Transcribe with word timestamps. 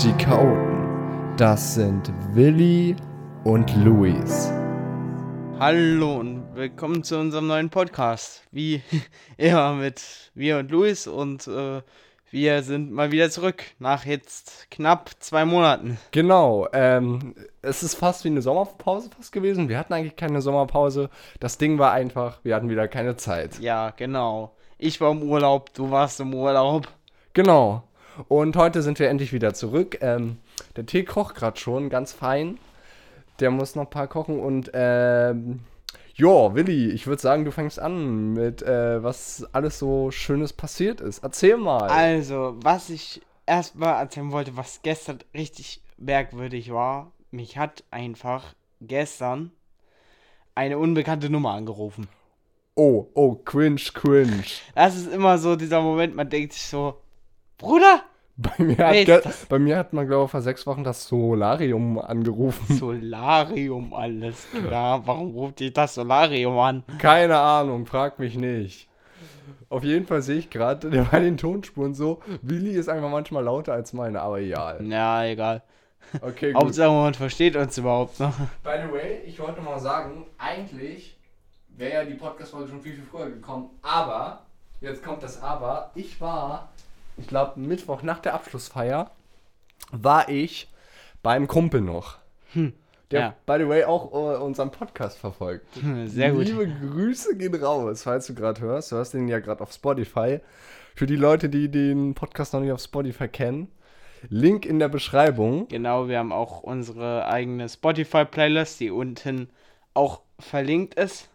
Die 0.00 0.12
Chaoten. 0.12 1.34
Das 1.36 1.74
sind 1.74 2.12
Willi 2.32 2.94
und 3.42 3.74
Luis. 3.84 4.48
Hallo 5.58 6.20
und 6.20 6.54
willkommen 6.54 7.02
zu 7.02 7.18
unserem 7.18 7.48
neuen 7.48 7.68
Podcast. 7.68 8.44
Wie 8.52 8.80
immer 9.36 9.72
mit 9.72 10.30
mir 10.34 10.58
und 10.58 10.70
Luis 10.70 11.08
und 11.08 11.48
äh, 11.48 11.82
wir 12.30 12.62
sind 12.62 12.92
mal 12.92 13.10
wieder 13.10 13.28
zurück 13.28 13.64
nach 13.80 14.04
jetzt 14.04 14.70
knapp 14.70 15.10
zwei 15.18 15.44
Monaten. 15.44 15.98
Genau, 16.12 16.68
ähm, 16.72 17.34
es 17.60 17.82
ist 17.82 17.96
fast 17.96 18.22
wie 18.22 18.28
eine 18.28 18.40
Sommerpause 18.40 19.10
fast 19.10 19.32
gewesen. 19.32 19.68
Wir 19.68 19.80
hatten 19.80 19.94
eigentlich 19.94 20.14
keine 20.14 20.40
Sommerpause. 20.42 21.10
Das 21.40 21.58
Ding 21.58 21.80
war 21.80 21.90
einfach, 21.90 22.38
wir 22.44 22.54
hatten 22.54 22.70
wieder 22.70 22.86
keine 22.86 23.16
Zeit. 23.16 23.58
Ja, 23.58 23.90
genau. 23.90 24.54
Ich 24.78 25.00
war 25.00 25.10
im 25.10 25.24
Urlaub, 25.24 25.74
du 25.74 25.90
warst 25.90 26.20
im 26.20 26.32
Urlaub. 26.34 26.86
Genau. 27.32 27.82
Und 28.26 28.56
heute 28.56 28.82
sind 28.82 28.98
wir 28.98 29.08
endlich 29.08 29.32
wieder 29.32 29.54
zurück. 29.54 29.98
Ähm, 30.00 30.38
der 30.76 30.86
Tee 30.86 31.04
kocht 31.04 31.36
gerade 31.36 31.58
schon, 31.58 31.88
ganz 31.88 32.12
fein. 32.12 32.58
Der 33.38 33.50
muss 33.50 33.76
noch 33.76 33.84
ein 33.84 33.90
paar 33.90 34.08
kochen 34.08 34.40
und 34.40 34.70
ähm, 34.74 35.60
Jo, 36.14 36.52
Willi, 36.52 36.90
ich 36.90 37.06
würde 37.06 37.22
sagen, 37.22 37.44
du 37.44 37.52
fängst 37.52 37.78
an 37.78 38.32
mit, 38.32 38.60
äh, 38.60 39.00
was 39.04 39.46
alles 39.52 39.78
so 39.78 40.10
Schönes 40.10 40.52
passiert 40.52 41.00
ist. 41.00 41.22
Erzähl 41.22 41.56
mal. 41.56 41.88
Also, 41.88 42.56
was 42.60 42.90
ich 42.90 43.22
erstmal 43.46 44.00
erzählen 44.00 44.32
wollte, 44.32 44.56
was 44.56 44.82
gestern 44.82 45.20
richtig 45.32 45.80
merkwürdig 45.96 46.72
war, 46.72 47.12
mich 47.30 47.56
hat 47.56 47.84
einfach 47.92 48.56
gestern 48.80 49.52
eine 50.56 50.78
unbekannte 50.78 51.30
Nummer 51.30 51.52
angerufen. 51.52 52.08
Oh, 52.74 53.06
oh, 53.14 53.36
cringe, 53.36 53.80
cringe. 53.94 54.42
Das 54.74 54.96
ist 54.96 55.12
immer 55.12 55.38
so 55.38 55.54
dieser 55.54 55.82
Moment, 55.82 56.16
man 56.16 56.28
denkt 56.28 56.52
sich 56.52 56.62
so, 56.62 57.00
Bruder, 57.58 58.02
bei 58.36 58.64
mir, 58.64 58.76
hat, 58.78 59.48
bei 59.48 59.58
mir 59.58 59.76
hat 59.76 59.92
man, 59.92 60.06
glaube 60.06 60.26
ich, 60.26 60.30
vor 60.30 60.42
sechs 60.42 60.64
Wochen 60.64 60.84
das 60.84 61.08
Solarium 61.08 61.98
angerufen. 61.98 62.76
Solarium, 62.76 63.92
alles 63.92 64.46
klar. 64.52 65.04
Warum 65.04 65.32
ruft 65.32 65.58
dich 65.58 65.72
das 65.72 65.96
Solarium 65.96 66.56
an? 66.56 66.84
Keine 66.98 67.36
Ahnung, 67.36 67.84
frag 67.84 68.20
mich 68.20 68.36
nicht. 68.36 68.88
Auf 69.70 69.82
jeden 69.82 70.06
Fall 70.06 70.22
sehe 70.22 70.38
ich 70.38 70.50
gerade 70.50 70.88
bei 71.10 71.18
den 71.18 71.36
Tonspuren 71.36 71.94
so, 71.94 72.20
Willi 72.42 72.70
ist 72.70 72.88
einfach 72.88 73.10
manchmal 73.10 73.42
lauter 73.42 73.72
als 73.72 73.92
meine, 73.92 74.20
aber 74.22 74.38
egal. 74.38 74.86
Ja, 74.86 75.24
egal. 75.24 75.62
Okay, 76.20 76.52
gut. 76.52 76.62
Hauptsache, 76.62 76.92
man 76.92 77.14
versteht 77.14 77.56
uns 77.56 77.76
überhaupt 77.76 78.20
noch. 78.20 78.34
By 78.62 78.78
the 78.86 78.92
way, 78.92 79.20
ich 79.26 79.40
wollte 79.40 79.60
mal 79.60 79.80
sagen, 79.80 80.26
eigentlich 80.38 81.18
wäre 81.76 81.92
ja 81.92 82.04
die 82.04 82.14
Podcast-Folge 82.14 82.68
schon 82.68 82.80
viel, 82.80 82.94
viel 82.94 83.04
früher 83.04 83.30
gekommen, 83.30 83.70
aber, 83.82 84.46
jetzt 84.80 85.02
kommt 85.02 85.24
das 85.24 85.42
Aber, 85.42 85.90
ich 85.96 86.20
war 86.20 86.68
ich 87.18 87.26
glaube, 87.26 87.60
Mittwoch 87.60 88.02
nach 88.02 88.20
der 88.20 88.34
Abschlussfeier 88.34 89.10
war 89.92 90.28
ich 90.28 90.68
beim 91.22 91.46
Kumpel 91.48 91.80
noch. 91.80 92.18
Hm. 92.52 92.72
Der, 93.10 93.20
ja. 93.20 93.34
by 93.46 93.62
the 93.62 93.68
way, 93.68 93.84
auch 93.84 94.12
uh, 94.12 94.44
unseren 94.44 94.70
Podcast 94.70 95.18
verfolgt. 95.18 95.66
Sehr 96.06 96.32
gut. 96.32 96.46
Liebe 96.46 96.68
Grüße 96.68 97.36
gehen 97.38 97.54
raus, 97.54 98.02
falls 98.02 98.26
du 98.26 98.34
gerade 98.34 98.60
hörst. 98.60 98.92
Du 98.92 98.96
hörst 98.96 99.14
den 99.14 99.28
ja 99.28 99.38
gerade 99.38 99.62
auf 99.62 99.72
Spotify. 99.72 100.40
Für 100.94 101.06
die 101.06 101.16
Leute, 101.16 101.48
die 101.48 101.70
den 101.70 102.14
Podcast 102.14 102.52
noch 102.52 102.60
nicht 102.60 102.72
auf 102.72 102.80
Spotify 102.80 103.28
kennen, 103.28 103.68
Link 104.28 104.66
in 104.66 104.78
der 104.78 104.88
Beschreibung. 104.88 105.68
Genau, 105.68 106.08
wir 106.08 106.18
haben 106.18 106.32
auch 106.32 106.62
unsere 106.62 107.26
eigene 107.26 107.68
Spotify-Playlist, 107.68 108.80
die 108.80 108.90
unten 108.90 109.48
auch 109.94 110.20
verlinkt 110.38 110.94
ist. 110.94 111.28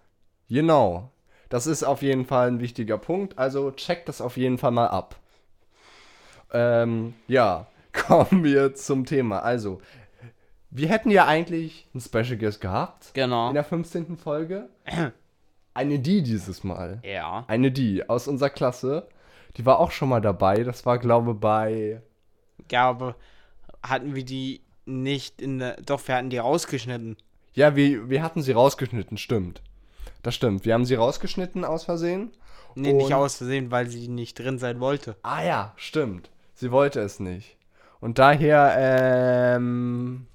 Genau. 0.50 1.10
Das 1.50 1.66
ist 1.66 1.84
auf 1.84 2.02
jeden 2.02 2.26
Fall 2.26 2.50
ein 2.50 2.60
wichtiger 2.60 2.98
Punkt. 2.98 3.38
Also 3.40 3.72
check 3.72 4.06
das 4.06 4.22
auf 4.22 4.38
jeden 4.38 4.58
Fall 4.58 4.72
mal 4.72 4.88
ab. 4.88 5.16
Ähm, 6.54 7.14
ja, 7.28 7.68
kommen 7.94 8.44
wir 8.44 8.76
zum 8.76 9.06
Thema. 9.06 9.40
Also, 9.40 9.82
wir 10.70 10.90
hätten 10.90 11.12
ja 11.12 11.26
eigentlich 11.26 11.88
einen 11.94 12.02
Special 12.02 12.38
Guest 12.38 12.62
gehabt. 12.62 13.14
Genau. 13.14 13.50
In 13.50 13.54
der 13.54 13.64
15. 13.64 14.18
Folge. 14.18 14.70
Eine 15.74 16.00
die 16.00 16.22
dieses 16.24 16.64
Mal. 16.64 17.02
Ja. 17.04 17.46
Eine 17.48 17.72
die 17.72 18.08
aus 18.08 18.28
unserer 18.28 18.50
Klasse. 18.50 19.08
Die 19.58 19.66
war 19.66 19.80
auch 19.80 19.92
schon 19.92 20.10
mal 20.10 20.22
dabei. 20.22 20.64
Das 20.64 20.86
war, 20.86 20.98
glaube 20.98 21.32
ich, 21.32 21.38
bei. 21.38 22.02
Ja, 22.72 22.90
aber 22.90 23.16
hatten 23.84 24.16
wir 24.16 24.26
die 24.26 24.62
nicht 24.86 25.42
in 25.42 25.60
der. 25.60 25.78
Doch, 25.82 26.08
wir 26.08 26.16
hatten 26.16 26.30
die 26.30 26.38
rausgeschnitten. 26.38 27.18
Ja, 27.54 27.76
wir, 27.76 28.10
wir 28.10 28.24
hatten 28.24 28.42
sie 28.42 28.52
rausgeschnitten, 28.52 29.18
stimmt. 29.18 29.62
Das 30.24 30.34
stimmt. 30.34 30.66
Wir 30.66 30.74
haben 30.74 30.86
sie 30.86 30.96
rausgeschnitten 30.96 31.66
aus 31.66 31.84
Versehen. 31.84 32.32
Nee, 32.76 32.94
nicht 32.94 33.14
aus 33.14 33.38
Versehen, 33.38 33.70
weil 33.70 33.88
sie 33.88 34.08
nicht 34.08 34.40
drin 34.40 34.58
sein 34.58 34.80
wollte. 34.80 35.16
Ah 35.22 35.44
ja, 35.44 35.74
stimmt. 35.76 36.32
Sie 36.54 36.72
wollte 36.72 37.00
es 37.02 37.20
nicht. 37.20 37.58
Und 38.00 38.20
daher 38.20 38.76
ähm, 38.78 40.28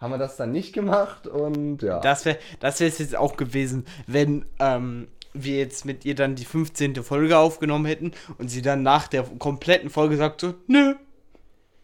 haben 0.00 0.10
wir 0.12 0.18
das 0.18 0.36
dann 0.36 0.50
nicht 0.50 0.72
gemacht 0.72 1.26
und 1.26 1.82
ja. 1.82 2.00
Das 2.00 2.24
wäre 2.24 2.38
das 2.58 2.80
wär 2.80 2.88
jetzt 2.88 3.16
auch 3.16 3.36
gewesen, 3.36 3.86
wenn 4.06 4.46
ähm, 4.58 5.08
wir 5.32 5.58
jetzt 5.58 5.84
mit 5.84 6.04
ihr 6.04 6.14
dann 6.14 6.34
die 6.34 6.44
15. 6.44 6.96
Folge 7.04 7.38
aufgenommen 7.38 7.86
hätten 7.86 8.12
und 8.38 8.48
sie 8.48 8.62
dann 8.62 8.82
nach 8.82 9.06
der 9.06 9.22
kompletten 9.22 9.90
Folge 9.90 10.16
sagt 10.16 10.40
so, 10.40 10.54
nö, 10.66 10.94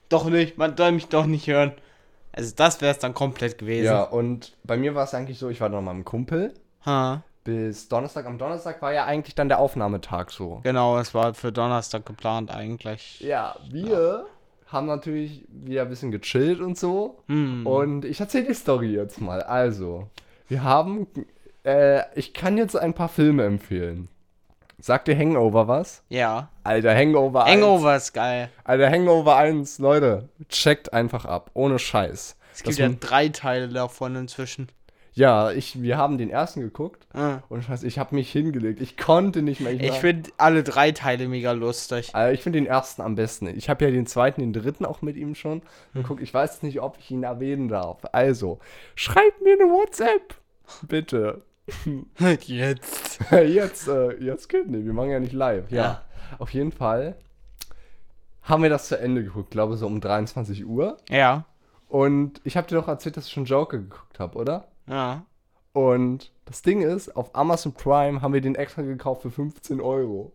doch 0.08 0.28
nicht, 0.28 0.58
man 0.58 0.76
soll 0.76 0.92
mich 0.92 1.06
doch 1.06 1.26
nicht 1.26 1.46
hören. 1.46 1.72
Also 2.32 2.52
das 2.54 2.80
wäre 2.80 2.92
es 2.92 2.98
dann 2.98 3.14
komplett 3.14 3.58
gewesen. 3.58 3.86
Ja, 3.86 4.02
und 4.02 4.56
bei 4.64 4.76
mir 4.76 4.94
war 4.94 5.04
es 5.04 5.14
eigentlich 5.14 5.38
so, 5.38 5.48
ich 5.48 5.60
war 5.60 5.68
noch 5.68 5.80
mal 5.80 5.92
mit 5.92 5.98
einem 5.98 6.04
Kumpel. 6.04 6.54
Ha 6.84 7.22
bis 7.46 7.88
Donnerstag. 7.88 8.26
Am 8.26 8.36
Donnerstag 8.36 8.82
war 8.82 8.92
ja 8.92 9.06
eigentlich 9.06 9.34
dann 9.34 9.48
der 9.48 9.60
Aufnahmetag 9.60 10.30
so. 10.30 10.60
Genau, 10.64 10.98
es 10.98 11.14
war 11.14 11.32
für 11.32 11.52
Donnerstag 11.52 12.04
geplant 12.04 12.50
eigentlich. 12.50 13.20
Ja, 13.20 13.56
wir 13.70 13.88
ja. 13.88 14.24
haben 14.66 14.86
natürlich 14.86 15.46
wieder 15.48 15.82
ein 15.82 15.88
bisschen 15.88 16.10
gechillt 16.10 16.60
und 16.60 16.76
so. 16.76 17.22
Hm. 17.28 17.66
Und 17.66 18.04
ich 18.04 18.20
erzähle 18.20 18.48
die 18.48 18.54
Story 18.54 18.92
jetzt 18.92 19.20
mal. 19.20 19.42
Also, 19.42 20.10
wir 20.48 20.64
haben, 20.64 21.06
äh, 21.64 22.02
ich 22.18 22.34
kann 22.34 22.58
jetzt 22.58 22.76
ein 22.76 22.92
paar 22.92 23.08
Filme 23.08 23.44
empfehlen. 23.44 24.08
Sagt 24.78 25.08
dir 25.08 25.16
Hangover 25.16 25.68
was? 25.68 26.02
Ja. 26.08 26.50
Alter, 26.64 26.94
Hangover 26.94 27.44
1. 27.44 27.54
Hangover 27.54 27.96
ist 27.96 28.12
geil. 28.12 28.50
Alter, 28.64 28.90
Hangover 28.90 29.36
1, 29.36 29.78
Leute, 29.78 30.28
checkt 30.48 30.92
einfach 30.92 31.24
ab. 31.24 31.50
Ohne 31.54 31.78
Scheiß. 31.78 32.36
Es 32.52 32.62
gibt 32.62 32.78
ja 32.78 32.88
drei 32.88 33.28
Teile 33.28 33.68
davon 33.68 34.16
inzwischen. 34.16 34.68
Ja, 35.16 35.50
ich, 35.50 35.80
wir 35.80 35.96
haben 35.96 36.18
den 36.18 36.28
ersten 36.28 36.60
geguckt 36.60 37.06
ah. 37.14 37.38
und 37.48 37.64
scheiße, 37.64 37.86
ich 37.86 37.98
habe 37.98 38.14
mich 38.14 38.30
hingelegt. 38.30 38.82
Ich 38.82 38.98
konnte 38.98 39.40
nicht 39.40 39.62
mehr. 39.62 39.72
Ich, 39.72 39.82
ich 39.82 39.94
finde 39.94 40.30
alle 40.36 40.62
drei 40.62 40.92
Teile 40.92 41.26
mega 41.26 41.52
lustig. 41.52 42.14
Also 42.14 42.34
ich 42.34 42.42
finde 42.42 42.58
den 42.58 42.66
ersten 42.66 43.00
am 43.00 43.14
besten. 43.14 43.46
Ich 43.46 43.70
habe 43.70 43.86
ja 43.86 43.90
den 43.90 44.06
zweiten, 44.06 44.42
den 44.42 44.52
dritten 44.52 44.84
auch 44.84 45.00
mit 45.00 45.16
ihm 45.16 45.34
schon. 45.34 45.62
Und 45.94 46.00
hm. 46.00 46.02
guck, 46.02 46.20
ich 46.20 46.34
weiß 46.34 46.62
nicht, 46.64 46.82
ob 46.82 46.98
ich 46.98 47.10
ihn 47.10 47.22
erwähnen 47.22 47.68
darf. 47.68 48.02
Also, 48.12 48.58
schreibt 48.94 49.40
mir 49.40 49.54
eine 49.54 49.70
WhatsApp. 49.70 50.34
Bitte. 50.86 51.40
Jetzt. 52.44 53.18
jetzt, 53.30 53.88
äh, 53.88 54.22
jetzt 54.22 54.48
geht 54.48 54.68
nicht. 54.68 54.84
Wir 54.84 54.92
machen 54.92 55.10
ja 55.10 55.18
nicht 55.18 55.32
live. 55.32 55.70
Ja. 55.70 55.82
ja. 55.82 56.02
Auf 56.38 56.50
jeden 56.50 56.72
Fall 56.72 57.16
haben 58.42 58.62
wir 58.62 58.70
das 58.70 58.88
zu 58.88 58.98
Ende 59.00 59.24
geguckt, 59.24 59.50
glaube 59.50 59.78
so 59.78 59.86
um 59.86 60.02
23 60.02 60.66
Uhr. 60.66 60.98
Ja. 61.08 61.46
Und 61.88 62.42
ich 62.44 62.58
habe 62.58 62.68
dir 62.68 62.74
doch 62.74 62.88
erzählt, 62.88 63.16
dass 63.16 63.26
ich 63.26 63.32
schon 63.32 63.46
Joker 63.46 63.78
geguckt 63.78 64.20
habe, 64.20 64.36
oder? 64.36 64.68
Ja. 64.88 65.24
Und 65.72 66.32
das 66.46 66.62
Ding 66.62 66.82
ist, 66.82 67.14
auf 67.16 67.34
Amazon 67.34 67.72
Prime 67.72 68.22
haben 68.22 68.32
wir 68.32 68.40
den 68.40 68.54
extra 68.54 68.82
gekauft 68.82 69.22
für 69.22 69.30
15 69.30 69.80
Euro. 69.80 70.32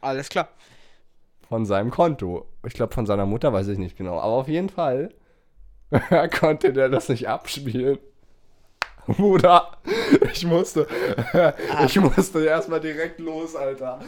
Alles 0.00 0.28
klar. 0.28 0.48
Von 1.48 1.66
seinem 1.66 1.90
Konto. 1.90 2.46
Ich 2.64 2.74
glaube, 2.74 2.94
von 2.94 3.06
seiner 3.06 3.26
Mutter 3.26 3.52
weiß 3.52 3.68
ich 3.68 3.78
nicht 3.78 3.96
genau. 3.96 4.18
Aber 4.18 4.34
auf 4.34 4.48
jeden 4.48 4.70
Fall 4.70 5.12
konnte 6.38 6.72
der 6.72 6.88
das 6.88 7.08
nicht 7.08 7.28
abspielen. 7.28 7.98
Bruder, 9.16 9.72
ich 10.32 10.44
musste, 10.44 10.86
ich 11.84 12.00
musste 12.00 12.44
erstmal 12.44 12.80
direkt 12.80 13.18
los, 13.18 13.56
Alter. 13.56 14.00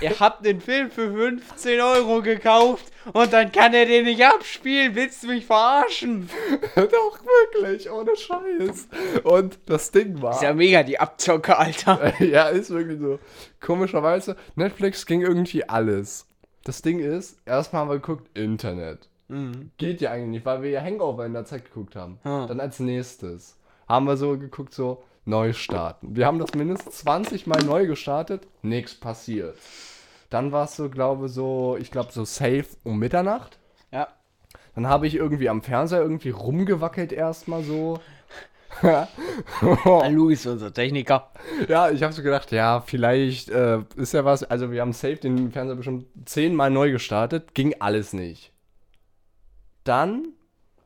Ihr 0.00 0.18
habt 0.18 0.44
den 0.44 0.60
Film 0.60 0.90
für 0.90 1.12
15 1.12 1.80
Euro 1.80 2.22
gekauft 2.22 2.84
und 3.12 3.32
dann 3.32 3.52
kann 3.52 3.74
er 3.74 3.86
den 3.86 4.04
nicht 4.04 4.24
abspielen. 4.24 4.94
Willst 4.94 5.22
du 5.22 5.28
mich 5.28 5.46
verarschen? 5.46 6.28
Doch, 6.74 7.18
wirklich, 7.52 7.90
ohne 7.90 8.16
Scheiß. 8.16 8.88
Und 9.22 9.58
das 9.66 9.90
Ding 9.90 10.20
war. 10.20 10.34
Ist 10.34 10.42
ja 10.42 10.54
mega 10.54 10.82
die 10.82 10.98
Abzocke, 10.98 11.56
Alter. 11.56 12.12
ja, 12.22 12.48
ist 12.48 12.70
wirklich 12.70 13.00
so. 13.00 13.18
Komischerweise, 13.60 14.36
Netflix 14.56 15.06
ging 15.06 15.22
irgendwie 15.22 15.68
alles. 15.68 16.26
Das 16.64 16.82
Ding 16.82 16.98
ist, 16.98 17.38
erstmal 17.46 17.82
haben 17.82 17.90
wir 17.90 17.96
geguckt, 17.96 18.36
Internet. 18.36 19.08
Mhm. 19.28 19.70
Geht 19.76 20.00
ja 20.00 20.10
eigentlich 20.10 20.30
nicht, 20.30 20.46
weil 20.46 20.62
wir 20.62 20.70
ja 20.70 20.80
Hangover 20.82 21.26
in 21.26 21.32
der 21.32 21.44
Zeit 21.44 21.66
geguckt 21.66 21.96
haben. 21.96 22.18
Hm. 22.22 22.46
Dann 22.46 22.60
als 22.60 22.78
nächstes 22.78 23.56
haben 23.88 24.06
wir 24.06 24.16
so 24.16 24.38
geguckt, 24.38 24.74
so 24.74 25.02
neu 25.24 25.52
starten. 25.52 26.16
Wir 26.16 26.26
haben 26.26 26.38
das 26.38 26.54
mindestens 26.54 26.98
20 26.98 27.46
Mal 27.46 27.62
neu 27.64 27.86
gestartet, 27.86 28.46
nichts 28.62 28.94
passiert. 28.94 29.56
Dann 30.30 30.52
war 30.52 30.64
es 30.64 30.76
so, 30.76 30.90
glaube 30.90 31.28
so, 31.28 31.76
ich 31.80 31.90
glaube 31.90 32.12
so 32.12 32.24
safe 32.24 32.66
um 32.82 32.98
Mitternacht. 32.98 33.58
Ja. 33.92 34.08
Dann 34.74 34.88
habe 34.88 35.06
ich 35.06 35.14
irgendwie 35.14 35.48
am 35.48 35.62
Fernseher 35.62 36.02
irgendwie 36.02 36.30
rumgewackelt 36.30 37.12
erstmal 37.12 37.62
so. 37.62 38.00
Luis, 40.10 40.46
unser 40.46 40.74
Techniker. 40.74 41.30
Ja, 41.68 41.90
ich 41.90 42.02
habe 42.02 42.12
so 42.12 42.22
gedacht, 42.22 42.50
ja, 42.50 42.80
vielleicht 42.80 43.48
äh, 43.50 43.82
ist 43.94 44.14
ja 44.14 44.24
was. 44.24 44.42
Also, 44.42 44.72
wir 44.72 44.80
haben 44.80 44.92
safe 44.92 45.16
den 45.16 45.52
Fernseher 45.52 45.76
bestimmt 45.76 46.06
zehnmal 46.24 46.70
neu 46.70 46.90
gestartet. 46.90 47.54
Ging 47.54 47.76
alles 47.78 48.12
nicht. 48.12 48.52
Dann 49.84 50.28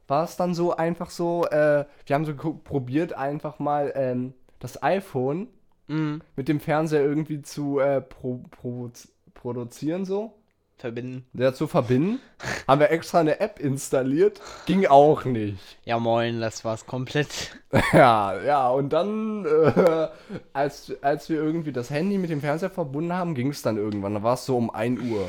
war 0.08 0.24
es 0.24 0.36
dann 0.36 0.54
so 0.54 0.74
einfach 0.74 1.10
so, 1.10 1.46
äh, 1.46 1.84
wir 2.06 2.14
haben 2.14 2.24
so 2.24 2.34
probiert, 2.34 3.12
einfach 3.12 3.58
mal 3.58 3.92
ähm, 3.94 4.34
das 4.58 4.82
iPhone 4.82 5.48
mhm. 5.86 6.22
mit 6.34 6.48
dem 6.48 6.60
Fernseher 6.60 7.02
irgendwie 7.02 7.42
zu 7.42 7.78
äh, 7.78 8.00
pro, 8.00 8.42
pro, 8.50 8.90
produzieren, 9.34 10.04
so. 10.04 10.34
Verbinden. 10.78 11.26
Ja, 11.32 11.52
zu 11.52 11.66
verbinden. 11.66 12.20
haben 12.68 12.80
wir 12.80 12.90
extra 12.90 13.18
eine 13.18 13.40
App 13.40 13.58
installiert. 13.58 14.40
Ging 14.66 14.86
auch 14.86 15.24
nicht. 15.24 15.58
Ja, 15.84 15.98
moin, 15.98 16.40
das 16.40 16.64
war's 16.64 16.86
komplett. 16.86 17.58
ja, 17.92 18.40
ja, 18.40 18.68
und 18.68 18.90
dann, 18.92 19.44
äh, 19.44 20.08
als, 20.52 20.92
als 21.02 21.28
wir 21.28 21.42
irgendwie 21.42 21.72
das 21.72 21.90
Handy 21.90 22.16
mit 22.16 22.30
dem 22.30 22.40
Fernseher 22.40 22.70
verbunden 22.70 23.12
haben, 23.12 23.34
ging 23.34 23.48
es 23.48 23.62
dann 23.62 23.76
irgendwann. 23.76 24.14
Da 24.14 24.22
war 24.22 24.34
es 24.34 24.46
so 24.46 24.56
um 24.56 24.70
1 24.70 25.00
Uhr. 25.00 25.28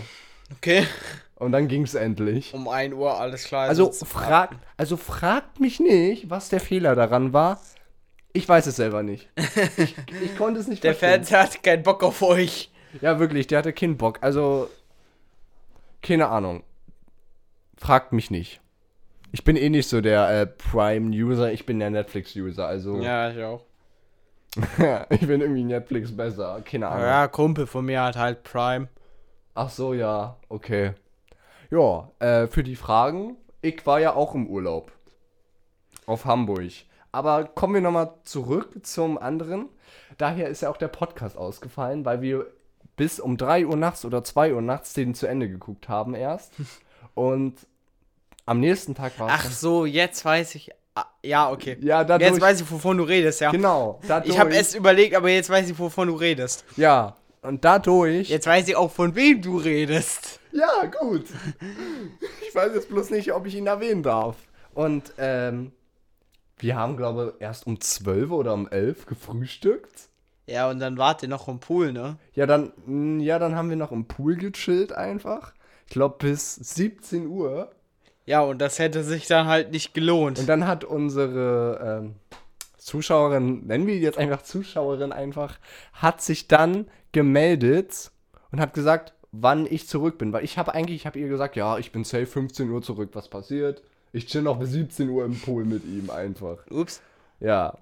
Okay. 0.56 0.86
Und 1.40 1.54
dann 1.54 1.70
ging 1.70 1.84
es 1.84 1.96
endlich. 1.96 2.54
Um 2.54 2.68
1 2.68 2.94
Uhr, 2.94 3.18
alles 3.18 3.46
klar. 3.46 3.70
Also, 3.70 3.92
frag, 3.92 4.56
also 4.76 4.98
fragt 4.98 5.62
mich 5.62 5.80
nicht, 5.80 6.30
was 6.30 6.50
der 6.50 6.60
Fehler 6.60 6.96
daran 6.96 7.32
war. 7.32 7.62
Ich 8.34 8.48
weiß 8.48 8.68
es 8.68 8.76
selber 8.76 9.04
nicht. 9.04 9.30
Ich, 9.78 9.96
ich 10.22 10.38
konnte 10.38 10.60
es 10.60 10.68
nicht 10.68 10.84
Der 10.84 10.94
Fernseher 10.94 11.44
hat 11.44 11.64
keinen 11.64 11.84
Bock 11.84 12.04
auf 12.04 12.22
euch. 12.22 12.70
Ja, 13.02 13.20
wirklich, 13.20 13.48
der 13.48 13.60
hatte 13.60 13.72
keinen 13.72 13.98
Bock. 13.98 14.20
Also, 14.22 14.70
keine 16.02 16.28
Ahnung. 16.28 16.64
Fragt 17.78 18.12
mich 18.12 18.30
nicht. 18.30 18.60
Ich 19.32 19.46
bin 19.46 19.56
eh 19.56 19.70
nicht 19.70 19.88
so 19.88 20.02
der 20.02 20.42
äh, 20.42 20.46
Prime-User, 20.46 21.54
ich 21.54 21.66
bin 21.66 21.80
der 21.80 21.90
Netflix-User, 21.90 22.68
also. 22.68 23.00
Ja, 23.02 23.32
ich 23.32 23.42
auch. 23.44 23.64
ich 25.10 25.26
bin 25.26 25.40
irgendwie 25.40 25.64
Netflix 25.64 26.16
besser, 26.16 26.62
keine 26.66 26.90
Ahnung. 26.90 27.06
Ja, 27.06 27.28
Kumpel 27.28 27.66
von 27.66 27.86
mir 27.86 28.02
hat 28.02 28.18
halt 28.18 28.44
Prime. 28.44 28.90
Ach 29.54 29.70
so, 29.70 29.94
ja, 29.94 30.36
okay. 30.50 30.94
Ja, 31.72 32.12
äh, 32.20 32.48
für 32.48 32.64
die 32.64 32.76
Fragen, 32.76 33.38
ich 33.62 33.86
war 33.86 34.00
ja 34.00 34.14
auch 34.16 34.34
im 34.34 34.48
Urlaub. 34.48 34.92
Auf 36.06 36.26
Hamburg. 36.26 36.72
Aber 37.12 37.46
kommen 37.46 37.76
wir 37.76 37.82
nochmal 37.82 38.14
zurück 38.24 38.86
zum 38.86 39.18
anderen. 39.18 39.70
Daher 40.18 40.50
ist 40.50 40.62
ja 40.62 40.70
auch 40.70 40.78
der 40.78 40.88
Podcast 40.88 41.38
ausgefallen, 41.38 42.06
weil 42.06 42.22
wir 42.22 42.48
bis 42.96 43.20
um 43.20 43.38
3 43.38 43.66
Uhr 43.66 43.76
nachts 43.76 44.06
oder 44.06 44.24
2 44.24 44.54
Uhr 44.54 44.62
nachts 44.62 44.94
den 44.94 45.14
zu 45.14 45.28
Ende 45.28 45.48
geguckt 45.50 45.90
haben 45.90 46.16
erst. 46.16 46.54
Und 47.14 47.56
am 48.46 48.60
nächsten 48.60 48.96
Tag 48.96 49.20
war 49.20 49.28
es. 49.28 49.34
Ach 49.36 49.52
so, 49.52 49.86
jetzt 49.86 50.24
weiß 50.26 50.56
ich. 50.56 50.72
Ah, 50.96 51.06
ja, 51.24 51.52
okay. 51.52 51.78
Ja, 51.82 52.04
dadurch, 52.04 52.32
jetzt 52.32 52.42
weiß 52.42 52.62
ich, 52.62 52.72
wovon 52.72 52.98
du 52.98 53.04
redest, 53.04 53.42
ja. 53.42 53.52
Genau. 53.52 54.00
Dadurch, 54.08 54.34
ich 54.34 54.40
habe 54.40 54.56
es 54.56 54.74
überlegt, 54.74 55.16
aber 55.16 55.30
jetzt 55.30 55.50
weiß 55.50 55.70
ich, 55.70 55.78
wovon 55.78 56.08
du 56.08 56.16
redest. 56.16 56.66
Ja, 56.76 57.16
und 57.42 57.64
dadurch. 57.64 58.30
Jetzt 58.30 58.48
weiß 58.48 58.68
ich 58.68 58.76
auch, 58.76 58.92
von 58.92 59.16
wem 59.16 59.42
du 59.42 59.58
redest. 59.58 60.39
Ja, 60.52 60.86
gut. 61.00 61.26
Ich 62.48 62.56
weiß 62.56 62.74
jetzt 62.74 62.90
bloß 62.90 63.12
nicht, 63.12 63.34
ob 63.34 63.46
ich 63.46 63.56
ihn 63.56 63.68
erwähnen 63.68 64.04
darf. 64.04 64.36
Und 64.74 65.14
ähm, 65.18 65.72
wir 66.58 66.76
haben, 66.76 66.98
glaube 66.98 67.34
ich, 67.36 67.42
erst 67.42 67.68
um 67.68 67.80
12 67.80 68.32
oder 68.32 68.54
um 68.54 68.68
11 68.68 69.06
gefrühstückt. 69.06 70.10
Ja, 70.48 70.70
und 70.70 70.80
dann 70.80 70.98
wart 70.98 71.22
ihr 71.22 71.30
noch 71.30 71.48
im 71.48 71.60
Pool, 71.60 71.92
ne? 71.94 72.18
Ja, 72.34 72.48
dann, 72.48 72.74
mm, 72.86 73.20
ja, 73.20 73.38
dann 73.38 73.56
haben 73.56 73.70
wir 73.70 73.78
noch 73.78 73.92
im 73.92 74.06
Pool 74.06 74.36
gechillt 74.36 74.92
einfach. 74.92 75.54
Ich 75.86 75.94
glaube 75.94 76.16
bis 76.20 76.56
17 76.56 77.28
Uhr. 77.28 77.72
Ja, 78.26 78.42
und 78.42 78.60
das 78.60 78.80
hätte 78.80 79.04
sich 79.04 79.28
dann 79.28 79.48
halt 79.48 79.72
nicht 79.72 79.94
gelohnt. 79.94 80.40
Und 80.40 80.50
dann 80.50 80.68
hat 80.68 80.84
unsere 80.84 82.02
ähm, 82.02 82.16
Zuschauerin, 82.78 83.66
nennen 83.68 83.86
wir 83.88 83.96
die 83.96 84.02
jetzt 84.02 84.18
einfach 84.18 84.42
Zuschauerin 84.42 85.12
einfach, 85.12 85.60
hat 85.94 86.22
sich 86.22 86.48
dann 86.48 86.88
gemeldet 87.12 88.12
und 88.52 88.60
hat 88.60 88.74
gesagt, 88.74 89.14
wann 89.32 89.66
ich 89.66 89.88
zurück 89.88 90.18
bin. 90.18 90.34
Weil 90.34 90.44
ich 90.44 90.58
habe 90.58 90.74
eigentlich, 90.74 90.98
ich 90.98 91.06
habe 91.06 91.20
ihr 91.20 91.28
gesagt, 91.28 91.56
ja, 91.56 91.78
ich 91.78 91.92
bin 91.92 92.04
safe 92.04 92.26
15 92.26 92.70
Uhr 92.70 92.82
zurück, 92.82 93.10
was 93.14 93.28
passiert? 93.28 93.82
Ich 94.12 94.28
chill 94.28 94.42
noch 94.42 94.60
bis 94.60 94.72
17 94.72 95.10
Uhr 95.10 95.26
im 95.26 95.40
Pool 95.40 95.66
mit 95.66 95.86
ihm 95.86 96.10
einfach. 96.10 96.58
Ups. 96.70 97.02
Ja. 97.40 97.78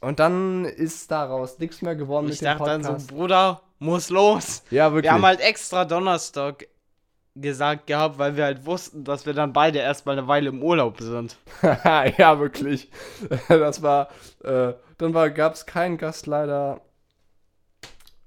Und 0.00 0.20
dann 0.20 0.64
ist 0.64 1.10
daraus 1.10 1.58
nichts 1.58 1.82
mehr 1.82 1.96
geworden 1.96 2.28
ich 2.28 2.40
mit 2.40 2.42
dem 2.42 2.58
Podcast. 2.58 2.78
Ich 2.78 2.86
dachte 2.86 2.92
dann 2.92 3.00
so, 3.00 3.14
Bruder, 3.14 3.62
muss 3.78 4.10
los. 4.10 4.62
Ja, 4.70 4.92
wirklich. 4.92 5.04
Wir 5.04 5.12
haben 5.12 5.24
halt 5.24 5.40
extra 5.40 5.84
Donnerstag 5.84 6.66
gesagt 7.34 7.86
gehabt, 7.86 8.18
weil 8.18 8.36
wir 8.36 8.44
halt 8.44 8.64
wussten, 8.64 9.04
dass 9.04 9.26
wir 9.26 9.34
dann 9.34 9.52
beide 9.52 9.78
erstmal 9.78 10.18
eine 10.18 10.28
Weile 10.28 10.48
im 10.48 10.62
Urlaub 10.62 11.00
sind. 11.00 11.36
ja, 11.62 12.38
wirklich. 12.38 12.90
Das 13.48 13.82
war, 13.82 14.08
äh, 14.42 14.72
dann 14.98 15.14
war, 15.14 15.30
gab 15.30 15.54
es 15.54 15.66
keinen 15.66 15.98
Gast 15.98 16.26
leider. 16.26 16.80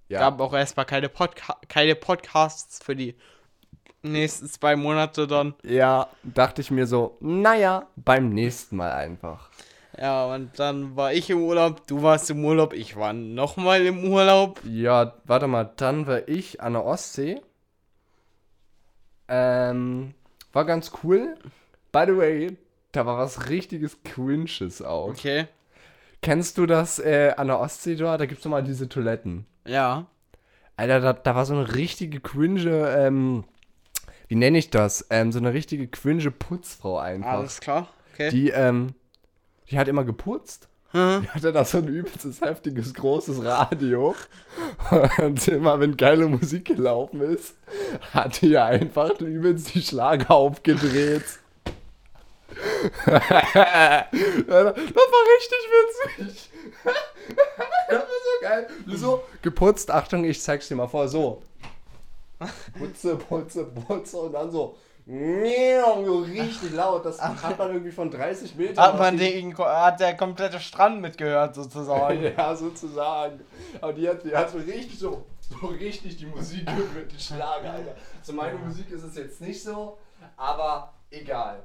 Ja. 0.09 0.19
Gab 0.19 0.41
auch 0.41 0.53
erstmal 0.53 0.85
keine, 0.85 1.07
Podca 1.07 1.55
keine 1.67 1.95
Podcasts 1.95 2.83
für 2.83 2.95
die 2.95 3.15
nächsten 4.01 4.47
zwei 4.47 4.75
Monate 4.75 5.27
dann. 5.27 5.53
Ja, 5.63 6.09
dachte 6.23 6.61
ich 6.61 6.71
mir 6.71 6.87
so, 6.87 7.17
naja, 7.19 7.87
beim 7.95 8.29
nächsten 8.29 8.75
Mal 8.75 8.91
einfach. 8.91 9.49
Ja, 9.97 10.33
und 10.33 10.57
dann 10.57 10.95
war 10.95 11.13
ich 11.13 11.29
im 11.29 11.41
Urlaub, 11.43 11.85
du 11.87 12.01
warst 12.01 12.29
im 12.29 12.43
Urlaub, 12.43 12.73
ich 12.73 12.95
war 12.95 13.13
nochmal 13.13 13.85
im 13.85 14.03
Urlaub. 14.05 14.61
Ja, 14.63 15.13
warte 15.25 15.47
mal, 15.47 15.69
dann 15.75 16.07
war 16.07 16.27
ich 16.27 16.61
an 16.61 16.73
der 16.73 16.85
Ostsee. 16.85 17.41
Ähm, 19.27 20.15
war 20.53 20.65
ganz 20.65 20.91
cool. 21.03 21.35
By 21.91 22.03
the 22.07 22.17
way, 22.17 22.57
da 22.93 23.05
war 23.05 23.17
was 23.17 23.49
richtiges 23.49 24.01
Cringes 24.03 24.81
auch. 24.81 25.09
Okay. 25.09 25.47
Kennst 26.21 26.57
du 26.57 26.65
das 26.65 26.99
äh, 26.99 27.33
an 27.37 27.47
der 27.47 27.59
Ostsee 27.59 27.95
da? 27.95 28.17
Da 28.17 28.25
gibt's 28.25 28.45
mal 28.45 28.63
diese 28.63 28.89
Toiletten. 28.89 29.45
Ja. 29.69 30.07
Alter, 30.75 30.99
da, 30.99 31.13
da 31.13 31.35
war 31.35 31.45
so 31.45 31.53
eine 31.53 31.75
richtige 31.75 32.19
cringe, 32.19 32.95
ähm, 32.97 33.43
wie 34.27 34.35
nenne 34.35 34.57
ich 34.57 34.69
das? 34.69 35.05
Ähm, 35.09 35.31
so 35.31 35.39
eine 35.39 35.53
richtige 35.53 35.87
cringe 35.87 36.31
Putzfrau 36.31 36.97
einfach. 36.97 37.31
Alles 37.31 37.59
klar, 37.59 37.87
okay. 38.13 38.29
Die, 38.29 38.49
ähm, 38.49 38.93
die 39.69 39.77
hat 39.77 39.87
immer 39.87 40.05
geputzt. 40.05 40.69
Hm? 40.91 41.21
Die 41.21 41.29
hatte 41.29 41.51
da 41.51 41.65
so 41.65 41.77
ein 41.77 41.87
übelstes, 41.87 42.41
heftiges, 42.41 42.95
großes 42.95 43.43
Radio. 43.43 44.15
Und 45.19 45.47
immer, 45.47 45.79
wenn 45.79 45.95
geile 45.97 46.27
Musik 46.27 46.65
gelaufen 46.65 47.21
ist, 47.21 47.55
hat 48.11 48.41
die 48.41 48.57
einfach 48.57 49.19
übelst 49.19 49.75
die 49.75 49.83
Schlager 49.83 50.31
aufgedreht. 50.31 51.25
das 53.05 53.15
war 53.15 54.73
richtig 55.37 55.63
witzig. 56.17 56.49
Geil. 58.49 58.67
So, 58.87 59.23
geputzt, 59.41 59.91
Achtung, 59.91 60.23
ich 60.23 60.41
zeig's 60.41 60.67
dir 60.67 60.75
mal 60.75 60.87
vor, 60.87 61.07
so. 61.07 61.41
Putze, 62.77 63.15
putze, 63.17 63.65
putze 63.65 64.17
und 64.17 64.33
dann 64.33 64.49
so 64.49 64.75
so 66.05 66.19
richtig 66.19 66.71
laut. 66.73 67.03
Das 67.03 67.19
hat 67.19 67.57
man 67.57 67.69
irgendwie 67.71 67.91
von 67.91 68.11
30 68.11 68.55
Metern. 68.55 68.77
Hat 68.77 68.99
man 68.99 69.17
den, 69.17 69.57
hat 69.57 69.99
der 69.99 70.15
komplette 70.15 70.59
Strand 70.59 71.01
mitgehört, 71.01 71.55
sozusagen. 71.55 72.23
ja, 72.37 72.55
sozusagen. 72.55 73.39
Aber 73.81 73.93
die 73.93 74.07
hat, 74.07 74.23
die 74.23 74.35
hat 74.35 74.51
so 74.51 74.59
richtig 74.59 74.99
so, 74.99 75.25
so 75.39 75.67
richtig 75.67 76.17
die 76.17 76.27
Musik 76.27 76.65
gehört, 76.65 77.11
die 77.11 77.19
Schlager, 77.19 77.73
Alter. 77.73 77.95
Also 78.19 78.33
meine 78.33 78.57
Musik 78.59 78.91
ist 78.91 79.03
es 79.03 79.15
jetzt 79.15 79.41
nicht 79.41 79.63
so, 79.63 79.97
aber 80.37 80.93
egal. 81.09 81.63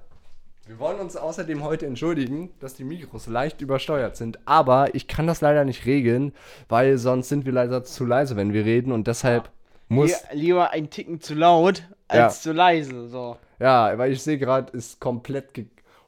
Wir 0.67 0.79
wollen 0.79 0.99
uns 0.99 1.15
außerdem 1.15 1.63
heute 1.63 1.85
entschuldigen, 1.85 2.51
dass 2.59 2.73
die 2.73 2.85
Mikros 2.85 3.27
leicht 3.27 3.61
übersteuert 3.61 4.17
sind, 4.17 4.39
aber 4.47 4.95
ich 4.95 5.09
kann 5.09 5.27
das 5.27 5.43
leider 5.43 5.67
nicht 5.67 5.85
regeln, 5.85 6.33
weil 6.71 6.97
sonst 6.97 7.29
sind 7.29 7.45
wir 7.45 7.53
leider 7.53 7.85
zu 7.85 8.07
leise, 8.07 8.37
wenn 8.37 8.55
wir 8.55 8.65
reden 8.65 8.91
und 8.91 9.07
deshalb 9.07 9.51
muss. 9.89 10.25
Lieber 10.33 10.71
ein 10.71 10.89
Ticken 10.89 11.21
zu 11.21 11.35
laut 11.35 11.83
als 12.09 12.19
ja. 12.19 12.29
zu 12.31 12.53
leise. 12.53 13.09
So. 13.09 13.37
Ja, 13.59 13.99
weil 13.99 14.13
ich 14.13 14.23
sehe 14.23 14.39
gerade, 14.39 14.75
ist 14.75 15.01
komplett 15.01 15.51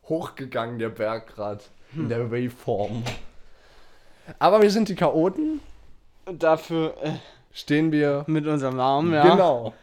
hochgegangen 0.09 0.79
der 0.79 0.89
Berg 0.89 1.35
gerade 1.35 1.63
hm. 1.93 2.05
in 2.05 2.09
der 2.09 2.31
Waveform. 2.31 3.03
Aber 4.39 4.63
wir 4.63 4.71
sind 4.71 4.89
die 4.89 4.95
Chaoten. 4.95 5.61
Und 6.25 6.43
dafür 6.43 6.95
äh, 7.03 7.11
stehen 7.53 7.93
wir 7.93 8.25
mit 8.27 8.47
unserem 8.47 8.77
Namen, 8.77 9.13
ja. 9.13 9.29
Genau. 9.29 9.75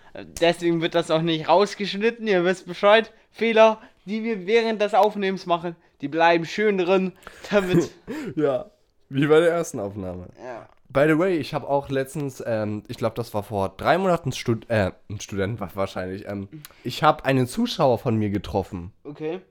Deswegen 0.42 0.82
wird 0.82 0.96
das 0.96 1.12
auch 1.12 1.22
nicht 1.22 1.48
rausgeschnitten. 1.48 2.26
Ihr 2.26 2.44
wisst 2.44 2.66
Bescheid. 2.66 3.14
Fehler, 3.32 3.80
die 4.06 4.24
wir 4.24 4.46
während 4.46 4.82
des 4.82 4.94
Aufnehmens 4.94 5.46
machen, 5.46 5.76
die 6.02 6.08
bleiben 6.08 6.46
schön 6.46 6.78
drin. 6.78 7.14
Damit 7.52 7.92
ja, 8.36 8.72
wie 9.10 9.28
bei 9.28 9.40
der 9.40 9.52
ersten 9.52 9.80
Aufnahme. 9.80 10.28
Ja. 10.44 10.68
By 10.90 11.06
the 11.08 11.18
way, 11.18 11.38
ich 11.38 11.56
habe 11.56 11.68
auch 11.68 11.90
letztens, 11.90 12.44
ähm, 12.46 12.84
ich 12.88 12.98
glaube, 12.98 13.16
das 13.16 13.34
war 13.34 13.42
vor 13.42 13.70
drei 13.70 13.98
Monaten 13.98 14.32
Stud 14.32 14.70
äh, 14.70 14.92
ein 15.10 15.20
Student 15.20 15.60
wahrscheinlich. 15.60 16.28
Ähm, 16.28 16.48
ich 16.84 17.02
habe 17.02 17.26
einen 17.26 17.48
Zuschauer 17.48 17.98
von 17.98 18.16
mir 18.16 18.30
getroffen. 18.30 18.92
Okay. 19.04 19.42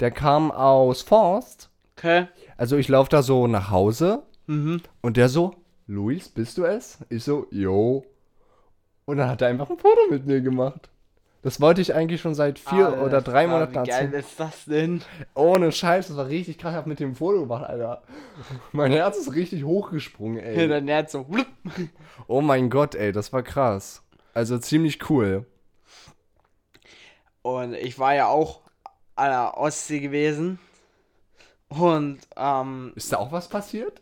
Der 0.00 0.10
kam 0.10 0.50
aus 0.50 1.02
Forst. 1.02 1.70
Okay. 1.96 2.26
Also 2.56 2.76
ich 2.76 2.88
laufe 2.88 3.10
da 3.10 3.22
so 3.22 3.46
nach 3.46 3.70
Hause 3.70 4.24
mhm. 4.46 4.82
und 5.00 5.16
der 5.16 5.28
so, 5.28 5.54
Luis, 5.86 6.28
bist 6.28 6.58
du 6.58 6.64
es? 6.64 6.98
Ich 7.08 7.22
so, 7.22 7.46
jo. 7.52 8.04
Und 9.04 9.18
dann 9.18 9.28
hat 9.28 9.42
er 9.42 9.48
einfach 9.48 9.70
ein 9.70 9.78
Foto 9.78 10.00
mit 10.10 10.26
mir 10.26 10.40
gemacht. 10.40 10.88
Das 11.44 11.60
wollte 11.60 11.82
ich 11.82 11.94
eigentlich 11.94 12.22
schon 12.22 12.34
seit 12.34 12.58
vier 12.58 12.86
Alter, 12.88 13.04
oder 13.04 13.20
drei 13.20 13.46
Monaten 13.46 13.72
Wie 13.72 13.76
geil 13.76 13.88
erzählen. 13.88 14.12
ist 14.14 14.40
das 14.40 14.64
denn? 14.64 15.02
Ohne 15.34 15.72
Scheiß, 15.72 16.08
das 16.08 16.16
war 16.16 16.26
richtig 16.26 16.56
krass. 16.56 16.72
Ich 16.72 16.78
hab 16.78 16.86
mit 16.86 17.00
dem 17.00 17.14
Foto 17.14 17.40
gemacht, 17.40 17.68
Alter. 17.68 18.02
Mein 18.72 18.92
Herz 18.92 19.18
ist 19.18 19.34
richtig 19.34 19.62
hochgesprungen, 19.62 20.38
ey. 20.38 20.66
Dein 20.66 20.88
Herz 20.88 21.12
so. 21.12 21.26
Oh 22.26 22.40
mein 22.40 22.70
Gott, 22.70 22.94
ey, 22.94 23.12
das 23.12 23.30
war 23.34 23.42
krass. 23.42 24.02
Also 24.32 24.56
ziemlich 24.56 25.10
cool. 25.10 25.44
Und 27.42 27.74
ich 27.74 27.98
war 27.98 28.14
ja 28.14 28.28
auch 28.28 28.62
an 29.14 29.28
der 29.30 29.58
Ostsee 29.58 30.00
gewesen. 30.00 30.58
Und, 31.68 32.20
ähm, 32.36 32.92
Ist 32.94 33.12
da 33.12 33.18
auch 33.18 33.32
was 33.32 33.48
passiert? 33.48 34.00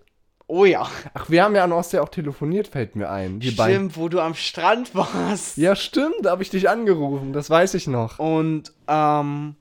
Oh 0.52 0.66
ja. 0.66 0.86
Ach, 1.14 1.30
wir 1.30 1.42
haben 1.42 1.54
ja 1.54 1.64
an 1.64 1.72
Ostsee 1.72 1.98
auch 1.98 2.10
telefoniert, 2.10 2.68
fällt 2.68 2.94
mir 2.94 3.10
ein. 3.10 3.40
Die 3.40 3.50
beiden. 3.52 3.90
Stimmt, 3.90 3.96
wo 3.96 4.08
du 4.10 4.20
am 4.20 4.34
Strand 4.34 4.94
warst. 4.94 5.56
Ja, 5.56 5.74
stimmt, 5.74 6.16
da 6.22 6.30
habe 6.30 6.42
ich 6.42 6.50
dich 6.50 6.68
angerufen, 6.68 7.32
das 7.32 7.48
weiß 7.48 7.74
ich 7.74 7.86
noch. 7.86 8.18
Und, 8.18 8.72
ähm, 8.86 9.56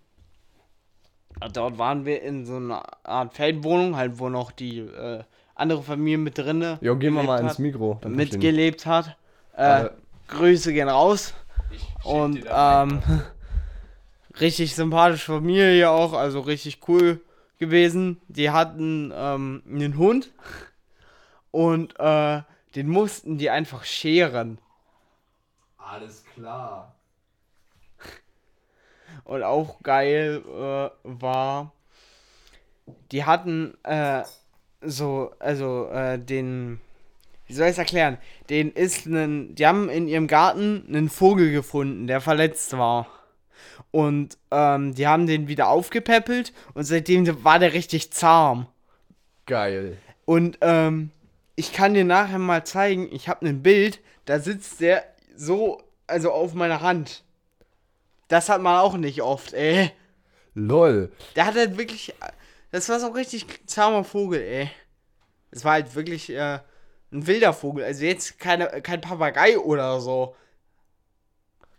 dort 1.54 1.78
waren 1.78 2.06
wir 2.06 2.22
in 2.22 2.46
so 2.46 2.58
einer 2.58 2.84
Art 3.04 3.34
Feldwohnung, 3.34 3.96
halt, 3.96 4.20
wo 4.20 4.28
noch 4.28 4.52
die, 4.52 4.80
äh, 4.80 5.24
andere 5.56 5.82
Familie 5.82 6.18
mit 6.18 6.38
drinne 6.38 6.78
Jo, 6.82 6.96
gehen 6.98 7.14
wir 7.14 7.24
mal 7.24 7.40
ins 7.40 7.58
Mikro. 7.58 8.00
mitgelebt 8.06 8.86
hat. 8.86 9.16
Äh, 9.56 9.64
Warte. 9.64 9.98
Grüße 10.28 10.74
gehen 10.74 10.90
raus. 10.90 11.34
Und 12.04 12.46
ähm, 12.50 13.02
richtig 14.40 14.76
sympathische 14.76 15.34
Familie 15.34 15.90
auch, 15.90 16.14
also 16.14 16.42
richtig 16.42 16.80
cool 16.88 17.22
gewesen. 17.60 18.20
Die 18.28 18.50
hatten 18.50 19.14
ähm, 19.16 19.62
einen 19.70 19.98
Hund 19.98 20.32
und 21.52 22.00
äh, 22.00 22.42
den 22.76 22.88
mussten 22.88 23.38
die 23.38 23.50
einfach 23.50 23.84
scheren. 23.84 24.58
Alles 25.78 26.24
klar. 26.34 26.96
Und 29.24 29.44
auch 29.44 29.82
geil 29.84 30.42
äh, 30.46 30.90
war, 31.04 31.74
die 33.12 33.26
hatten 33.26 33.78
äh, 33.84 34.24
so, 34.82 35.32
also 35.40 35.88
äh, 35.90 36.18
den, 36.18 36.80
wie 37.46 37.54
soll 37.54 37.68
ich 37.68 37.74
es 37.74 37.78
erklären? 37.78 38.18
Den 38.50 38.72
ist 38.72 39.06
ein, 39.06 39.54
die 39.56 39.68
haben 39.68 39.90
in 39.90 40.08
ihrem 40.08 40.28
Garten 40.28 40.86
einen 40.88 41.10
Vogel 41.10 41.52
gefunden, 41.52 42.08
der 42.08 42.22
verletzt 42.22 42.78
war. 42.78 43.08
Und 43.92 44.38
ähm, 44.52 44.96
die 44.96 45.08
haben 45.08 45.28
den 45.28 45.48
wieder 45.48 45.68
aufgepäppelt 45.68 46.54
und 46.74 46.86
seitdem 46.86 47.44
war 47.44 47.60
der 47.60 47.74
richtig 47.74 48.12
zahm. 48.12 48.68
Geil. 49.46 49.98
Und 50.26 50.58
ähm, 50.62 51.12
ich 51.56 51.74
kann 51.74 51.94
dir 51.94 52.06
nachher 52.06 52.40
mal 52.40 52.64
zeigen, 52.66 53.10
ich 53.12 53.28
habe 53.28 53.46
ein 53.46 53.62
Bild, 53.62 54.00
da 54.26 54.40
sitzt 54.40 54.82
der 54.82 55.04
so, 55.36 55.82
also 56.08 56.32
auf 56.32 56.54
meiner 56.54 56.82
Hand. 56.82 57.24
Das 58.28 58.50
hat 58.50 58.62
man 58.62 58.78
auch 58.80 58.96
nicht 58.96 59.22
oft, 59.22 59.54
ey. 59.54 59.92
Lol. 60.54 61.12
Der 61.36 61.46
hat 61.46 61.56
halt 61.56 61.78
wirklich, 61.78 62.14
das 62.72 62.88
war 62.90 63.00
so 63.00 63.08
ein 63.08 63.14
richtig 63.14 63.46
zahmer 63.68 64.04
Vogel, 64.04 64.42
ey. 64.42 64.70
Es 65.52 65.66
war 65.66 65.74
halt 65.74 65.96
wirklich 65.96 66.30
äh, 66.30 66.60
ein 67.12 67.28
wilder 67.28 67.54
Vogel, 67.54 67.84
also 67.84 68.06
jetzt 68.06 68.40
keine, 68.40 68.68
kein 68.82 69.02
Papagei 69.02 69.58
oder 69.60 70.00
so. 70.00 70.36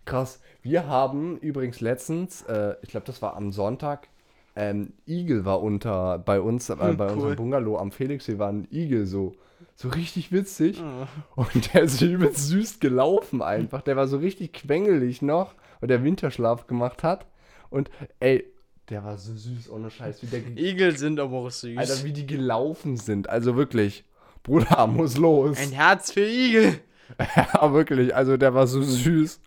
Krass. 0.05 0.41
Wir 0.63 0.87
haben 0.87 1.39
übrigens 1.39 1.81
letztens, 1.81 2.43
äh, 2.43 2.75
ich 2.83 2.91
glaube, 2.91 3.07
das 3.07 3.23
war 3.23 3.37
am 3.37 3.53
Sonntag, 3.53 4.09
ähm, 4.55 4.93
Igel 5.07 5.45
war 5.45 5.63
unter 5.63 6.19
bei 6.19 6.41
uns, 6.41 6.69
äh, 6.69 6.77
Hm, 6.77 6.97
bei 6.97 7.07
cool. 7.07 7.13
unserem 7.13 7.37
Bungalow 7.37 7.79
am 7.79 7.91
Felixsee 7.91 8.39
war 8.39 8.51
ein 8.51 8.69
Igel 8.71 9.07
so. 9.07 9.35
So 9.83 9.89
richtig 9.89 10.31
witzig. 10.31 10.81
Ah. 10.81 11.09
Und 11.35 11.75
der 11.75 11.83
ist 11.83 12.01
übelst 12.01 12.47
süß 12.49 12.79
gelaufen 12.79 13.43
einfach. 13.43 13.83
Der 13.83 13.97
war 13.97 14.07
so 14.07 14.19
richtig 14.19 14.53
quengelig 14.53 15.23
noch, 15.23 15.55
weil 15.81 15.89
der 15.89 16.05
Winterschlaf 16.05 16.69
gemacht 16.69 17.03
hat. 17.03 17.27
Und 17.69 17.91
ey, 18.21 18.45
der 18.91 19.03
war 19.03 19.19
so 19.19 19.35
süß, 19.35 19.69
ohne 19.71 19.91
Scheiß. 19.91 20.23
Wie, 20.23 20.27
der, 20.27 20.41
ge- 20.41 20.71
Igel 20.71 20.97
sind 20.97 21.19
aber 21.19 21.37
auch 21.39 21.51
süß. 21.51 21.77
Alter, 21.77 22.05
wie 22.05 22.13
die 22.13 22.27
gelaufen 22.27 22.97
sind. 22.97 23.29
Also 23.29 23.57
wirklich. 23.57 24.05
Bruder, 24.45 24.87
muss 24.89 25.17
los. 25.17 25.59
ein 25.59 25.73
Herz 25.73 26.13
für 26.13 26.27
Igel. 26.27 26.79
Ja, 27.37 27.73
wirklich. 27.75 28.15
Also 28.15 28.37
der 28.39 28.55
war 28.55 28.67
so 28.67 28.81
süß. 28.81 29.41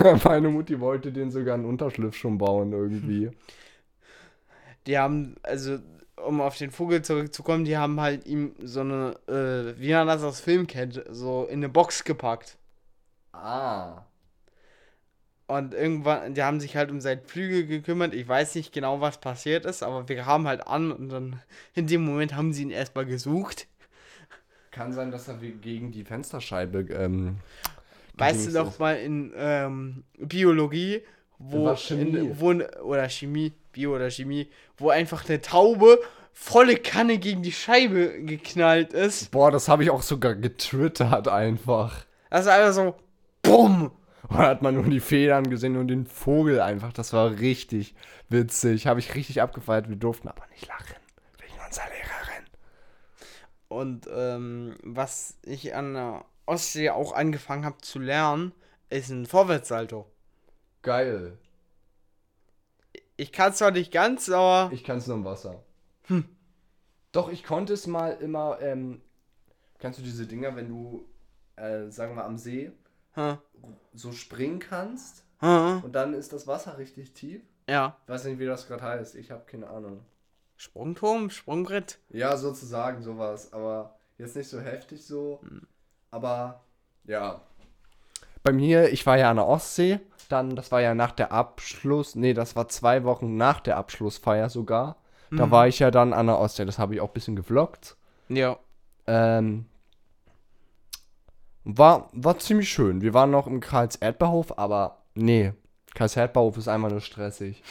Meine 0.24 0.48
Mutti 0.50 0.78
wollte 0.78 1.10
den 1.10 1.30
sogar 1.30 1.54
einen 1.54 1.64
Unterschliff 1.64 2.14
schon 2.14 2.38
bauen 2.38 2.72
irgendwie. 2.72 3.30
Die 4.86 4.96
haben, 4.96 5.34
also, 5.42 5.78
um 6.26 6.40
auf 6.40 6.56
den 6.56 6.70
Vogel 6.70 7.02
zurückzukommen, 7.02 7.64
die 7.64 7.76
haben 7.76 8.00
halt 8.00 8.26
ihm 8.26 8.54
so 8.62 8.80
eine, 8.80 9.16
äh, 9.28 9.78
wie 9.80 9.92
man 9.92 10.06
das 10.06 10.22
aus 10.22 10.40
Film 10.40 10.66
kennt, 10.66 11.02
so 11.10 11.44
in 11.44 11.60
eine 11.60 11.68
Box 11.68 12.04
gepackt. 12.04 12.56
Ah. 13.32 14.04
Und 15.46 15.74
irgendwann, 15.74 16.34
die 16.34 16.42
haben 16.44 16.60
sich 16.60 16.76
halt 16.76 16.90
um 16.90 17.00
seinen 17.00 17.22
Flügel 17.24 17.66
gekümmert. 17.66 18.14
Ich 18.14 18.28
weiß 18.28 18.54
nicht 18.54 18.72
genau, 18.72 19.00
was 19.00 19.18
passiert 19.18 19.64
ist, 19.64 19.82
aber 19.82 20.08
wir 20.08 20.16
kamen 20.22 20.46
halt 20.46 20.66
an 20.66 20.92
und 20.92 21.08
dann 21.08 21.40
in 21.74 21.86
dem 21.86 22.04
Moment 22.04 22.34
haben 22.34 22.52
sie 22.52 22.62
ihn 22.62 22.70
erstmal 22.70 23.06
gesucht. 23.06 23.66
Kann 24.70 24.92
sein, 24.92 25.10
dass 25.10 25.26
er 25.26 25.34
gegen 25.34 25.90
die 25.90 26.04
Fensterscheibe. 26.04 26.86
Ähm, 26.92 27.38
Weißt 28.14 28.54
du 28.54 28.60
ist. 28.60 28.78
mal 28.78 28.96
in 28.96 29.32
ähm, 29.36 30.04
Biologie, 30.18 31.02
wo. 31.38 31.68
In, 31.90 32.38
wo 32.38 32.50
oder 32.84 33.08
Chemie, 33.08 33.52
Bio 33.72 33.94
oder 33.94 34.10
Chemie, 34.10 34.50
wo 34.76 34.90
einfach 34.90 35.28
eine 35.28 35.40
Taube 35.40 35.98
volle 36.32 36.76
Kanne 36.76 37.18
gegen 37.18 37.42
die 37.42 37.52
Scheibe 37.52 38.22
geknallt 38.22 38.92
ist. 38.92 39.30
Boah, 39.30 39.50
das 39.50 39.68
habe 39.68 39.84
ich 39.84 39.90
auch 39.90 40.02
sogar 40.02 40.34
getwittert 40.34 41.28
einfach. 41.28 42.04
Das 42.30 42.42
ist 42.42 42.48
einfach 42.48 42.72
so, 42.72 42.94
bumm. 43.42 43.92
Und 44.28 44.38
da 44.38 44.46
hat 44.46 44.62
man 44.62 44.74
nur 44.74 44.84
die 44.84 45.00
Federn 45.00 45.50
gesehen 45.50 45.76
und 45.76 45.88
den 45.88 46.06
Vogel 46.06 46.60
einfach. 46.60 46.92
Das 46.92 47.12
war 47.12 47.38
richtig 47.40 47.94
witzig. 48.28 48.86
Habe 48.86 49.00
ich 49.00 49.14
richtig 49.14 49.42
abgefeiert. 49.42 49.88
Wir 49.88 49.96
durften 49.96 50.28
aber 50.28 50.46
nicht 50.52 50.68
lachen. 50.68 50.96
Wegen 51.38 51.60
unserer 51.64 51.86
Lehrerin. 51.86 52.44
Und 53.68 54.08
ähm, 54.14 54.76
was 54.82 55.36
ich 55.42 55.74
an 55.74 55.94
der 55.94 56.24
Ostsee 56.46 56.90
auch 56.90 57.12
angefangen 57.12 57.64
habe 57.64 57.78
zu 57.78 57.98
lernen, 57.98 58.52
ist 58.88 59.10
ein 59.10 59.26
Vorwärtssalto. 59.26 60.06
Geil. 60.82 61.38
Ich 63.20 63.32
kann 63.32 63.52
zwar 63.52 63.70
nicht 63.70 63.92
ganz, 63.92 64.30
aber 64.30 64.72
Ich 64.72 64.82
kann 64.82 64.96
es 64.96 65.06
nur 65.06 65.16
im 65.18 65.26
Wasser. 65.26 65.62
Hm. 66.04 66.24
Doch, 67.12 67.30
ich 67.30 67.44
konnte 67.44 67.74
es 67.74 67.86
mal 67.86 68.12
immer. 68.12 68.58
Ähm, 68.62 69.02
kannst 69.78 69.98
du 69.98 70.02
diese 70.02 70.26
Dinger, 70.26 70.56
wenn 70.56 70.68
du, 70.70 71.04
äh, 71.56 71.90
sagen 71.90 72.14
wir, 72.16 72.24
am 72.24 72.38
See 72.38 72.72
Hm. 73.12 73.36
so 73.92 74.12
springen 74.12 74.58
kannst 74.58 75.24
Hm. 75.40 75.82
und 75.84 75.92
dann 75.92 76.14
ist 76.14 76.32
das 76.32 76.46
Wasser 76.46 76.78
richtig 76.78 77.12
tief? 77.12 77.42
ja, 77.68 77.94
Ich 78.04 78.08
weiß 78.08 78.24
nicht, 78.24 78.38
wie 78.38 78.46
das 78.46 78.66
gerade 78.66 78.82
heißt. 78.84 79.14
Ich 79.16 79.30
habe 79.30 79.44
keine 79.44 79.68
Ahnung. 79.68 80.00
Sprungturm, 80.56 81.28
Sprungbrett. 81.28 81.98
Ja, 82.08 82.36
sozusagen 82.38 83.02
sowas, 83.02 83.52
aber 83.52 83.98
jetzt 84.16 84.34
nicht 84.34 84.48
so 84.48 84.60
heftig 84.60 85.04
so. 85.04 85.40
Aber 86.10 86.64
ja. 87.04 87.42
Bei 88.42 88.52
mir, 88.52 88.92
ich 88.92 89.06
war 89.06 89.18
ja 89.18 89.30
an 89.30 89.36
der 89.36 89.46
Ostsee, 89.46 90.00
dann, 90.28 90.56
das 90.56 90.72
war 90.72 90.80
ja 90.80 90.94
nach 90.94 91.12
der 91.12 91.32
Abschluss, 91.32 92.14
nee, 92.14 92.34
das 92.34 92.56
war 92.56 92.68
zwei 92.68 93.04
Wochen 93.04 93.36
nach 93.36 93.60
der 93.60 93.76
Abschlussfeier 93.76 94.48
sogar. 94.48 94.96
Da 95.32 95.50
war 95.50 95.68
ich 95.68 95.78
ja 95.78 95.92
dann 95.92 96.12
an 96.12 96.26
der 96.26 96.38
Ostsee, 96.38 96.64
das 96.64 96.78
habe 96.78 96.94
ich 96.94 97.00
auch 97.00 97.08
ein 97.08 97.12
bisschen 97.14 97.36
gevloggt. 97.36 97.96
Ja. 98.28 98.58
Ähm, 99.06 99.66
war, 101.64 102.08
war 102.12 102.38
ziemlich 102.38 102.68
schön. 102.68 103.00
Wir 103.00 103.14
waren 103.14 103.30
noch 103.30 103.46
im 103.46 103.60
Karls 103.60 103.96
Erdbeerhof, 103.96 104.58
aber 104.58 105.02
nee, 105.14 105.52
Karls 105.94 106.16
Erdbeerhof 106.16 106.56
ist 106.56 106.68
einfach 106.68 106.90
nur 106.90 107.00
stressig. 107.00 107.62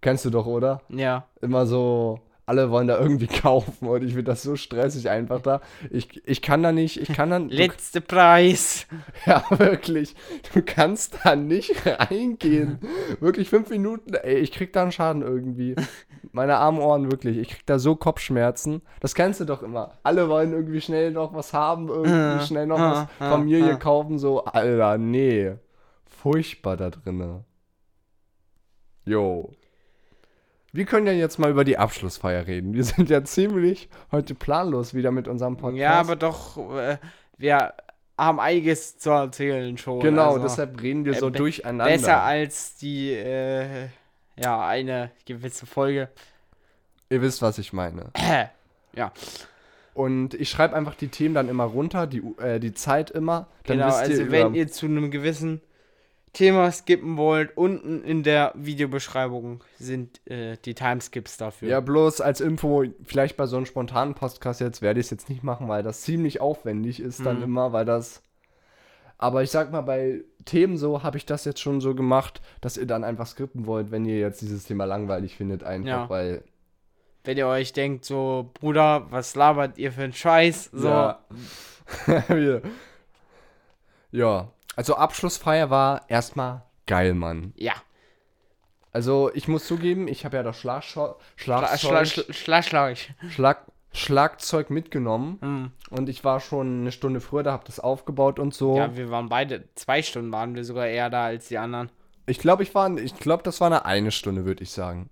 Kennst 0.00 0.24
du 0.24 0.30
doch, 0.30 0.46
oder? 0.46 0.82
Ja. 0.88 1.26
immer 1.40 1.66
so, 1.66 2.20
alle 2.48 2.70
wollen 2.70 2.88
da 2.88 2.98
irgendwie 2.98 3.26
kaufen 3.42 3.86
und 3.86 4.02
ich 4.02 4.14
finde 4.14 4.24
das 4.24 4.42
so 4.42 4.56
stressig 4.56 5.10
einfach 5.10 5.40
da. 5.42 5.60
Ich, 5.90 6.26
ich 6.26 6.40
kann 6.40 6.62
da 6.62 6.72
nicht, 6.72 7.00
ich 7.00 7.08
kann 7.08 7.30
dann, 7.30 7.50
du, 7.50 7.54
Letzter 7.54 8.00
Preis. 8.00 8.86
ja 9.26 9.44
wirklich, 9.50 10.16
du 10.54 10.62
kannst 10.62 11.18
da 11.22 11.36
nicht 11.36 11.86
reingehen. 11.86 12.78
Wirklich 13.20 13.50
fünf 13.50 13.68
Minuten, 13.68 14.14
ey, 14.14 14.38
ich 14.38 14.52
krieg 14.52 14.72
da 14.72 14.82
einen 14.82 14.92
Schaden 14.92 15.22
irgendwie. 15.22 15.76
Meine 16.32 16.56
armen 16.56 16.80
Ohren, 16.80 17.10
wirklich, 17.10 17.36
ich 17.36 17.48
krieg 17.48 17.66
da 17.66 17.78
so 17.78 17.96
Kopfschmerzen. 17.96 18.82
Das 19.00 19.14
kennst 19.14 19.40
du 19.40 19.44
doch 19.44 19.62
immer. 19.62 19.98
Alle 20.02 20.28
wollen 20.28 20.52
irgendwie 20.52 20.80
schnell 20.80 21.10
noch 21.10 21.34
was 21.34 21.52
haben, 21.52 21.88
irgendwie 21.88 22.46
schnell 22.46 22.66
noch 22.66 22.78
was 22.78 22.98
ah, 22.98 23.08
ah, 23.18 23.30
Familie 23.30 23.74
ah. 23.74 23.76
kaufen, 23.76 24.18
so, 24.18 24.44
Alter, 24.44 24.96
nee. 24.96 25.52
Furchtbar 26.06 26.76
da 26.76 26.90
drinne. 26.90 27.44
Jo. 29.04 29.52
Wir 30.78 30.84
können 30.84 31.08
ja 31.08 31.12
jetzt 31.12 31.40
mal 31.40 31.50
über 31.50 31.64
die 31.64 31.76
Abschlussfeier 31.76 32.46
reden. 32.46 32.72
Wir 32.72 32.84
sind 32.84 33.10
ja 33.10 33.24
ziemlich 33.24 33.88
heute 34.12 34.36
planlos 34.36 34.94
wieder 34.94 35.10
mit 35.10 35.26
unserem 35.26 35.56
Podcast. 35.56 35.80
Ja, 35.80 35.94
aber 35.98 36.14
doch, 36.14 36.56
äh, 36.76 36.98
wir 37.36 37.74
haben 38.16 38.38
einiges 38.38 38.96
zu 38.96 39.10
erzählen 39.10 39.76
schon. 39.76 39.98
Genau, 39.98 40.34
also, 40.34 40.42
deshalb 40.44 40.80
reden 40.80 41.04
wir 41.04 41.14
äh, 41.14 41.18
so 41.18 41.30
be- 41.32 41.38
durcheinander. 41.38 41.86
Besser 41.86 42.22
als 42.22 42.76
die, 42.76 43.10
äh, 43.12 43.88
ja, 44.40 44.64
eine 44.68 45.10
gewisse 45.24 45.66
Folge. 45.66 46.10
Ihr 47.10 47.22
wisst, 47.22 47.42
was 47.42 47.58
ich 47.58 47.72
meine. 47.72 48.12
ja, 48.94 49.12
Und 49.94 50.34
ich 50.34 50.48
schreibe 50.48 50.76
einfach 50.76 50.94
die 50.94 51.08
Themen 51.08 51.34
dann 51.34 51.48
immer 51.48 51.64
runter, 51.64 52.06
die, 52.06 52.22
äh, 52.40 52.60
die 52.60 52.72
Zeit 52.72 53.10
immer. 53.10 53.48
Dann 53.64 53.78
genau, 53.78 53.88
wisst 53.88 54.02
ihr 54.02 54.10
also 54.10 54.22
über, 54.22 54.32
wenn 54.32 54.54
ihr 54.54 54.68
zu 54.68 54.86
einem 54.86 55.10
gewissen 55.10 55.60
Thema 56.38 56.70
skippen 56.72 57.16
wollt, 57.16 57.56
unten 57.56 58.02
in 58.04 58.22
der 58.22 58.52
Videobeschreibung 58.54 59.62
sind 59.78 60.20
äh, 60.30 60.56
die 60.64 60.74
Timeskips 60.74 61.36
dafür. 61.36 61.68
Ja, 61.68 61.80
bloß 61.80 62.20
als 62.20 62.40
Info, 62.40 62.84
vielleicht 63.04 63.36
bei 63.36 63.46
so 63.46 63.56
einem 63.56 63.66
spontanen 63.66 64.14
Podcast 64.14 64.60
jetzt 64.60 64.80
werde 64.82 65.00
ich 65.00 65.06
es 65.06 65.10
jetzt 65.10 65.28
nicht 65.28 65.42
machen, 65.42 65.68
weil 65.68 65.82
das 65.82 66.02
ziemlich 66.02 66.40
aufwendig 66.40 67.00
ist 67.00 67.26
dann 67.26 67.38
Mhm. 67.38 67.42
immer, 67.44 67.72
weil 67.72 67.84
das. 67.84 68.22
Aber 69.18 69.42
ich 69.42 69.50
sag 69.50 69.72
mal, 69.72 69.80
bei 69.80 70.22
Themen 70.44 70.76
so 70.78 71.02
habe 71.02 71.16
ich 71.16 71.26
das 71.26 71.44
jetzt 71.44 71.60
schon 71.60 71.80
so 71.80 71.94
gemacht, 71.96 72.40
dass 72.60 72.76
ihr 72.76 72.86
dann 72.86 73.02
einfach 73.02 73.26
skripten 73.26 73.66
wollt, 73.66 73.90
wenn 73.90 74.04
ihr 74.04 74.18
jetzt 74.20 74.40
dieses 74.40 74.64
Thema 74.64 74.84
langweilig 74.84 75.36
findet, 75.36 75.64
einfach, 75.64 75.88
Ja. 75.88 76.08
weil. 76.10 76.44
Wenn 77.24 77.36
ihr 77.36 77.48
euch 77.48 77.72
denkt, 77.72 78.04
so, 78.04 78.50
Bruder, 78.54 79.06
was 79.10 79.34
labert 79.34 79.76
ihr 79.76 79.90
für 79.92 80.02
einen 80.04 80.12
Scheiß? 80.12 80.70
So, 80.72 80.88
Ja. 80.88 81.18
Ja. 84.10 84.48
Also 84.78 84.94
Abschlussfeier 84.94 85.70
war 85.70 86.02
erstmal 86.08 86.62
geil, 86.86 87.14
Mann. 87.14 87.52
ja. 87.56 87.72
Also 88.92 89.30
ich 89.34 89.48
muss 89.48 89.66
zugeben, 89.66 90.08
ich 90.08 90.24
habe 90.24 90.36
ja 90.38 90.42
das 90.42 90.56
Schlagschau- 90.56 91.16
Schla 91.36 91.76
Schlagzeug, 91.76 92.34
schla 92.34 92.62
schla 92.62 92.62
schla 92.62 92.94
schlag. 92.96 93.30
Schlag 93.30 93.58
Schlagzeug 93.92 94.70
mitgenommen 94.70 95.38
Hm. 95.40 95.72
und 95.90 96.08
ich 96.08 96.22
war 96.24 96.40
schon 96.40 96.80
eine 96.82 96.92
Stunde 96.92 97.20
früher, 97.20 97.42
da 97.42 97.52
habe 97.52 97.64
das 97.66 97.80
aufgebaut 97.80 98.38
und 98.38 98.54
so. 98.54 98.76
Ja, 98.76 98.96
wir 98.96 99.10
waren 99.10 99.28
beide, 99.28 99.64
zwei 99.74 100.02
Stunden 100.02 100.30
waren 100.32 100.54
wir 100.54 100.64
sogar 100.64 100.86
eher 100.86 101.10
da 101.10 101.24
als 101.26 101.48
die 101.48 101.58
anderen. 101.58 101.90
Ich 102.26 102.38
glaube, 102.38 102.62
ich 102.62 102.74
war, 102.74 102.96
ich 102.98 103.14
glaube, 103.16 103.42
das 103.42 103.60
war 103.60 103.66
eine 103.68 103.84
eine 103.84 104.10
Stunde, 104.10 104.44
würde 104.44 104.62
ich 104.62 104.70
sagen. 104.70 105.10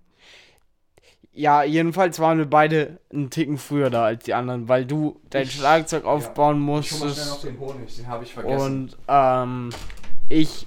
Ja, 1.37 1.61
jedenfalls 1.61 2.17
waren 2.17 2.39
wir 2.39 2.49
beide 2.49 2.99
einen 3.13 3.29
Ticken 3.29 3.59
früher 3.59 3.91
da 3.91 4.05
als 4.05 4.23
die 4.23 4.33
anderen, 4.33 4.67
weil 4.67 4.87
du 4.87 5.21
dein 5.29 5.45
Schlagzeug 5.45 6.03
aufbauen 6.03 6.59
musstest. 6.59 7.43
den 7.43 7.59
Honig, 7.59 7.95
den 7.95 8.07
habe 8.07 8.23
ich 8.23 8.35
Und 8.43 8.97
ähm, 9.07 9.69
ich 10.29 10.65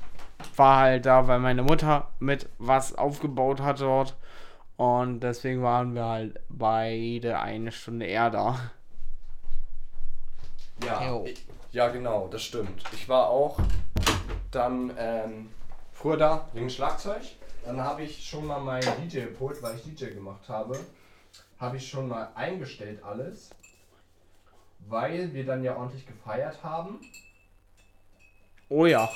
war 0.54 0.76
halt 0.76 1.06
da, 1.06 1.26
weil 1.26 1.40
meine 1.40 1.64
Mutter 1.64 2.12
mit 2.20 2.48
was 2.58 2.94
aufgebaut 2.94 3.60
hat 3.60 3.80
dort. 3.80 4.14
Und 4.76 5.18
deswegen 5.20 5.60
waren 5.64 5.96
wir 5.96 6.04
halt 6.04 6.38
beide 6.48 7.40
eine 7.40 7.72
Stunde 7.72 8.06
eher 8.06 8.30
da. 8.30 8.60
Ja, 10.86 11.20
ich, 11.24 11.44
ja, 11.72 11.88
genau, 11.88 12.28
das 12.28 12.44
stimmt. 12.44 12.84
Ich 12.92 13.08
war 13.08 13.28
auch 13.28 13.58
dann 14.52 14.92
ähm, 14.96 15.48
früher 15.90 16.16
da 16.16 16.48
wegen 16.52 16.70
Schlagzeug. 16.70 17.22
Dann 17.64 17.80
habe 17.80 18.02
ich 18.02 18.26
schon 18.26 18.46
mal 18.46 18.60
mein 18.60 18.82
DJ-Pult, 18.82 19.62
weil 19.62 19.76
ich 19.76 19.82
DJ 19.82 20.06
gemacht 20.14 20.48
habe, 20.48 20.78
habe 21.58 21.76
ich 21.76 21.88
schon 21.88 22.08
mal 22.08 22.30
eingestellt 22.34 23.02
alles, 23.02 23.50
weil 24.88 25.32
wir 25.34 25.44
dann 25.44 25.62
ja 25.62 25.76
ordentlich 25.76 26.06
gefeiert 26.06 26.62
haben. 26.62 27.00
Oh 28.68 28.86
ja. 28.86 29.08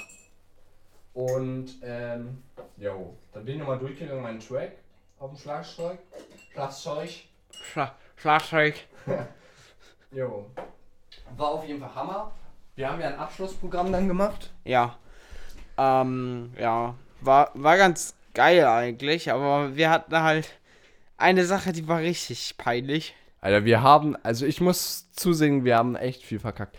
Und, 1.14 1.76
ähm, 1.82 2.42
jo, 2.76 3.16
dann 3.32 3.44
bin 3.44 3.54
ich 3.54 3.60
nochmal 3.60 3.78
durchgegangen, 3.78 4.22
meinen 4.22 4.40
Track 4.40 4.72
auf 5.18 5.30
dem 5.30 5.38
Schlagzeug. 5.38 5.98
Schlagzeug. 6.52 7.10
Schla 7.50 7.94
Schlagzeug. 8.16 8.74
Jo. 10.10 10.48
War 11.36 11.48
auf 11.48 11.64
jeden 11.66 11.80
Fall 11.80 11.92
Hammer. 11.92 12.30
Wir 12.76 12.88
haben 12.88 13.00
ja 13.00 13.08
ein 13.08 13.18
Abschlussprogramm 13.18 13.90
dann 13.90 14.06
gemacht. 14.06 14.52
Ja. 14.64 14.96
Ähm, 15.76 16.54
ja. 16.56 16.94
War, 17.20 17.50
war 17.54 17.76
ganz 17.76 18.14
geil 18.34 18.66
eigentlich, 18.66 19.32
aber 19.32 19.76
wir 19.76 19.90
hatten 19.90 20.20
halt 20.20 20.58
eine 21.16 21.44
Sache, 21.44 21.72
die 21.72 21.88
war 21.88 22.00
richtig 22.00 22.56
peinlich. 22.58 23.14
Alter, 23.40 23.64
wir 23.64 23.82
haben, 23.82 24.16
also 24.22 24.46
ich 24.46 24.60
muss 24.60 25.10
zusehen, 25.12 25.64
wir 25.64 25.76
haben 25.76 25.96
echt 25.96 26.22
viel 26.22 26.40
verkackt. 26.40 26.78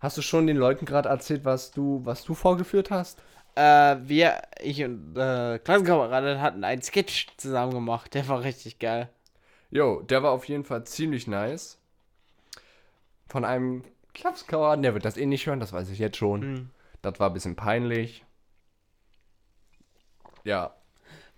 Hast 0.00 0.16
du 0.16 0.22
schon 0.22 0.46
den 0.46 0.56
Leuten 0.56 0.86
gerade 0.86 1.08
erzählt, 1.08 1.44
was 1.44 1.70
du, 1.70 2.00
was 2.04 2.24
du 2.24 2.34
vorgeführt 2.34 2.90
hast? 2.90 3.22
Äh, 3.54 3.96
wir, 4.02 4.42
ich 4.60 4.84
und 4.84 5.16
äh, 5.16 5.58
Klassenkameraden 5.58 6.40
hatten 6.40 6.64
einen 6.64 6.82
Sketch 6.82 7.28
zusammen 7.36 7.72
gemacht. 7.72 8.14
Der 8.14 8.28
war 8.28 8.42
richtig 8.42 8.78
geil. 8.78 9.08
Jo, 9.70 10.02
der 10.02 10.22
war 10.22 10.32
auf 10.32 10.46
jeden 10.46 10.64
Fall 10.64 10.84
ziemlich 10.84 11.26
nice. 11.26 11.78
Von 13.28 13.44
einem 13.44 13.84
Klappskameraden, 14.14 14.82
der 14.82 14.94
wird 14.94 15.04
das 15.04 15.16
eh 15.16 15.26
nicht 15.26 15.46
hören, 15.46 15.60
das 15.60 15.72
weiß 15.72 15.90
ich 15.90 15.98
jetzt 15.98 16.16
schon. 16.16 16.40
Mhm. 16.40 16.70
Das 17.02 17.18
war 17.18 17.30
ein 17.30 17.34
bisschen 17.34 17.56
peinlich. 17.56 18.24
Ja, 20.44 20.74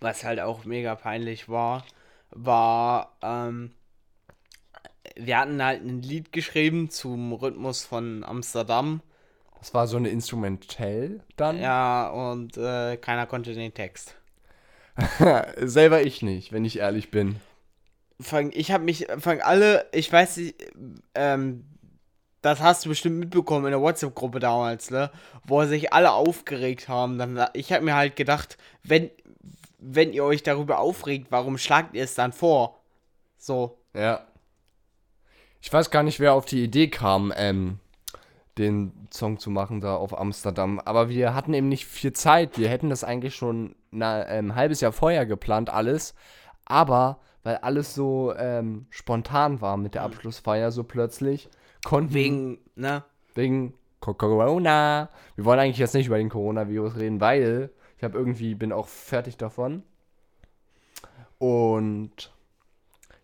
Was 0.00 0.24
halt 0.24 0.40
auch 0.40 0.64
mega 0.64 0.94
peinlich 0.94 1.48
war, 1.48 1.84
war, 2.30 3.16
ähm, 3.22 3.72
wir 5.16 5.38
hatten 5.38 5.62
halt 5.62 5.82
ein 5.82 6.02
Lied 6.02 6.32
geschrieben 6.32 6.90
zum 6.90 7.32
Rhythmus 7.32 7.84
von 7.84 8.24
Amsterdam. 8.24 9.02
das 9.58 9.74
war 9.74 9.86
so 9.86 9.96
eine 9.96 10.08
Instrumentell 10.08 11.20
dann. 11.36 11.58
Ja, 11.58 12.08
und 12.08 12.56
äh, 12.56 12.96
keiner 12.96 13.26
konnte 13.26 13.54
den 13.54 13.74
Text. 13.74 14.14
Selber 15.56 16.02
ich 16.02 16.22
nicht, 16.22 16.52
wenn 16.52 16.64
ich 16.64 16.78
ehrlich 16.78 17.10
bin. 17.10 17.36
Fang, 18.20 18.50
ich 18.52 18.72
habe 18.72 18.84
mich, 18.84 19.06
fang 19.18 19.40
alle, 19.40 19.86
ich 19.92 20.12
weiß 20.12 20.38
nicht, 20.38 20.56
ähm, 21.14 21.64
das 22.42 22.60
hast 22.60 22.84
du 22.84 22.88
bestimmt 22.88 23.18
mitbekommen 23.18 23.66
in 23.66 23.72
der 23.72 23.80
WhatsApp-Gruppe 23.80 24.38
damals, 24.38 24.90
ne? 24.90 25.10
Wo 25.44 25.64
sich 25.64 25.92
alle 25.92 26.12
aufgeregt 26.12 26.88
haben. 26.88 27.18
Dann, 27.18 27.48
ich 27.52 27.72
habe 27.72 27.84
mir 27.84 27.94
halt 27.94 28.16
gedacht, 28.16 28.58
wenn, 28.84 29.10
wenn 29.78 30.12
ihr 30.12 30.24
euch 30.24 30.42
darüber 30.42 30.78
aufregt, 30.78 31.28
warum 31.30 31.58
schlagt 31.58 31.94
ihr 31.94 32.04
es 32.04 32.14
dann 32.14 32.32
vor? 32.32 32.80
So. 33.36 33.78
Ja. 33.94 34.26
Ich 35.60 35.72
weiß 35.72 35.90
gar 35.90 36.02
nicht, 36.02 36.20
wer 36.20 36.34
auf 36.34 36.44
die 36.44 36.62
Idee 36.62 36.88
kam, 36.88 37.32
ähm, 37.36 37.78
den 38.58 38.92
Song 39.12 39.38
zu 39.38 39.50
machen 39.50 39.80
da 39.80 39.96
auf 39.96 40.18
Amsterdam. 40.18 40.80
Aber 40.80 41.08
wir 41.08 41.34
hatten 41.34 41.54
eben 41.54 41.68
nicht 41.68 41.86
viel 41.86 42.12
Zeit. 42.12 42.58
Wir 42.58 42.68
hätten 42.68 42.90
das 42.90 43.04
eigentlich 43.04 43.34
schon 43.34 43.74
na, 43.90 44.22
ein 44.22 44.54
halbes 44.54 44.80
Jahr 44.80 44.92
vorher 44.92 45.26
geplant, 45.26 45.70
alles. 45.70 46.14
Aber 46.64 47.20
weil 47.44 47.56
alles 47.58 47.94
so 47.94 48.34
ähm, 48.36 48.86
spontan 48.90 49.60
war 49.60 49.76
mit 49.76 49.94
der 49.94 50.02
Abschlussfeier 50.02 50.70
so 50.70 50.84
plötzlich, 50.84 51.48
konnten 51.84 52.12
Wegen, 52.14 52.58
ne? 52.74 53.04
wegen 53.34 53.74
Co- 54.00 54.14
Corona. 54.14 55.08
Wir 55.36 55.44
wollen 55.44 55.60
eigentlich 55.60 55.78
jetzt 55.78 55.94
nicht 55.94 56.08
über 56.08 56.18
den 56.18 56.28
Coronavirus 56.28 56.96
reden, 56.96 57.20
weil 57.20 57.70
ich 57.98 58.04
habe 58.04 58.16
irgendwie 58.16 58.54
bin 58.54 58.72
auch 58.72 58.86
fertig 58.86 59.36
davon. 59.36 59.82
Und 61.38 62.32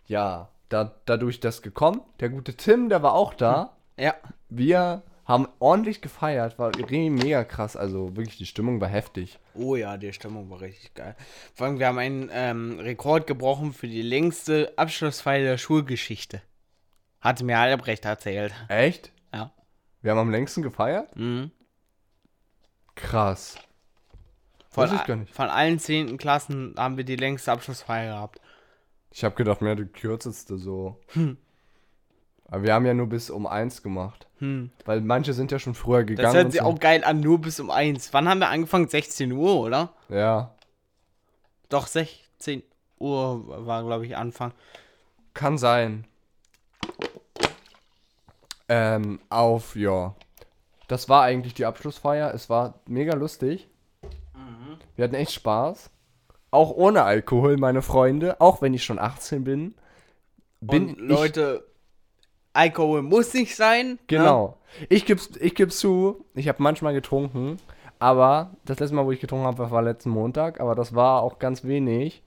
ja, 0.07 0.49
da, 0.69 0.95
dadurch 1.07 1.39
das 1.41 1.63
gekommen. 1.63 2.01
Der 2.19 2.29
gute 2.29 2.55
Tim, 2.55 2.89
der 2.89 3.03
war 3.03 3.15
auch 3.15 3.35
da. 3.35 3.77
Ja. 3.97 4.15
Wir 4.49 5.05
haben 5.25 5.47
ordentlich 5.61 6.03
gefeiert, 6.03 6.59
war 6.59 6.77
irgendwie 6.77 7.09
mega 7.09 7.45
krass. 7.45 7.77
Also 7.77 8.17
wirklich, 8.17 8.37
die 8.37 8.47
Stimmung 8.47 8.81
war 8.81 8.89
heftig. 8.89 9.39
Oh 9.55 9.77
ja, 9.77 9.97
die 9.97 10.13
Stimmung 10.13 10.51
war 10.51 10.61
richtig 10.61 10.93
geil. 10.95 11.15
Vor 11.55 11.69
allem, 11.69 11.79
wir 11.79 11.87
haben 11.87 11.99
einen 11.99 12.29
ähm, 12.33 12.81
Rekord 12.81 13.29
gebrochen 13.29 13.73
für 13.73 13.87
die 13.87 14.03
längste 14.03 14.73
Abschlussfeier 14.77 15.45
der 15.45 15.59
Schulgeschichte. 15.59 16.43
Hatte 17.21 17.45
mir 17.45 17.59
Albrecht 17.59 18.05
erzählt. 18.05 18.53
Echt? 18.69 19.13
Ja. 19.33 19.53
Wir 20.03 20.11
haben 20.11 20.19
am 20.19 20.31
längsten 20.31 20.63
gefeiert? 20.63 21.15
Mhm. 21.17 21.53
Krass. 22.97 23.57
Von, 24.75 24.91
Weiß 24.91 24.93
ich 25.01 25.07
gar 25.07 25.15
nicht. 25.15 25.33
von 25.33 25.49
allen 25.51 25.79
zehnten 25.79 26.19
Klassen 26.19 26.75
haben 26.77 26.97
wir 26.97 27.05
die 27.05 27.15
längste 27.15 27.53
Abschlussfeier 27.53 28.15
gehabt. 28.15 28.41
Ich 29.13 29.23
habe 29.23 29.37
gedacht, 29.37 29.63
mehr 29.63 29.77
die 29.77 29.85
kürzeste 29.85 30.59
so. 30.59 30.99
Aber 32.49 32.63
wir 32.65 32.75
haben 32.75 32.85
ja 32.85 32.93
nur 32.93 33.09
bis 33.09 33.31
um 33.31 33.47
eins 33.47 33.85
gemacht. 33.85 34.27
Hm. 34.41 34.73
Weil 34.85 35.01
manche 35.01 35.33
sind 35.33 35.53
ja 35.53 35.61
schon 35.61 35.75
früher 35.77 36.03
gegangen. 36.03 36.25
Das 36.27 36.35
hört 36.35 36.51
sich 36.51 36.61
so. 36.61 36.67
auch 36.67 36.81
geil 36.81 37.05
an, 37.05 37.21
nur 37.21 37.41
bis 37.41 37.61
um 37.61 37.71
eins. 37.71 38.13
Wann 38.13 38.29
haben 38.29 38.41
wir 38.41 38.49
angefangen? 38.49 38.89
16 38.89 39.31
Uhr, 39.31 39.61
oder? 39.61 39.93
Ja, 40.09 40.53
Doch, 41.69 41.87
16 41.87 42.65
Uhr 42.99 43.67
war, 43.67 43.85
glaube 43.85 44.07
ich, 44.07 44.17
Anfang. 44.17 44.53
kann 45.35 45.57
sein. 45.57 46.05
Ähm, 48.69 49.21
auf, 49.29 49.77
ja. 49.77 50.17
Das 50.89 51.09
war 51.09 51.23
eigentlich 51.23 51.55
die 51.55 51.65
Abschlussfeier. 51.67 52.35
Es 52.35 52.51
war 52.51 52.81
mega 52.87 53.15
lustig. 53.15 53.69
Wir 54.97 55.05
hatten 55.05 55.15
echt 55.15 55.33
Spaß. 55.33 55.91
Auch 56.51 56.71
ohne 56.71 57.03
Alkohol, 57.03 57.57
meine 57.57 57.83
Freunde. 57.83 58.41
Auch 58.41 58.63
wenn 58.63 58.75
ich 58.75 58.85
schon 58.85 58.99
18 58.99 59.45
bin. 59.45 59.75
Bin 60.61 60.91
Und 60.91 60.99
Leute, 60.99 61.65
Alkohol 62.53 63.03
muss 63.03 63.35
nicht 63.35 63.57
sein. 63.57 63.99
ich, 64.03 64.07
genau. 64.07 64.59
Ich 64.89 65.05
geb's, 65.05 65.31
ich 65.41 65.55
geb's 65.55 65.79
zu, 65.79 66.25
ich 66.35 66.49
habe 66.49 66.63
manchmal 66.63 66.95
getrunken. 66.95 67.59
Aber 67.99 68.51
das 68.65 68.79
letzte 68.79 68.95
Mal, 68.95 69.05
wo 69.07 69.13
ich 69.13 69.21
getrunken 69.21 69.47
habe, 69.47 69.71
war 69.71 69.83
letzten 69.83 70.11
Montag. 70.11 70.61
Aber 70.61 70.75
das 70.75 70.95
war 70.95 71.23
auch 71.23 71.39
ganz 71.39 71.65
wenig. 71.65 72.23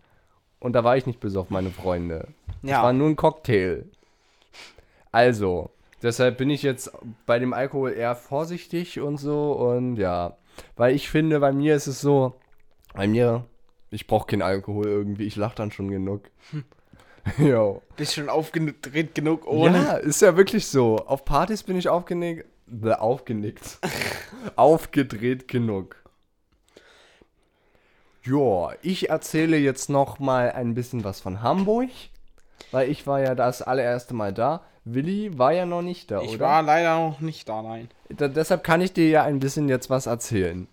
Und 0.59 0.73
da 0.73 0.83
war 0.83 0.97
ich 0.97 1.05
nicht 1.05 1.19
besoffen, 1.19 1.53
meine 1.53 1.69
Freunde. 1.69 2.27
Ne? 2.61 2.71
Das 2.71 2.81
war 2.81 2.91
Ja. 2.91 2.93
nur 2.93 3.07
ein 3.09 3.15
Cocktail. 3.15 3.85
Also, 5.11 5.69
deshalb 6.01 6.37
bin 6.37 6.49
ich 6.49 6.63
jetzt 6.63 6.91
bei 7.25 7.39
dem 7.39 7.53
Alkohol 7.53 7.91
eher 7.93 8.15
vorsichtig 8.15 8.99
und 8.99 9.17
so 9.17 9.53
und 9.53 9.97
ja. 9.97 10.35
Weil 10.75 10.95
ich 10.95 11.09
finde, 11.09 11.39
bei 11.39 11.51
mir 11.51 11.75
ist 11.75 11.87
es 11.87 12.01
so, 12.01 12.35
bei 12.93 13.07
mir, 13.07 13.45
ich 13.91 14.07
brauche 14.07 14.27
keinen 14.27 14.41
Alkohol 14.41 14.87
irgendwie, 14.87 15.25
ich 15.25 15.35
lach 15.35 15.55
dann 15.55 15.71
schon 15.71 15.89
genug. 15.89 16.29
Jo. 17.37 17.81
Bist 17.97 18.13
schon 18.13 18.29
aufgedreht 18.29 19.13
genug 19.13 19.47
ohne. 19.47 19.77
Ja, 19.77 19.93
ist 19.97 20.21
ja 20.21 20.37
wirklich 20.37 20.67
so. 20.67 20.95
Auf 20.95 21.25
Partys 21.25 21.61
bin 21.63 21.75
ich 21.75 21.89
aufgenickt, 21.89 22.45
aufgenickt. 22.97 23.79
Aufgedreht 24.55 25.49
genug. 25.49 25.97
Ja, 28.23 28.71
ich 28.81 29.09
erzähle 29.09 29.57
jetzt 29.57 29.89
noch 29.89 30.19
mal 30.19 30.51
ein 30.51 30.73
bisschen 30.73 31.03
was 31.03 31.19
von 31.19 31.41
Hamburg, 31.41 31.89
weil 32.71 32.89
ich 32.89 33.07
war 33.07 33.21
ja 33.21 33.35
das 33.35 33.61
allererste 33.61 34.13
Mal 34.13 34.33
da. 34.33 34.63
Willi 34.83 35.37
war 35.37 35.51
ja 35.53 35.65
noch 35.65 35.81
nicht 35.81 36.11
da, 36.11 36.21
ich 36.21 36.27
oder? 36.27 36.33
Ich 36.33 36.39
war 36.39 36.61
leider 36.61 36.99
noch 36.99 37.19
nicht 37.19 37.47
da, 37.47 37.61
nein. 37.61 37.89
Da, 38.09 38.27
deshalb 38.27 38.63
kann 38.63 38.81
ich 38.81 38.93
dir 38.93 39.09
ja 39.09 39.23
ein 39.23 39.39
bisschen 39.39 39.67
jetzt 39.69 39.89
was 39.89 40.05
erzählen. 40.05 40.67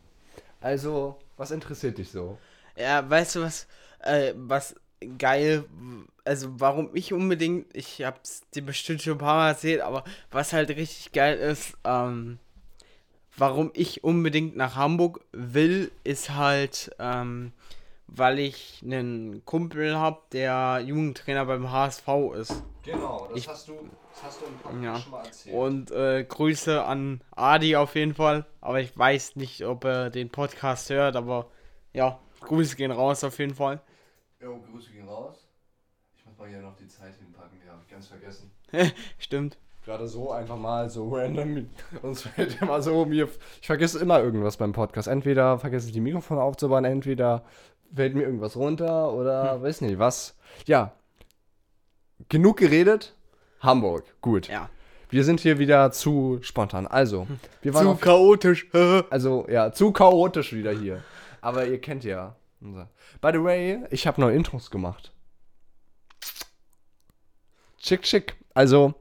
Also, 0.60 1.16
was 1.36 1.50
interessiert 1.50 1.98
dich 1.98 2.10
so? 2.10 2.38
Ja, 2.76 3.08
weißt 3.08 3.36
du 3.36 3.42
was, 3.42 3.66
äh, 4.00 4.32
was 4.36 4.74
geil, 5.18 5.64
also 6.24 6.48
warum 6.58 6.90
ich 6.94 7.12
unbedingt, 7.12 7.74
ich 7.76 8.02
hab's 8.02 8.42
dir 8.54 8.62
bestimmt 8.62 9.02
schon 9.02 9.14
ein 9.14 9.18
paar 9.18 9.36
Mal 9.36 9.48
erzählt, 9.50 9.80
aber 9.80 10.04
was 10.30 10.52
halt 10.52 10.70
richtig 10.70 11.12
geil 11.12 11.38
ist, 11.38 11.74
ähm, 11.84 12.38
warum 13.36 13.70
ich 13.74 14.04
unbedingt 14.04 14.56
nach 14.56 14.76
Hamburg 14.76 15.20
will, 15.32 15.90
ist 16.04 16.30
halt, 16.30 16.90
ähm, 16.98 17.52
weil 18.06 18.38
ich 18.38 18.80
einen 18.84 19.44
Kumpel 19.44 19.96
habe, 19.96 20.20
der 20.32 20.82
Jugendtrainer 20.84 21.46
beim 21.46 21.70
HSV 21.70 22.08
ist. 22.36 22.62
Genau, 22.82 23.26
das 23.28 23.38
ich, 23.38 23.48
hast 23.48 23.68
du, 23.68 23.74
das 24.12 24.22
hast 24.22 24.40
du 24.40 24.46
im 24.46 24.58
Podcast 24.58 24.84
ja. 24.84 25.00
schon 25.00 25.10
mal 25.12 25.24
erzählt. 25.24 25.56
Und 25.56 25.90
äh, 25.90 26.24
Grüße 26.24 26.84
an 26.84 27.22
Adi 27.34 27.76
auf 27.76 27.94
jeden 27.94 28.14
Fall, 28.14 28.46
aber 28.60 28.80
ich 28.80 28.96
weiß 28.96 29.36
nicht, 29.36 29.64
ob 29.64 29.84
er 29.84 30.10
den 30.10 30.30
Podcast 30.30 30.90
hört, 30.90 31.16
aber 31.16 31.46
ja, 31.92 32.18
Grüße 32.40 32.76
gehen 32.76 32.90
raus 32.90 33.24
auf 33.24 33.38
jeden 33.38 33.54
Fall. 33.54 33.80
Jo, 34.40 34.60
Grüße 34.70 34.90
gehen 34.90 35.08
raus. 35.08 35.48
Ich 36.16 36.26
muss 36.26 36.36
mal 36.36 36.48
hier 36.48 36.60
noch 36.60 36.76
die 36.76 36.88
Zeit 36.88 37.14
hinpacken, 37.16 37.58
die 37.64 37.70
habe 37.70 37.80
ich 37.82 37.90
ganz 37.90 38.08
vergessen. 38.08 38.50
Stimmt. 39.18 39.56
Gerade 39.84 40.08
so 40.08 40.30
einfach 40.30 40.56
mal 40.56 40.88
so 40.88 41.08
random. 41.14 41.68
Uns 42.02 42.22
fällt 42.22 42.60
immer 42.60 42.80
so 42.80 43.04
mir. 43.04 43.28
Ich 43.60 43.66
vergesse 43.66 43.98
immer 43.98 44.20
irgendwas 44.20 44.56
beim 44.56 44.72
Podcast. 44.72 45.08
Entweder 45.08 45.58
vergesse 45.58 45.88
ich 45.88 45.92
die 45.92 46.00
Mikrofone 46.00 46.40
aufzubauen, 46.40 46.84
entweder 46.84 47.44
fällt 47.94 48.14
mir 48.14 48.22
irgendwas 48.22 48.56
runter 48.56 49.12
oder 49.12 49.54
hm. 49.54 49.62
weiß 49.62 49.80
nicht 49.82 49.98
was. 49.98 50.36
Ja. 50.66 50.92
Genug 52.28 52.58
geredet. 52.58 53.14
Hamburg. 53.60 54.04
Gut. 54.20 54.48
Ja. 54.48 54.68
Wir 55.10 55.24
sind 55.24 55.40
hier 55.40 55.58
wieder 55.58 55.92
zu 55.92 56.38
spontan. 56.42 56.86
Also, 56.86 57.26
wir 57.62 57.72
waren 57.74 57.86
zu 57.86 57.96
chaotisch. 57.96 58.68
also, 59.10 59.46
ja, 59.48 59.72
zu 59.72 59.92
chaotisch 59.92 60.52
wieder 60.52 60.72
hier. 60.72 61.02
Aber 61.40 61.66
ihr 61.66 61.80
kennt 61.80 62.04
ja. 62.04 62.36
By 62.60 63.30
the 63.32 63.42
way, 63.42 63.84
ich 63.90 64.06
habe 64.06 64.20
neue 64.20 64.34
Intros 64.34 64.70
gemacht. 64.70 65.12
Schick, 67.78 68.06
schick. 68.06 68.36
Also, 68.54 68.94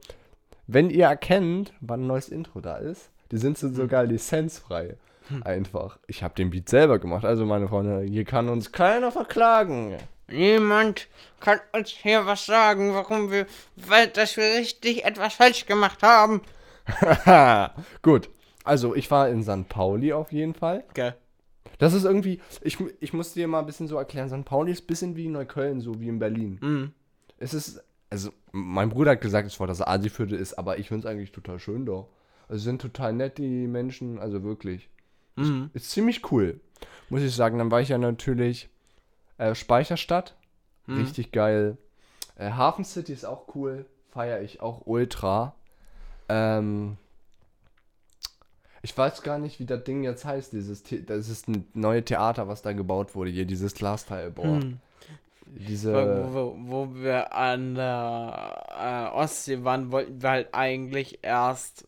wenn 0.66 0.90
ihr 0.90 1.06
erkennt, 1.06 1.72
wann 1.80 2.02
ein 2.02 2.06
neues 2.06 2.28
Intro 2.28 2.60
da 2.60 2.76
ist, 2.76 3.10
die 3.30 3.38
sind 3.38 3.58
hm. 3.58 3.74
sogar 3.74 4.04
lizenzfrei. 4.04 4.96
Hm. 5.28 5.42
Einfach. 5.42 5.98
Ich 6.06 6.22
habe 6.22 6.34
den 6.34 6.50
Beat 6.50 6.68
selber 6.68 6.98
gemacht. 6.98 7.24
Also, 7.24 7.46
meine 7.46 7.68
Freunde, 7.68 8.02
hier 8.02 8.24
kann 8.24 8.48
uns 8.48 8.72
keiner 8.72 9.10
verklagen. 9.10 9.96
Niemand 10.28 11.08
kann 11.40 11.60
uns 11.72 11.90
hier 11.90 12.26
was 12.26 12.46
sagen, 12.46 12.94
warum 12.94 13.30
wir, 13.30 13.46
weil, 13.76 14.08
dass 14.08 14.36
wir 14.36 14.44
richtig 14.44 15.04
etwas 15.04 15.34
falsch 15.34 15.66
gemacht 15.66 16.02
haben. 16.02 16.42
Gut. 18.02 18.30
Also, 18.64 18.94
ich 18.94 19.10
war 19.10 19.28
in 19.28 19.42
St. 19.42 19.68
Pauli 19.68 20.12
auf 20.12 20.32
jeden 20.32 20.54
Fall. 20.54 20.84
Okay. 20.90 21.12
Das 21.78 21.92
ist 21.92 22.04
irgendwie, 22.04 22.40
ich, 22.62 22.78
ich 23.00 23.12
muss 23.12 23.32
dir 23.32 23.48
mal 23.48 23.60
ein 23.60 23.66
bisschen 23.66 23.88
so 23.88 23.96
erklären, 23.96 24.28
St. 24.28 24.44
Pauli 24.44 24.72
ist 24.72 24.84
ein 24.84 24.86
bisschen 24.86 25.16
wie 25.16 25.28
Neukölln, 25.28 25.80
so 25.80 26.00
wie 26.00 26.08
in 26.08 26.18
Berlin. 26.18 26.58
Mhm. 26.62 26.92
Es 27.38 27.52
ist 27.52 27.82
also 28.14 28.30
mein 28.52 28.90
Bruder 28.90 29.10
hat 29.10 29.20
gesagt, 29.20 29.48
es 29.48 29.58
war 29.58 29.66
das 29.66 29.84
Asiviertel 29.84 30.38
ist, 30.38 30.54
aber 30.54 30.78
ich 30.78 30.86
finde 30.86 31.06
es 31.06 31.12
eigentlich 31.12 31.32
total 31.32 31.58
schön 31.58 31.84
da. 31.84 32.06
Also 32.48 32.62
sind 32.62 32.80
total 32.80 33.12
nett 33.12 33.38
die 33.38 33.66
Menschen, 33.66 34.20
also 34.20 34.44
wirklich. 34.44 34.88
Mhm. 35.36 35.70
Ist, 35.74 35.84
ist, 35.84 35.90
ziemlich 35.90 36.30
cool, 36.32 36.60
muss 37.08 37.22
ich 37.22 37.34
sagen. 37.34 37.58
Dann 37.58 37.70
war 37.70 37.80
ich 37.80 37.88
ja 37.88 37.98
natürlich 37.98 38.68
äh, 39.38 39.54
Speicherstadt, 39.54 40.36
mhm. 40.86 40.98
richtig 41.00 41.32
geil. 41.32 41.76
Äh, 42.36 42.50
Hafen 42.50 42.84
City 42.84 43.12
ist 43.12 43.24
auch 43.24 43.54
cool, 43.54 43.86
feiere 44.10 44.42
ich 44.42 44.60
auch 44.60 44.82
ultra. 44.86 45.54
Ähm, 46.28 46.96
ich 48.82 48.96
weiß 48.96 49.22
gar 49.22 49.38
nicht, 49.38 49.60
wie 49.60 49.66
das 49.66 49.84
Ding 49.84 50.02
jetzt 50.02 50.24
heißt, 50.24 50.52
dieses, 50.52 50.84
The 50.86 51.04
das 51.04 51.28
ist 51.28 51.48
ein 51.48 51.66
neues 51.72 52.04
Theater, 52.04 52.48
was 52.48 52.62
da 52.62 52.72
gebaut 52.72 53.14
wurde, 53.14 53.30
hier, 53.30 53.46
dieses 53.46 53.74
Glasteil, 53.74 54.30
boah. 54.30 54.46
Mhm 54.46 54.80
diese. 55.46 55.92
Wo, 55.94 56.34
wo, 56.34 56.56
wo, 56.58 56.94
wir 56.94 57.32
an 57.32 57.74
der 57.74 59.10
äh, 59.12 59.16
Ostsee 59.16 59.64
waren, 59.64 59.92
wollten 59.92 60.22
wir 60.22 60.30
halt 60.30 60.48
eigentlich 60.52 61.20
erst 61.22 61.86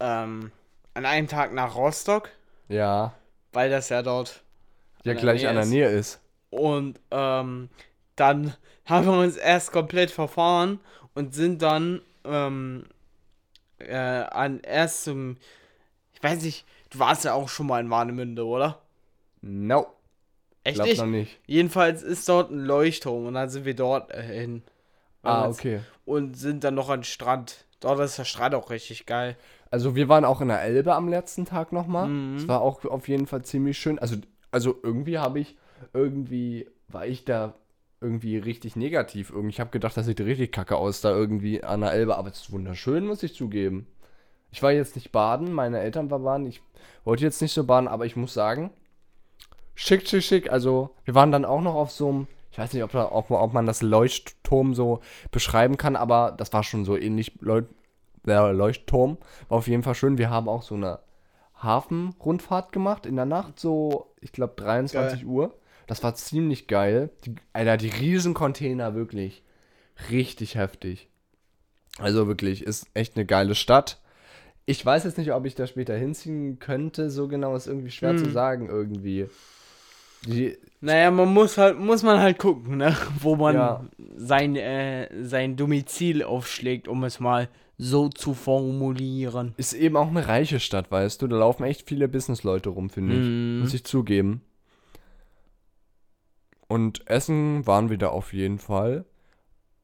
ähm, 0.00 0.52
an 0.94 1.06
einem 1.06 1.28
Tag 1.28 1.52
nach 1.52 1.76
Rostock. 1.76 2.30
Ja. 2.68 3.14
Weil 3.52 3.70
das 3.70 3.88
ja 3.88 4.02
dort. 4.02 4.42
Ja, 5.04 5.14
gleich 5.14 5.42
Nähe 5.42 5.50
an 5.50 5.56
der 5.56 5.66
Nähe 5.66 5.88
ist. 5.88 6.20
Und 6.50 6.98
ähm, 7.10 7.68
dann 8.16 8.54
haben 8.86 9.06
wir 9.06 9.18
uns 9.18 9.36
erst 9.36 9.72
komplett 9.72 10.10
verfahren 10.10 10.80
und 11.14 11.34
sind 11.34 11.62
dann 11.62 12.02
ähm, 12.24 12.84
äh, 13.78 13.94
an 13.94 14.60
erst 14.60 15.04
zum. 15.04 15.36
Ich 16.12 16.22
weiß 16.22 16.42
nicht, 16.42 16.64
du 16.90 16.98
warst 16.98 17.24
ja 17.24 17.34
auch 17.34 17.48
schon 17.48 17.66
mal 17.66 17.80
in 17.80 17.90
Warnemünde, 17.90 18.44
oder? 18.46 18.80
No. 19.42 19.86
Echt 20.64 20.76
Glaub 20.76 20.88
nicht? 20.88 20.98
noch 20.98 21.06
nicht. 21.06 21.38
Jedenfalls 21.46 22.02
ist 22.02 22.28
dort 22.28 22.50
ein 22.50 22.64
Leuchtturm 22.64 23.26
und 23.26 23.34
dann 23.34 23.48
sind 23.48 23.64
wir 23.64 23.76
dort 23.76 24.10
äh, 24.10 24.22
hin. 24.22 24.62
Ah, 25.22 25.48
okay. 25.48 25.80
Und 26.04 26.36
sind 26.36 26.64
dann 26.64 26.74
noch 26.74 26.88
an 26.88 27.00
den 27.00 27.04
Strand. 27.04 27.66
Dort 27.80 28.00
ist 28.00 28.18
der 28.18 28.24
Strand 28.24 28.54
auch 28.54 28.70
richtig 28.70 29.06
geil. 29.06 29.36
Also 29.70 29.96
wir 29.96 30.08
waren 30.08 30.24
auch 30.24 30.40
in 30.40 30.48
der 30.48 30.62
Elbe 30.62 30.94
am 30.94 31.08
letzten 31.08 31.44
Tag 31.44 31.72
nochmal. 31.72 32.08
Mhm. 32.08 32.36
Es 32.36 32.48
war 32.48 32.60
auch 32.60 32.84
auf 32.84 33.08
jeden 33.08 33.26
Fall 33.26 33.42
ziemlich 33.42 33.78
schön. 33.78 33.98
Also, 33.98 34.16
also 34.50 34.76
irgendwie 34.82 35.18
habe 35.18 35.40
ich, 35.40 35.56
irgendwie 35.92 36.68
war 36.88 37.06
ich 37.06 37.24
da 37.24 37.54
irgendwie 38.00 38.38
richtig 38.38 38.76
negativ. 38.76 39.30
Irgendwie, 39.30 39.50
ich 39.50 39.60
habe 39.60 39.70
gedacht, 39.70 39.96
das 39.96 40.06
sieht 40.06 40.20
richtig 40.20 40.52
kacke 40.52 40.76
aus 40.76 41.00
da 41.00 41.10
irgendwie 41.10 41.64
an 41.64 41.80
der 41.80 41.92
Elbe. 41.92 42.16
Aber 42.16 42.28
es 42.28 42.42
ist 42.42 42.52
wunderschön, 42.52 43.06
muss 43.06 43.22
ich 43.22 43.34
zugeben. 43.34 43.86
Ich 44.52 44.62
war 44.62 44.72
jetzt 44.72 44.94
nicht 44.94 45.12
baden, 45.12 45.52
meine 45.52 45.80
Eltern 45.80 46.10
waren 46.10 46.22
baden. 46.22 46.46
Ich 46.46 46.62
wollte 47.04 47.24
jetzt 47.24 47.42
nicht 47.42 47.52
so 47.52 47.64
baden, 47.64 47.88
aber 47.88 48.06
ich 48.06 48.16
muss 48.16 48.32
sagen, 48.32 48.70
schick, 49.74 50.08
schick, 50.08 50.22
schick. 50.22 50.50
Also, 50.50 50.90
wir 51.04 51.14
waren 51.14 51.32
dann 51.32 51.44
auch 51.44 51.60
noch 51.60 51.74
auf 51.74 51.90
so 51.90 52.08
einem, 52.08 52.26
ich 52.50 52.58
weiß 52.58 52.72
nicht, 52.72 52.82
ob, 52.84 52.92
da, 52.92 53.10
ob, 53.12 53.30
ob 53.30 53.52
man 53.52 53.66
das 53.66 53.82
Leuchtturm 53.82 54.74
so 54.74 55.00
beschreiben 55.30 55.76
kann, 55.76 55.96
aber 55.96 56.34
das 56.36 56.52
war 56.52 56.62
schon 56.62 56.84
so 56.84 56.96
ähnlich. 56.96 57.32
Leuch 57.40 57.64
der 58.26 58.52
Leuchtturm 58.52 59.18
war 59.48 59.58
auf 59.58 59.68
jeden 59.68 59.82
Fall 59.82 59.94
schön. 59.94 60.18
Wir 60.18 60.30
haben 60.30 60.48
auch 60.48 60.62
so 60.62 60.74
eine 60.74 61.00
Hafenrundfahrt 61.62 62.72
gemacht 62.72 63.06
in 63.06 63.16
der 63.16 63.24
Nacht, 63.24 63.58
so, 63.58 64.12
ich 64.20 64.32
glaube, 64.32 64.54
23 64.56 65.20
geil. 65.20 65.28
Uhr. 65.28 65.54
Das 65.86 66.02
war 66.02 66.14
ziemlich 66.14 66.66
geil. 66.66 67.10
Die, 67.24 67.36
Alter, 67.52 67.76
die 67.76 67.88
Riesencontainer, 67.88 68.94
wirklich. 68.94 69.42
Richtig 70.10 70.56
heftig. 70.56 71.08
Also 71.98 72.26
wirklich, 72.26 72.64
ist 72.64 72.88
echt 72.92 73.16
eine 73.16 73.24
geile 73.24 73.54
Stadt. 73.54 74.00
Ich 74.66 74.84
weiß 74.84 75.04
jetzt 75.04 75.16
nicht, 75.16 75.32
ob 75.32 75.46
ich 75.46 75.54
da 75.54 75.66
später 75.66 75.96
hinziehen 75.96 76.58
könnte. 76.58 77.08
So 77.08 77.28
genau 77.28 77.54
ist 77.54 77.68
irgendwie 77.68 77.90
schwer 77.90 78.10
hm. 78.10 78.18
zu 78.18 78.30
sagen 78.30 78.68
irgendwie. 78.68 79.28
Die 80.26 80.58
naja, 80.80 81.10
man 81.10 81.32
muss 81.32 81.56
halt, 81.56 81.78
muss 81.78 82.02
man 82.02 82.20
halt 82.20 82.38
gucken, 82.38 82.78
ne? 82.78 82.96
wo 83.20 83.36
man 83.36 83.54
ja. 83.54 83.84
sein, 84.16 84.56
äh, 84.56 85.08
sein 85.24 85.56
Domizil 85.56 86.22
aufschlägt, 86.22 86.88
um 86.88 87.04
es 87.04 87.20
mal 87.20 87.48
so 87.78 88.08
zu 88.08 88.34
formulieren. 88.34 89.54
Ist 89.56 89.72
eben 89.72 89.96
auch 89.96 90.08
eine 90.08 90.26
reiche 90.26 90.60
Stadt, 90.60 90.90
weißt 90.90 91.20
du? 91.20 91.26
Da 91.26 91.36
laufen 91.36 91.64
echt 91.64 91.88
viele 91.88 92.08
Businessleute 92.08 92.70
rum, 92.70 92.90
finde 92.90 93.14
ich. 93.14 93.20
Mm. 93.20 93.60
Muss 93.60 93.74
ich 93.74 93.84
zugeben. 93.84 94.42
Und 96.68 97.08
Essen 97.08 97.66
waren 97.66 97.90
wir 97.90 97.98
da 97.98 98.08
auf 98.08 98.32
jeden 98.32 98.58
Fall. 98.58 99.04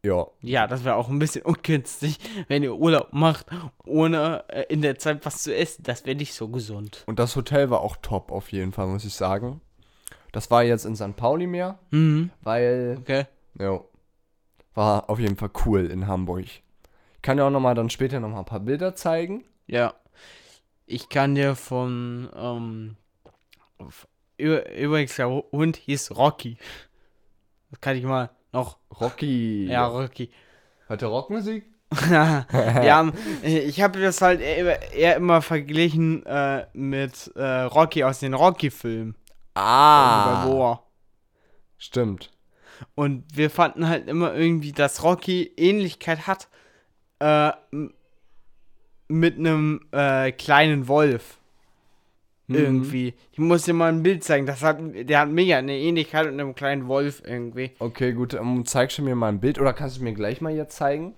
Ja. 0.04 0.26
Ja, 0.40 0.66
das 0.66 0.84
wäre 0.84 0.96
auch 0.96 1.08
ein 1.08 1.18
bisschen 1.18 1.42
ungünstig, 1.44 2.18
wenn 2.48 2.62
ihr 2.62 2.74
Urlaub 2.74 3.12
macht, 3.12 3.46
ohne 3.84 4.44
äh, 4.48 4.64
in 4.68 4.82
der 4.82 4.98
Zeit 4.98 5.24
was 5.24 5.42
zu 5.42 5.54
essen. 5.54 5.84
Das 5.84 6.04
wäre 6.06 6.16
nicht 6.16 6.34
so 6.34 6.48
gesund. 6.48 7.04
Und 7.06 7.18
das 7.18 7.36
Hotel 7.36 7.70
war 7.70 7.80
auch 7.80 7.96
top, 8.02 8.32
auf 8.32 8.50
jeden 8.50 8.72
Fall, 8.72 8.88
muss 8.88 9.04
ich 9.04 9.14
sagen. 9.14 9.60
Das 10.32 10.50
war 10.50 10.64
jetzt 10.64 10.86
in 10.86 10.96
St. 10.96 11.14
Pauli 11.14 11.46
mehr, 11.46 11.78
mhm. 11.90 12.30
weil. 12.40 12.96
Okay. 13.00 13.26
Ja. 13.58 13.80
War 14.74 15.10
auf 15.10 15.20
jeden 15.20 15.36
Fall 15.36 15.50
cool 15.66 15.86
in 15.86 16.06
Hamburg. 16.06 16.46
Ich 17.22 17.24
kann 17.24 17.36
dir 17.36 17.44
auch 17.44 17.50
nochmal 17.50 17.76
dann 17.76 17.88
später 17.88 18.18
nochmal 18.18 18.40
ein 18.40 18.46
paar 18.46 18.58
Bilder 18.58 18.96
zeigen. 18.96 19.44
Ja. 19.68 19.94
Ich 20.86 21.08
kann 21.08 21.36
dir 21.36 21.54
von. 21.54 22.28
Ähm, 22.34 22.96
übrigens, 24.36 25.14
der 25.14 25.28
Hund 25.30 25.76
hieß 25.76 26.16
Rocky. 26.16 26.56
Das 27.70 27.80
kann 27.80 27.96
ich 27.96 28.02
mal 28.02 28.30
noch. 28.50 28.78
Rocky. 29.00 29.66
Ja, 29.66 29.86
Rocky. 29.86 30.32
Hört 30.88 31.02
der 31.02 31.10
Rockmusik? 31.10 31.64
ja, 32.10 33.12
ich 33.44 33.80
habe 33.80 34.00
das 34.00 34.20
halt 34.20 34.40
eher, 34.40 35.14
immer 35.14 35.42
verglichen 35.42 36.26
äh, 36.26 36.66
mit 36.72 37.30
äh, 37.36 37.60
Rocky 37.60 38.02
aus 38.02 38.18
den 38.18 38.34
Rocky-Filmen. 38.34 39.14
Ah. 39.54 40.42
Balboa. 40.42 40.82
Stimmt. 41.78 42.32
Und 42.96 43.24
wir 43.32 43.48
fanden 43.48 43.86
halt 43.86 44.08
immer 44.08 44.34
irgendwie, 44.34 44.72
dass 44.72 45.04
Rocky 45.04 45.52
Ähnlichkeit 45.56 46.26
hat 46.26 46.48
äh, 47.22 47.52
mit 49.08 49.38
einem 49.38 49.80
äh, 49.92 50.32
kleinen 50.32 50.88
Wolf. 50.88 51.38
Mhm. 52.48 52.56
Irgendwie. 52.56 53.14
Ich 53.30 53.38
muss 53.38 53.64
dir 53.64 53.74
mal 53.74 53.92
ein 53.92 54.02
Bild 54.02 54.24
zeigen. 54.24 54.46
Das 54.46 54.62
hat, 54.62 54.78
der 54.80 55.20
hat 55.20 55.28
mega 55.28 55.58
eine 55.58 55.76
Ähnlichkeit 55.78 56.26
mit 56.26 56.40
einem 56.40 56.54
kleinen 56.54 56.88
Wolf 56.88 57.22
irgendwie. 57.24 57.70
Okay, 57.78 58.12
gut. 58.12 58.34
Um, 58.34 58.58
ähm, 58.58 58.66
zeigst 58.66 58.98
du 58.98 59.02
mir 59.02 59.14
mal 59.14 59.28
ein 59.28 59.40
Bild 59.40 59.60
oder 59.60 59.72
kannst 59.72 59.98
du 59.98 60.04
mir 60.04 60.14
gleich 60.14 60.40
mal 60.40 60.52
jetzt 60.52 60.76
zeigen? 60.76 61.14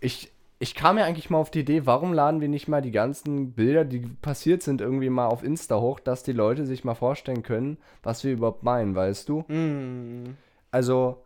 Ich, 0.00 0.30
ich 0.60 0.74
kam 0.76 0.98
ja 0.98 1.04
eigentlich 1.04 1.30
mal 1.30 1.38
auf 1.38 1.50
die 1.50 1.60
Idee, 1.60 1.86
warum 1.86 2.12
laden 2.12 2.40
wir 2.40 2.48
nicht 2.48 2.68
mal 2.68 2.82
die 2.82 2.92
ganzen 2.92 3.52
Bilder, 3.52 3.84
die 3.84 4.00
passiert 4.00 4.62
sind, 4.62 4.80
irgendwie 4.80 5.10
mal 5.10 5.26
auf 5.26 5.42
Insta 5.42 5.80
hoch, 5.80 5.98
dass 5.98 6.22
die 6.22 6.32
Leute 6.32 6.66
sich 6.66 6.84
mal 6.84 6.94
vorstellen 6.94 7.42
können, 7.42 7.78
was 8.02 8.22
wir 8.22 8.32
überhaupt 8.32 8.62
meinen, 8.62 8.94
weißt 8.94 9.28
du? 9.28 9.44
Mhm. 9.48 10.36
Also, 10.70 11.24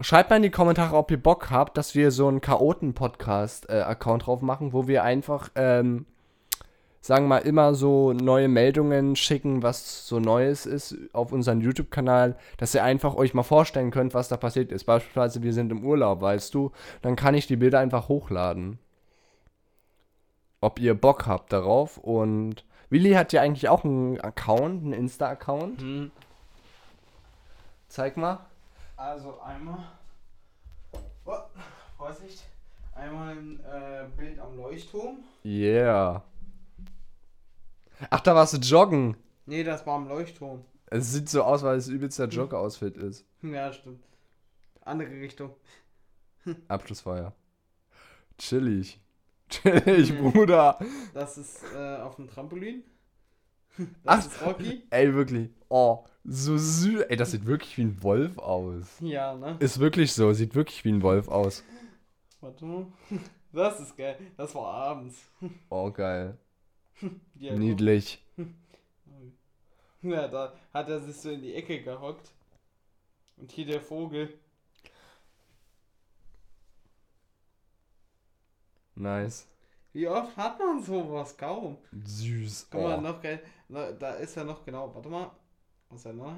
schreibt 0.00 0.30
mal 0.30 0.36
in 0.36 0.42
die 0.42 0.50
Kommentare, 0.50 0.96
ob 0.96 1.10
ihr 1.10 1.22
Bock 1.22 1.50
habt, 1.50 1.76
dass 1.76 1.94
wir 1.94 2.10
so 2.10 2.28
einen 2.28 2.40
Chaoten-Podcast-Account 2.40 4.22
äh, 4.22 4.24
drauf 4.24 4.42
machen, 4.42 4.72
wo 4.72 4.86
wir 4.86 5.02
einfach 5.02 5.50
ähm, 5.54 6.06
sagen 7.04 7.26
wir 7.26 7.28
mal, 7.28 7.38
immer 7.40 7.74
so 7.74 8.14
neue 8.14 8.48
Meldungen 8.48 9.14
schicken, 9.14 9.62
was 9.62 10.08
so 10.08 10.20
Neues 10.20 10.64
ist 10.64 10.96
auf 11.12 11.32
unseren 11.32 11.60
YouTube-Kanal, 11.60 12.34
dass 12.56 12.74
ihr 12.74 12.82
einfach 12.82 13.14
euch 13.14 13.34
mal 13.34 13.42
vorstellen 13.42 13.90
könnt, 13.90 14.14
was 14.14 14.28
da 14.28 14.38
passiert 14.38 14.72
ist. 14.72 14.84
Beispielsweise, 14.84 15.42
wir 15.42 15.52
sind 15.52 15.70
im 15.70 15.84
Urlaub, 15.84 16.22
weißt 16.22 16.54
du, 16.54 16.72
dann 17.02 17.14
kann 17.14 17.34
ich 17.34 17.46
die 17.46 17.56
Bilder 17.56 17.78
einfach 17.80 18.08
hochladen. 18.08 18.78
Ob 20.62 20.80
ihr 20.80 20.94
Bock 20.94 21.26
habt 21.26 21.52
darauf 21.52 21.98
und 21.98 22.64
Willi 22.88 23.12
hat 23.12 23.34
ja 23.34 23.42
eigentlich 23.42 23.68
auch 23.68 23.84
einen 23.84 24.18
Account, 24.22 24.84
einen 24.84 24.94
Insta-Account. 24.94 25.82
Hm. 25.82 26.10
Zeig 27.88 28.16
mal. 28.16 28.46
Also 28.96 29.40
einmal. 29.40 29.84
Oh, 31.24 31.38
Vorsicht. 31.96 32.44
Einmal 32.94 33.36
ein 33.36 33.60
äh, 33.60 34.06
Bild 34.16 34.38
am 34.38 34.56
Leuchtturm. 34.56 35.18
Yeah. 35.44 36.22
Ach, 38.10 38.20
da 38.20 38.34
warst 38.34 38.52
du 38.52 38.58
joggen. 38.58 39.16
Nee, 39.46 39.64
das 39.64 39.84
war 39.86 39.96
am 39.96 40.08
Leuchtturm. 40.08 40.64
Es 40.86 41.12
sieht 41.12 41.28
so 41.28 41.42
aus, 41.42 41.62
weil 41.62 41.76
es 41.76 41.88
übelster 41.88 42.26
Jogger-Outfit 42.28 42.96
ist. 42.96 43.24
Ja, 43.42 43.72
stimmt. 43.72 44.04
Andere 44.82 45.10
Richtung. 45.10 45.54
Abschlussfeuer. 46.68 47.32
Chillig. 48.38 49.00
Chillig. 49.48 50.16
Bruder. 50.18 50.78
Das 51.12 51.36
ist 51.38 51.64
äh, 51.74 51.96
auf 51.96 52.16
dem 52.16 52.28
Trampolin. 52.28 52.84
Das 53.76 53.88
Ach, 54.04 54.18
ist 54.18 54.46
Rocky. 54.46 54.82
Ey, 54.90 55.12
wirklich. 55.12 55.50
Oh, 55.68 56.04
so 56.24 56.56
süß. 56.56 57.02
Ey, 57.02 57.16
das 57.16 57.30
sieht 57.30 57.46
wirklich 57.46 57.76
wie 57.76 57.82
ein 57.82 58.02
Wolf 58.02 58.38
aus. 58.38 58.96
Ja, 59.00 59.34
ne? 59.34 59.56
Ist 59.60 59.78
wirklich 59.78 60.12
so. 60.12 60.32
Sieht 60.32 60.54
wirklich 60.54 60.84
wie 60.84 60.92
ein 60.92 61.02
Wolf 61.02 61.28
aus. 61.28 61.64
Warte 62.40 62.64
mal. 62.64 62.86
Das 63.52 63.78
ist 63.78 63.96
geil. 63.96 64.18
Das 64.36 64.52
war 64.56 64.66
abends. 64.66 65.30
Oh, 65.70 65.88
geil. 65.88 66.36
Ja, 67.36 67.54
Niedlich. 67.54 68.22
Ja, 70.02 70.28
da 70.28 70.52
hat 70.74 70.90
er 70.90 71.00
sich 71.00 71.16
so 71.16 71.30
in 71.30 71.40
die 71.40 71.54
Ecke 71.54 71.82
gehockt. 71.82 72.30
Und 73.38 73.50
hier 73.50 73.64
der 73.64 73.80
Vogel. 73.80 74.34
Nice. 78.96 79.48
Wie 79.94 80.06
oft 80.06 80.36
hat 80.36 80.58
man 80.58 80.82
sowas? 80.82 81.34
Kaum. 81.38 81.78
Süß. 82.04 82.68
Guck 82.70 82.82
mal, 82.82 82.98
oh. 82.98 83.00
noch 83.00 83.22
geil. 83.22 83.42
Da 83.68 84.14
ist 84.14 84.36
er 84.36 84.44
noch 84.44 84.62
genau. 84.62 84.94
Warte 84.94 85.08
mal. 85.08 85.30
Was 85.94 86.00
ist 86.00 86.06
er 86.06 86.12
noch? 86.14 86.34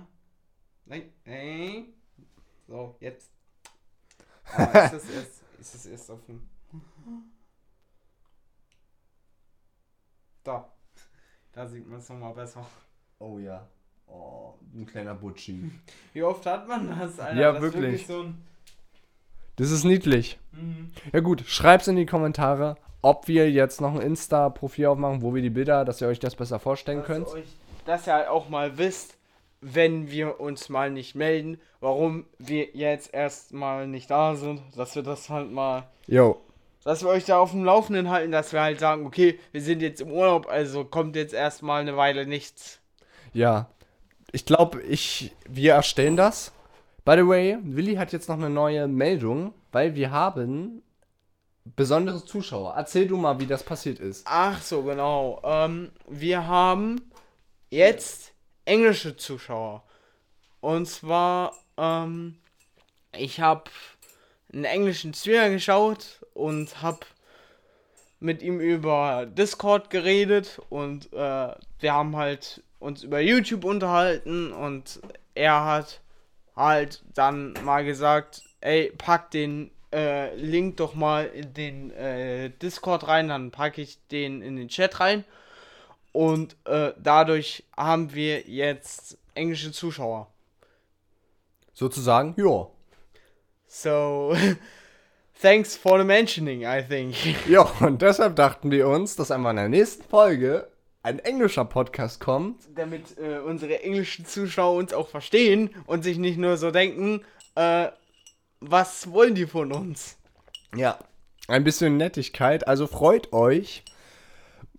Nein. 0.85 1.13
Nein. 1.25 1.87
So, 2.69 2.95
jetzt. 3.01 3.31
Ah, 4.49 4.65
ist, 4.65 4.93
das 4.93 5.11
erst, 5.11 5.43
ist 5.59 5.75
das 5.75 5.87
erst 5.87 6.11
dem. 6.29 6.49
Da. 10.45 10.71
Da 11.53 11.67
sieht 11.67 11.89
man 11.89 11.99
es 11.99 12.09
nochmal 12.09 12.35
besser. 12.35 12.65
Oh 13.19 13.39
ja. 13.39 13.67
Oh, 14.07 14.55
ein 14.73 14.87
kleiner 14.87 15.15
Butschi. 15.15 15.73
Wie 16.13 16.23
oft 16.23 16.47
hat 16.47 16.69
man 16.69 16.87
das, 16.87 17.19
Alter? 17.19 17.41
Ja, 17.41 17.53
das 17.53 17.63
wirklich. 17.63 17.83
wirklich 17.83 18.07
so 18.07 18.27
das 19.57 19.71
ist 19.71 19.85
niedlich. 19.85 20.39
Mhm. 20.53 20.93
Ja 21.15 21.21
gut, 21.21 21.43
schreibt's 21.47 21.89
in 21.89 21.97
die 21.97 22.07
Kommentare, 22.07 22.77
ob 23.01 23.27
wir 23.27 23.51
jetzt 23.51 23.81
noch 23.81 23.95
ein 23.95 24.03
Insta-Profil 24.03 24.87
aufmachen, 24.87 25.23
wo 25.23 25.35
wir 25.35 25.41
die 25.41 25.51
Bilder, 25.51 25.87
dass 25.87 26.03
ihr 26.03 26.09
euch 26.09 26.21
das 26.21 26.37
besser 26.37 26.59
vorstellen 26.59 26.99
dass 26.99 27.07
könnt. 27.07 27.29
Dass 27.87 28.07
ihr 28.07 28.13
halt 28.13 28.29
auch 28.29 28.49
mal 28.51 28.77
wisst, 28.77 29.16
wenn 29.61 30.11
wir 30.11 30.41
uns 30.41 30.69
mal 30.69 30.91
nicht 30.91 31.15
melden, 31.15 31.61
warum 31.81 32.27
wir 32.39 32.69
jetzt 32.75 33.13
erstmal 33.13 33.87
nicht 33.87 34.11
da 34.11 34.35
sind, 34.35 34.63
dass 34.77 34.95
wir 34.95 35.03
das 35.03 35.29
halt 35.29 35.51
mal 35.51 35.89
Jo 36.07 36.41
dass 36.87 37.03
wir 37.03 37.09
euch 37.09 37.25
da 37.25 37.41
auf 37.41 37.51
dem 37.51 37.65
Laufenden 37.65 38.11
halten, 38.11 38.31
dass 38.31 38.53
wir 38.53 38.61
halt 38.61 38.79
sagen, 38.79 39.07
okay, 39.07 39.41
wir 39.51 39.61
sind 39.61 39.83
jetzt 39.83 40.01
im 40.01 40.13
Urlaub, 40.13 40.47
also 40.49 40.85
kommt 40.85 41.17
jetzt 41.17 41.35
erstmal 41.35 41.81
eine 41.81 41.97
Weile 41.97 42.29
nichts. 42.29 42.79
Ja. 43.33 43.69
Ich 44.31 44.47
glaube, 44.47 44.81
ich, 44.83 45.35
wir 45.49 45.73
erstellen 45.73 46.17
das. 46.17 46.53
By 47.05 47.17
the 47.17 47.27
way, 47.27 47.59
Willi 47.61 47.97
hat 47.97 48.13
jetzt 48.13 48.29
noch 48.29 48.37
eine 48.37 48.51
neue 48.51 48.87
Meldung, 48.87 49.53
weil 49.73 49.97
wir 49.97 50.13
haben 50.13 50.81
besondere 51.75 52.25
Zuschauer. 52.25 52.75
Erzähl 52.77 53.09
du 53.09 53.17
mal, 53.17 53.41
wie 53.41 53.47
das 53.47 53.65
passiert 53.65 53.99
ist. 53.99 54.25
Ach 54.29 54.63
so, 54.63 54.85
genau. 54.85 55.41
Ähm, 55.43 55.91
wir 56.09 56.47
haben 56.47 57.01
jetzt 57.69 58.33
englische 58.67 59.17
Zuschauer. 59.17 59.83
Und 60.61 60.87
zwar, 60.87 61.55
ähm, 61.77 62.37
ich 63.17 63.41
habe 63.41 63.71
einen 64.53 64.65
englischen 64.65 65.15
Streamer 65.15 65.51
geschaut 65.51 66.21
und 66.35 66.83
habe 66.83 67.01
mit 68.21 68.43
ihm 68.43 68.61
über 68.61 69.27
Discord 69.27 69.91
geredet 69.91 70.61
und 70.69 71.13
äh, 71.13 71.55
wir 71.81 71.93
haben 71.93 72.17
halt 72.17 72.63
uns 72.79 73.03
über 73.03 73.21
YouTube 73.21 73.65
unterhalten 73.65 74.53
und 74.53 75.01
er 75.35 75.65
hat 75.65 76.01
halt 76.55 77.03
dann 77.15 77.55
mal 77.65 77.85
gesagt, 77.85 78.43
ey, 78.61 78.93
pack 78.97 79.31
den 79.31 79.71
äh, 79.93 80.35
Link 80.37 80.79
doch 80.79 80.95
mal 80.95 81.27
in 81.27 81.53
den 81.55 81.91
äh, 81.93 82.51
Discord 82.51 83.07
rein, 83.07 83.29
dann 83.29 83.51
packe 83.51 83.83
ich 83.83 83.99
den 84.09 84.43
in 84.43 84.57
den 84.57 84.69
Chat 84.69 84.99
rein 85.01 85.25
und 86.17 86.57
äh, 86.65 86.93
dadurch 86.99 87.65
haben 87.77 88.15
wir 88.15 88.49
jetzt 88.49 89.19
englische 89.35 89.71
Zuschauer. 89.71 90.29
Sozusagen, 91.75 92.35
ja. 92.39 92.69
So, 93.69 94.35
thanks 95.43 95.77
for 95.77 95.99
the 95.99 96.05
mentioning, 96.05 96.63
I 96.63 96.83
think. 96.83 97.15
Ja, 97.49 97.71
und 97.81 98.01
deshalb 98.01 98.35
dachten 98.37 98.71
wir 98.71 98.89
uns, 98.89 99.17
dass 99.17 99.31
einfach 99.31 99.51
in 99.51 99.57
der 99.57 99.69
nächsten 99.69 100.05
Folge 100.05 100.69
ein 101.03 101.19
englischer 101.19 101.67
Podcast 101.67 102.19
kommt. 102.19 102.63
Damit 102.75 103.19
äh, 103.19 103.39
unsere 103.39 103.83
englischen 103.83 104.25
Zuschauer 104.25 104.79
uns 104.79 104.95
auch 104.95 105.09
verstehen 105.09 105.69
und 105.87 106.03
sich 106.03 106.17
nicht 106.17 106.39
nur 106.39 106.57
so 106.57 106.71
denken, 106.71 107.23
äh, 107.57 107.89
was 108.61 109.13
wollen 109.13 109.35
die 109.35 109.47
von 109.47 109.71
uns? 109.71 110.17
Ja, 110.75 110.99
ein 111.47 111.63
bisschen 111.63 111.99
Nettigkeit, 111.99 112.67
also 112.67 112.87
freut 112.87 113.35
euch. 113.35 113.85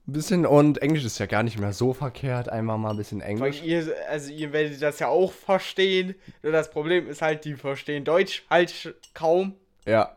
Ein 0.07 0.13
bisschen 0.13 0.45
und 0.45 0.81
Englisch 0.81 1.03
ist 1.03 1.19
ja 1.19 1.25
gar 1.25 1.43
nicht 1.43 1.59
mehr 1.59 1.73
so 1.73 1.93
verkehrt. 1.93 2.47
Einmal 2.47 2.77
mal 2.77 2.91
ein 2.91 2.97
bisschen 2.97 3.19
Englisch. 3.19 3.61
Ihr, 3.61 3.93
also 4.07 4.31
ihr 4.31 4.53
werdet 4.53 4.81
das 4.81 4.99
ja 4.99 5.09
auch 5.09 5.33
verstehen. 5.33 6.15
Nur 6.41 6.53
das 6.53 6.71
Problem 6.71 7.09
ist 7.09 7.21
halt, 7.21 7.43
die 7.43 7.55
verstehen 7.55 8.05
Deutsch 8.05 8.45
halt 8.49 8.95
kaum. 9.13 9.55
Ja. 9.85 10.15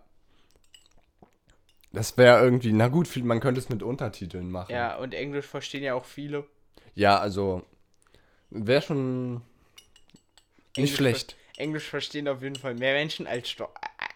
Das 1.92 2.16
wäre 2.16 2.40
irgendwie, 2.40 2.72
na 2.72 2.87
gut, 2.87 3.09
man 3.16 3.40
könnte 3.40 3.59
es 3.59 3.68
mit 3.68 3.83
Untertiteln 3.83 4.48
machen. 4.53 4.70
Ja, 4.72 4.96
und 4.96 5.12
Englisch 5.12 5.46
verstehen 5.46 5.83
ja 5.83 5.94
auch 5.94 6.05
viele. 6.05 6.46
Ja, 6.94 7.18
also 7.18 7.64
wäre 8.50 8.83
schon 8.83 9.35
nicht 9.35 9.42
Englisch 10.76 10.94
schlecht. 10.94 11.33
Ver 11.33 11.62
Englisch 11.62 11.88
verstehen 11.88 12.29
auf 12.29 12.42
jeden 12.42 12.55
Fall 12.55 12.74
mehr 12.74 12.94
Menschen 12.94 13.26
als, 13.26 13.57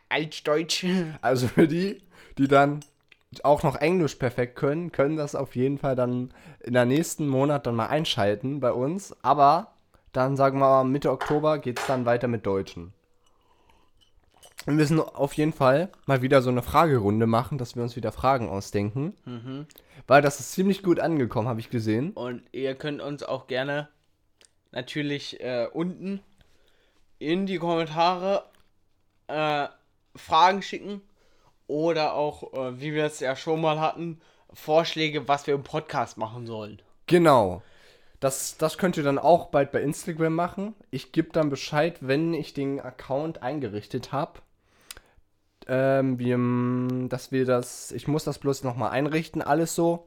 als 0.08 0.42
Deutsch. 0.44 0.86
Also 1.20 1.48
für 1.48 1.66
die, 1.66 2.00
die 2.38 2.46
dann 2.46 2.84
auch 3.42 3.62
noch 3.62 3.76
Englisch 3.76 4.16
perfekt 4.16 4.56
können, 4.56 4.92
können 4.92 5.16
das 5.16 5.34
auf 5.34 5.56
jeden 5.56 5.78
Fall 5.78 5.96
dann 5.96 6.32
in 6.60 6.74
der 6.74 6.84
nächsten 6.84 7.26
Monat 7.26 7.66
dann 7.66 7.74
mal 7.74 7.86
einschalten 7.86 8.60
bei 8.60 8.72
uns. 8.72 9.16
Aber 9.22 9.72
dann 10.12 10.36
sagen 10.36 10.58
wir 10.58 10.68
mal 10.68 10.84
Mitte 10.84 11.10
Oktober 11.10 11.58
geht 11.58 11.78
es 11.78 11.86
dann 11.86 12.06
weiter 12.06 12.28
mit 12.28 12.46
Deutschen. 12.46 12.92
Wir 14.64 14.74
müssen 14.74 15.00
auf 15.00 15.34
jeden 15.34 15.52
Fall 15.52 15.90
mal 16.06 16.22
wieder 16.22 16.40
so 16.40 16.50
eine 16.50 16.62
Fragerunde 16.62 17.26
machen, 17.26 17.58
dass 17.58 17.76
wir 17.76 17.82
uns 17.82 17.96
wieder 17.96 18.12
Fragen 18.12 18.48
ausdenken. 18.48 19.14
Mhm. 19.24 19.66
Weil 20.06 20.22
das 20.22 20.40
ist 20.40 20.52
ziemlich 20.52 20.82
gut 20.82 21.00
angekommen, 21.00 21.48
habe 21.48 21.60
ich 21.60 21.70
gesehen. 21.70 22.12
Und 22.12 22.42
ihr 22.52 22.74
könnt 22.74 23.02
uns 23.02 23.22
auch 23.22 23.46
gerne 23.46 23.88
natürlich 24.72 25.40
äh, 25.40 25.68
unten 25.72 26.20
in 27.18 27.46
die 27.46 27.58
Kommentare 27.58 28.44
äh, 29.28 29.68
Fragen 30.16 30.62
schicken 30.62 31.02
oder 31.66 32.14
auch, 32.14 32.52
äh, 32.52 32.80
wie 32.80 32.94
wir 32.94 33.04
es 33.04 33.20
ja 33.20 33.36
schon 33.36 33.60
mal 33.60 33.80
hatten, 33.80 34.20
Vorschläge, 34.52 35.28
was 35.28 35.46
wir 35.46 35.54
im 35.54 35.62
Podcast 35.62 36.18
machen 36.18 36.46
sollen. 36.46 36.80
Genau. 37.06 37.62
Das, 38.20 38.56
das 38.56 38.78
könnt 38.78 38.96
ihr 38.96 39.02
dann 39.02 39.18
auch 39.18 39.46
bald 39.46 39.72
bei 39.72 39.82
Instagram 39.82 40.34
machen. 40.34 40.74
Ich 40.90 41.12
gebe 41.12 41.30
dann 41.32 41.50
Bescheid, 41.50 41.98
wenn 42.00 42.32
ich 42.32 42.54
den 42.54 42.80
Account 42.80 43.42
eingerichtet 43.42 44.12
habe. 44.12 44.40
Ähm, 45.66 47.08
dass 47.08 47.32
wir 47.32 47.44
das, 47.46 47.90
ich 47.92 48.06
muss 48.08 48.24
das 48.24 48.38
bloß 48.38 48.64
nochmal 48.64 48.90
einrichten, 48.90 49.42
alles 49.42 49.74
so. 49.74 50.06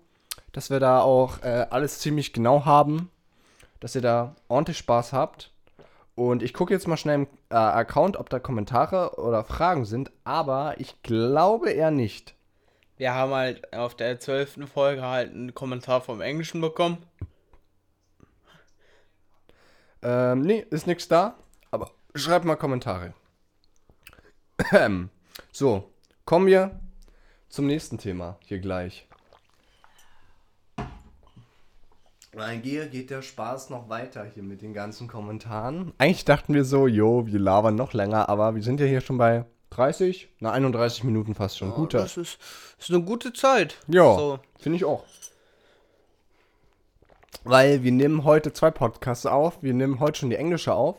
dass 0.52 0.70
wir 0.70 0.80
da 0.80 1.02
auch 1.02 1.44
äh, 1.44 1.68
alles 1.70 2.00
ziemlich 2.00 2.34
genau 2.34 2.66
haben, 2.66 3.12
dass 3.80 3.96
ihr 3.96 4.02
da 4.02 4.36
ordentlich 4.48 4.78
Spaß 4.78 5.14
habt. 5.14 5.52
Und 6.18 6.42
ich 6.42 6.56
gucke 6.56 6.74
jetzt 6.74 6.88
mal 6.88 6.98
schnell 6.98 7.14
im 7.14 7.28
äh, 7.52 7.56
Account, 7.56 8.18
ob 8.18 8.32
da 8.32 8.40
Kommentare 8.40 9.20
oder 9.20 9.44
Fragen 9.44 9.86
sind, 9.86 10.12
aber 10.24 10.74
ich 10.80 11.04
glaube 11.04 11.70
eher 11.70 11.92
nicht. 11.92 12.34
Wir 12.98 13.14
haben 13.14 13.32
halt 13.34 13.72
auf 13.72 13.94
der 13.94 14.20
zwölften 14.20 14.66
Folge 14.66 15.04
halt 15.04 15.32
einen 15.32 15.54
Kommentar 15.54 16.02
vom 16.02 16.20
Englischen 16.20 16.60
bekommen. 16.60 16.98
Ähm, 20.02 20.42
nee, 20.42 20.66
ist 20.72 20.88
nichts 20.88 21.08
da, 21.08 21.36
aber 21.70 21.92
schreibt 22.16 22.46
mal 22.46 22.56
Kommentare. 22.56 23.14
Ähm, 24.72 25.12
so, 25.52 25.84
kommen 26.26 26.48
wir 26.48 26.80
zum 27.48 27.68
nächsten 27.68 28.00
Thema 28.00 28.40
hier 28.44 28.58
gleich. 28.58 29.07
Hier 32.62 32.86
geht 32.86 33.10
der 33.10 33.24
Spaß 33.24 33.72
noch 33.72 33.90
weiter 33.90 34.24
hier 34.24 34.44
mit 34.44 34.62
den 34.62 34.74
ganzen 34.74 35.08
Kommentaren. 35.08 35.94
Eigentlich 35.98 36.26
dachten 36.26 36.54
wir 36.54 36.66
so, 36.66 36.86
jo, 36.86 37.26
wir 37.26 37.40
labern 37.40 37.76
noch 37.76 37.94
länger, 37.94 38.30
aber 38.30 38.54
wir 38.54 38.62
sind 38.62 38.80
ja 38.80 38.86
hier 38.86 39.02
schon 39.02 39.18
bei 39.18 39.46
30, 39.72 40.30
na 40.40 40.52
31 40.52 41.04
Minuten 41.04 41.34
fast 41.34 41.58
schon. 41.58 41.70
Ja, 41.70 41.76
Guter. 41.76 41.98
Das 42.00 42.16
ist, 42.16 42.38
ist 42.78 42.92
eine 42.92 43.04
gute 43.04 43.34
Zeit. 43.34 43.78
Ja, 43.88 44.16
so. 44.16 44.40
finde 44.60 44.76
ich 44.76 44.86
auch. 44.86 45.04
Weil 47.44 47.84
wir 47.84 47.92
nehmen 47.92 48.24
heute 48.24 48.54
zwei 48.54 48.70
Podcasts 48.70 49.26
auf. 49.26 49.64
Wir 49.64 49.74
nehmen 49.74 50.00
heute 50.00 50.20
schon 50.20 50.30
die 50.30 50.36
englische 50.36 50.74
auf. 50.74 50.98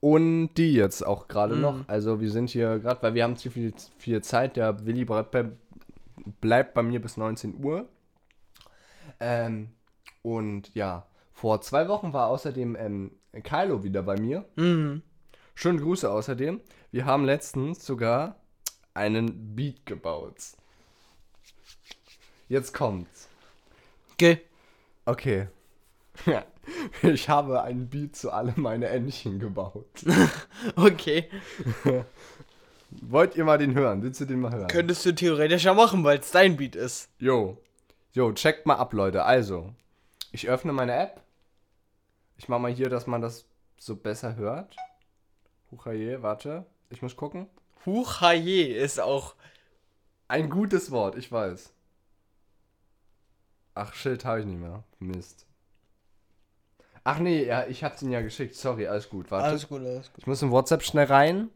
Und 0.00 0.54
die 0.54 0.72
jetzt 0.72 1.04
auch 1.04 1.28
gerade 1.28 1.56
mhm. 1.56 1.60
noch. 1.60 1.74
Also 1.88 2.20
wir 2.20 2.30
sind 2.30 2.50
hier 2.50 2.78
gerade, 2.78 3.02
weil 3.02 3.14
wir 3.14 3.24
haben 3.24 3.36
zu 3.36 3.50
viel, 3.50 3.74
viel 3.98 4.22
Zeit. 4.22 4.56
Der 4.56 4.86
Willi 4.86 5.04
bleibt 5.04 5.32
bei, 5.32 5.46
bleibt 6.40 6.72
bei 6.72 6.82
mir 6.82 7.02
bis 7.02 7.16
19 7.16 7.62
Uhr. 7.62 7.86
Ähm, 9.20 9.70
und 10.36 10.74
ja, 10.74 11.06
vor 11.32 11.60
zwei 11.62 11.88
Wochen 11.88 12.12
war 12.12 12.28
außerdem 12.28 12.76
ähm, 12.76 13.12
Kylo 13.42 13.82
wieder 13.82 14.02
bei 14.02 14.20
mir. 14.20 14.44
Mhm. 14.56 15.02
Schöne 15.54 15.80
Grüße 15.80 16.10
außerdem. 16.10 16.60
Wir 16.90 17.04
haben 17.06 17.24
letztens 17.24 17.84
sogar 17.84 18.36
einen 18.94 19.54
Beat 19.56 19.86
gebaut. 19.86 20.36
Jetzt 22.48 22.74
kommt's. 22.74 23.28
Okay. 24.12 24.40
Okay. 25.04 25.48
Ich 27.00 27.30
habe 27.30 27.62
einen 27.62 27.88
Beat 27.88 28.14
zu 28.14 28.30
alle 28.30 28.52
meine 28.56 28.88
Entchen 28.88 29.38
gebaut. 29.38 30.04
okay. 30.76 31.30
Wollt 32.90 33.36
ihr 33.36 33.44
mal 33.44 33.56
den 33.56 33.74
hören? 33.74 34.02
Willst 34.02 34.20
du 34.20 34.26
den 34.26 34.40
mal 34.40 34.52
hören? 34.52 34.68
Könntest 34.68 35.06
du 35.06 35.14
theoretisch 35.14 35.64
ja 35.64 35.72
machen, 35.72 36.04
weil 36.04 36.18
es 36.18 36.30
dein 36.30 36.58
Beat 36.58 36.76
ist. 36.76 37.08
Jo. 37.18 37.56
Jo, 38.12 38.34
checkt 38.34 38.66
mal 38.66 38.74
ab, 38.74 38.92
Leute. 38.92 39.24
Also, 39.24 39.72
ich 40.32 40.48
öffne 40.48 40.72
meine 40.72 40.94
App. 40.94 41.22
Ich 42.36 42.48
mache 42.48 42.60
mal 42.60 42.72
hier, 42.72 42.88
dass 42.88 43.06
man 43.06 43.20
das 43.20 43.46
so 43.78 43.96
besser 43.96 44.36
hört. 44.36 44.76
Huchaye, 45.70 46.22
warte. 46.22 46.66
Ich 46.90 47.02
muss 47.02 47.16
gucken. 47.16 47.48
Huchaye 47.84 48.74
ist 48.74 49.00
auch 49.00 49.34
ein 50.28 50.50
gutes 50.50 50.90
Wort, 50.90 51.16
ich 51.16 51.30
weiß. 51.30 51.72
Ach, 53.74 53.94
Schild 53.94 54.24
habe 54.24 54.40
ich 54.40 54.46
nicht 54.46 54.60
mehr. 54.60 54.84
Mist. 54.98 55.46
Ach 57.04 57.18
nee, 57.18 57.44
ja, 57.44 57.66
ich 57.66 57.84
hab's 57.84 58.02
ihn 58.02 58.10
ja 58.10 58.20
geschickt. 58.20 58.54
Sorry, 58.54 58.86
alles 58.86 59.08
gut. 59.08 59.30
Warte. 59.30 59.46
Alles 59.46 59.68
gut, 59.68 59.80
alles 59.80 60.12
gut. 60.12 60.18
Ich 60.18 60.26
muss 60.26 60.42
in 60.42 60.50
WhatsApp 60.50 60.82
schnell 60.82 61.06
rein. 61.06 61.50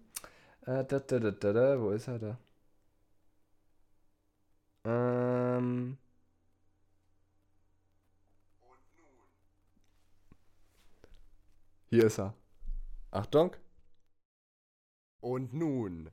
Äh, 0.63 0.85
da, 0.85 1.01
da, 1.01 1.19
da, 1.19 1.31
da, 1.31 1.53
da. 1.53 1.81
Wo 1.81 1.91
ist 1.91 2.09
er 2.09 2.19
da? 2.19 2.39
Ähm. 4.85 5.99
Hier 11.93 12.07
ist 12.07 12.19
er. 12.19 12.33
Achtung. 13.11 13.55
Und 15.21 15.53
nun 15.53 16.11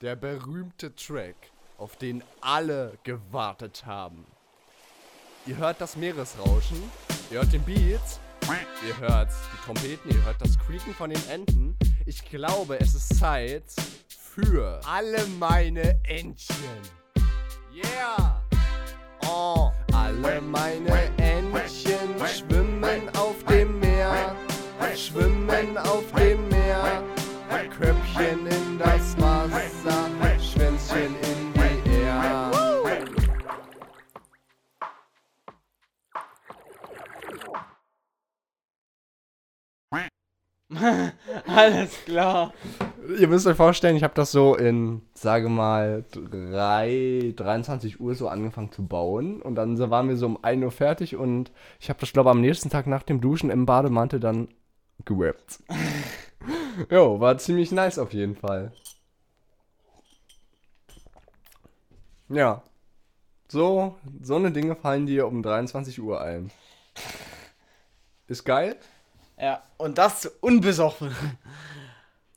der 0.00 0.16
berühmte 0.16 0.94
Track, 0.94 1.36
auf 1.76 1.96
den 1.96 2.24
alle 2.40 2.96
gewartet 3.02 3.84
haben. 3.84 4.24
Ihr 5.44 5.58
hört 5.58 5.82
das 5.82 5.96
Meeresrauschen, 5.96 6.82
ihr 7.30 7.40
hört 7.40 7.52
den 7.52 7.62
Beat, 7.64 8.00
ihr 8.88 8.98
hört 8.98 9.28
die 9.52 9.66
Trompeten, 9.66 10.12
ihr 10.12 10.24
hört 10.24 10.40
das 10.40 10.58
Quieken 10.60 10.94
von 10.94 11.10
den 11.10 11.28
Enten. 11.28 11.76
Ich 12.06 12.24
glaube, 12.24 12.80
es 12.80 12.94
ist 12.94 13.18
Zeit 13.18 13.64
für 14.08 14.80
alle 14.86 15.26
meine 15.38 16.02
Entchen. 16.04 16.80
Yeah! 17.70 18.42
Oh, 19.26 19.70
alle 19.92 20.40
meine 20.40 20.88
Entchen 21.18 22.18
schwimmen 22.26 22.65
schwimmen 24.96 25.76
auf 25.78 26.04
dem 26.12 26.48
Meer. 26.48 27.02
Köpfchen 27.78 28.46
in 28.46 28.78
das 28.78 29.16
Wasser, 29.20 30.08
Schwänzchen 30.40 31.14
in 31.22 31.52
die 31.54 31.90
Erde. 31.90 32.56
Alles 41.46 42.04
klar. 42.04 42.54
Ihr 43.18 43.28
müsst 43.28 43.46
euch 43.46 43.56
vorstellen, 43.56 43.96
ich 43.96 44.02
habe 44.02 44.14
das 44.14 44.32
so 44.32 44.56
in, 44.56 45.02
sage 45.14 45.48
mal, 45.48 46.04
3, 46.10 47.34
23 47.36 48.00
Uhr 48.00 48.14
so 48.14 48.28
angefangen 48.28 48.72
zu 48.72 48.86
bauen. 48.86 49.42
Und 49.42 49.54
dann 49.54 49.78
waren 49.78 50.08
wir 50.08 50.16
so 50.16 50.26
um 50.26 50.42
1 50.42 50.64
Uhr 50.64 50.72
fertig 50.72 51.16
und 51.16 51.52
ich 51.78 51.88
habe 51.88 52.00
das, 52.00 52.12
glaube 52.12 52.30
ich, 52.30 52.32
am 52.32 52.40
nächsten 52.40 52.70
Tag 52.70 52.86
nach 52.86 53.02
dem 53.02 53.20
Duschen 53.20 53.50
im 53.50 53.66
Bademantel 53.66 54.18
dann 54.18 54.48
gerappt. 55.04 55.60
jo, 56.90 57.20
war 57.20 57.38
ziemlich 57.38 57.72
nice 57.72 57.98
auf 57.98 58.12
jeden 58.12 58.36
Fall. 58.36 58.72
Ja. 62.28 62.62
So, 63.48 63.94
so 64.20 64.36
eine 64.36 64.50
Dinge 64.50 64.74
fallen 64.74 65.06
dir 65.06 65.28
um 65.28 65.42
23 65.42 66.00
Uhr 66.00 66.20
ein. 66.20 66.50
Ist 68.26 68.44
geil. 68.44 68.76
Ja, 69.38 69.62
und 69.76 69.98
das 69.98 70.26
unbesoffen. 70.40 71.14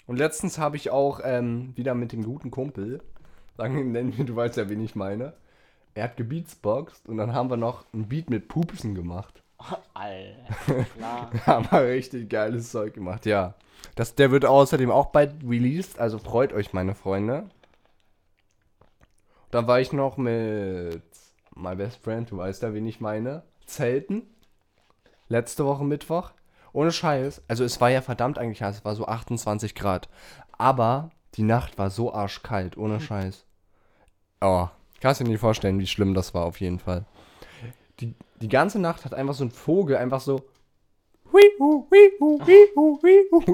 Und 0.05 0.17
letztens 0.17 0.57
habe 0.57 0.75
ich 0.75 0.91
auch 0.91 1.21
ähm, 1.23 1.75
wieder 1.75 1.95
mit 1.95 2.11
dem 2.11 2.23
guten 2.23 2.51
Kumpel, 2.51 3.01
sagen 3.57 3.91
nennen 3.91 4.17
wir, 4.17 4.25
du 4.25 4.35
weißt 4.35 4.57
ja, 4.57 4.69
wen 4.69 4.83
ich 4.83 4.95
meine. 4.95 5.33
Er 5.95 6.05
hat 6.05 6.17
gebeatsboxt 6.17 7.07
und 7.07 7.17
dann 7.17 7.33
haben 7.33 7.49
wir 7.49 7.57
noch 7.57 7.85
ein 7.93 8.07
Beat 8.07 8.29
mit 8.29 8.47
Pupsen 8.47 8.95
gemacht. 8.95 9.43
Alter, 9.93 10.85
klar. 10.95 11.31
haben 11.45 11.67
wir 11.71 11.87
richtig 11.87 12.29
geiles 12.29 12.71
Zeug 12.71 12.93
gemacht, 12.93 13.25
ja. 13.25 13.55
Das, 13.95 14.15
der 14.15 14.31
wird 14.31 14.45
außerdem 14.45 14.91
auch 14.91 15.07
bald 15.07 15.43
released, 15.43 15.99
also 15.99 16.17
freut 16.17 16.53
euch, 16.53 16.73
meine 16.73 16.95
Freunde. 16.95 17.49
Dann 19.51 19.67
war 19.67 19.79
ich 19.79 19.91
noch 19.91 20.17
mit 20.17 21.01
My 21.55 21.75
Best 21.75 22.03
Friend, 22.03 22.29
du 22.29 22.37
weißt 22.37 22.63
ja, 22.63 22.73
wen 22.73 22.87
ich 22.87 23.01
meine, 23.01 23.43
Zelten. 23.65 24.23
Letzte 25.27 25.65
Woche 25.65 25.83
Mittwoch. 25.83 26.31
Ohne 26.71 26.91
Scheiß. 26.91 27.41
Also 27.47 27.63
es 27.63 27.81
war 27.81 27.89
ja 27.89 28.01
verdammt 28.01 28.37
eigentlich 28.37 28.61
heiß, 28.61 28.77
es 28.77 28.85
war 28.85 28.95
so 28.95 29.07
28 29.07 29.75
Grad. 29.75 30.07
Aber 30.51 31.09
die 31.35 31.43
Nacht 31.43 31.77
war 31.77 31.89
so 31.89 32.13
arschkalt, 32.13 32.77
ohne 32.77 32.95
hm. 32.95 33.01
Scheiß. 33.01 33.45
Oh, 34.41 34.67
kannst 35.01 35.19
dir 35.19 35.25
nicht 35.25 35.39
vorstellen, 35.39 35.79
wie 35.79 35.87
schlimm 35.87 36.13
das 36.13 36.33
war 36.33 36.45
auf 36.45 36.59
jeden 36.59 36.79
Fall. 36.79 37.05
Die, 37.99 38.15
die 38.41 38.49
ganze 38.49 38.79
Nacht 38.79 39.05
hat 39.05 39.13
einfach 39.13 39.33
so 39.33 39.43
ein 39.43 39.51
Vogel 39.51 39.97
einfach 39.97 40.21
so 40.21 40.49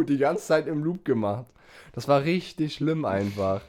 die 0.08 0.18
ganze 0.18 0.46
Zeit 0.46 0.68
im 0.68 0.84
Loop 0.84 1.04
gemacht. 1.06 1.46
Das 1.94 2.08
war 2.08 2.24
richtig 2.24 2.76
schlimm 2.76 3.06
einfach. 3.06 3.62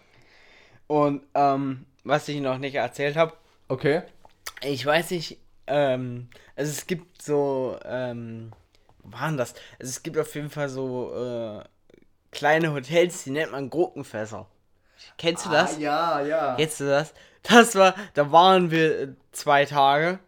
Und 0.86 1.22
ähm, 1.34 1.86
was 2.04 2.28
ich 2.28 2.40
noch 2.40 2.58
nicht 2.58 2.74
erzählt 2.74 3.16
habe. 3.16 3.32
Okay. 3.68 4.02
Ich 4.62 4.84
weiß 4.84 5.10
nicht, 5.10 5.38
ähm, 5.66 6.28
also 6.54 6.70
es 6.70 6.86
gibt 6.86 7.22
so, 7.22 7.78
ähm, 7.84 8.52
waren 9.02 9.36
das? 9.36 9.54
Also 9.78 9.90
es 9.90 10.02
gibt 10.02 10.18
auf 10.18 10.34
jeden 10.34 10.50
Fall 10.50 10.68
so 10.68 11.12
äh, 11.14 11.64
kleine 12.30 12.72
Hotels, 12.72 13.24
die 13.24 13.30
nennt 13.30 13.52
man 13.52 13.70
Gurkenfässer. 13.70 14.46
Kennst 15.18 15.46
du 15.46 15.50
das? 15.50 15.76
Ah, 15.76 15.80
ja, 15.80 16.20
ja. 16.22 16.54
Kennst 16.56 16.80
du 16.80 16.84
das? 16.84 17.12
Das 17.42 17.74
war, 17.76 17.94
da 18.14 18.32
waren 18.32 18.70
wir 18.70 19.00
äh, 19.00 19.08
zwei 19.32 19.64
Tage 19.64 20.18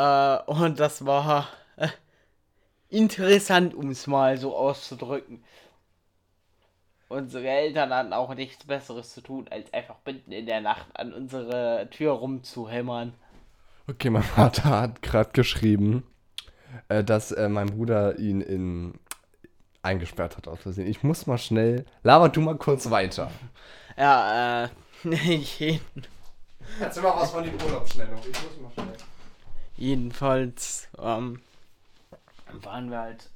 äh, 0.00 0.38
und 0.46 0.80
das 0.80 1.04
war 1.04 1.48
äh, 1.76 1.88
interessant, 2.88 3.74
um 3.74 3.90
es 3.90 4.06
mal 4.06 4.38
so 4.38 4.56
auszudrücken. 4.56 5.44
Unsere 7.08 7.48
Eltern 7.48 7.92
hatten 7.92 8.12
auch 8.12 8.34
nichts 8.34 8.64
Besseres 8.64 9.12
zu 9.12 9.20
tun, 9.20 9.46
als 9.50 9.72
einfach 9.74 9.96
mitten 10.06 10.32
in 10.32 10.46
der 10.46 10.60
Nacht 10.60 10.86
an 10.94 11.12
unsere 11.12 11.88
Tür 11.90 12.12
rumzuhämmern. 12.12 13.12
Okay, 13.88 14.10
mein 14.10 14.22
Vater 14.22 14.70
hat 14.70 15.02
gerade 15.02 15.30
geschrieben, 15.32 16.06
äh, 16.88 17.02
dass 17.02 17.32
äh, 17.32 17.48
mein 17.48 17.66
Bruder 17.66 18.18
ihn 18.18 18.40
in 18.40 18.94
eingesperrt 19.82 20.36
hat 20.36 20.46
aus 20.46 20.60
Versehen. 20.60 20.86
Ich 20.86 21.02
muss 21.02 21.26
mal 21.26 21.38
schnell. 21.38 21.84
Laber 22.02 22.28
du 22.28 22.40
mal 22.40 22.56
kurz 22.56 22.90
weiter. 22.90 23.30
Ja, 23.96 24.64
äh, 24.64 24.68
Erzähl 26.78 27.02
mal 27.02 27.16
was 27.16 27.30
von 27.30 27.42
dem 27.42 27.54
Urlaub 27.54 27.90
schnell 27.90 28.08
noch. 28.08 28.24
Ich 28.24 28.42
muss 28.42 28.60
mal 28.60 28.72
schnell. 28.72 29.09
Jedenfalls 29.80 30.88
ähm, 30.98 31.40
waren 32.52 32.90
wir 32.90 32.98
halt 32.98 33.30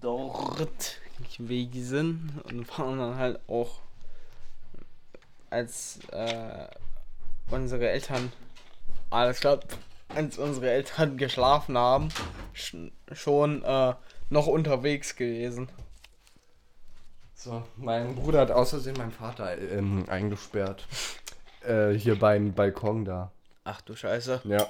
dort 0.00 1.00
gewesen 1.36 2.40
und 2.44 2.78
waren 2.78 2.98
dann 2.98 3.16
halt 3.16 3.40
auch 3.48 3.80
als 5.50 5.98
äh, 6.12 6.68
unsere 7.50 7.88
Eltern 7.88 8.30
alles 9.10 9.40
klar, 9.40 9.58
als 10.14 10.38
unsere 10.38 10.70
Eltern 10.70 11.16
geschlafen 11.16 11.76
haben, 11.76 12.10
sch 12.52 12.76
schon 13.10 13.64
äh, 13.64 13.94
noch 14.30 14.46
unterwegs 14.46 15.16
gewesen. 15.16 15.68
So, 17.34 17.64
mein 17.74 18.14
Bruder 18.14 18.42
hat 18.42 18.52
außersehen 18.52 18.96
meinen 18.96 19.10
Vater 19.10 19.58
ähm, 19.58 20.04
eingesperrt. 20.08 20.86
Äh, 21.66 21.90
hier 21.94 22.16
beim 22.16 22.54
Balkon 22.54 23.04
da. 23.04 23.32
Ach 23.64 23.80
du 23.80 23.96
Scheiße. 23.96 24.42
Ja. 24.44 24.64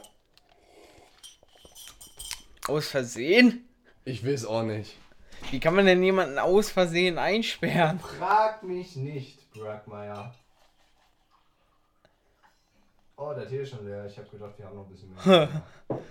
Aus 2.69 2.89
Versehen? 2.89 3.67
Ich 4.05 4.25
weiß 4.25 4.45
auch 4.45 4.63
nicht. 4.63 4.97
Wie 5.51 5.59
kann 5.61 5.75
man 5.75 5.87
denn 5.87 6.03
jemanden 6.03 6.39
aus 6.39 6.71
Versehen 6.71 7.19
einsperren? 7.19 7.99
Frag 7.99 8.63
mich 8.63 8.97
nicht, 8.97 9.51
Brackmeier. 9.53 10.35
Oh, 13.17 13.33
der 13.35 13.49
Tee 13.49 13.63
ist 13.63 13.71
schon 13.71 13.87
leer. 13.87 14.07
Ich 14.07 14.19
habe 14.19 14.29
gedacht, 14.29 14.53
wir 14.59 14.67
haben 14.67 14.77
noch 14.77 14.87
ein 14.87 14.91
bisschen 14.91 15.15
mehr. 15.15 15.63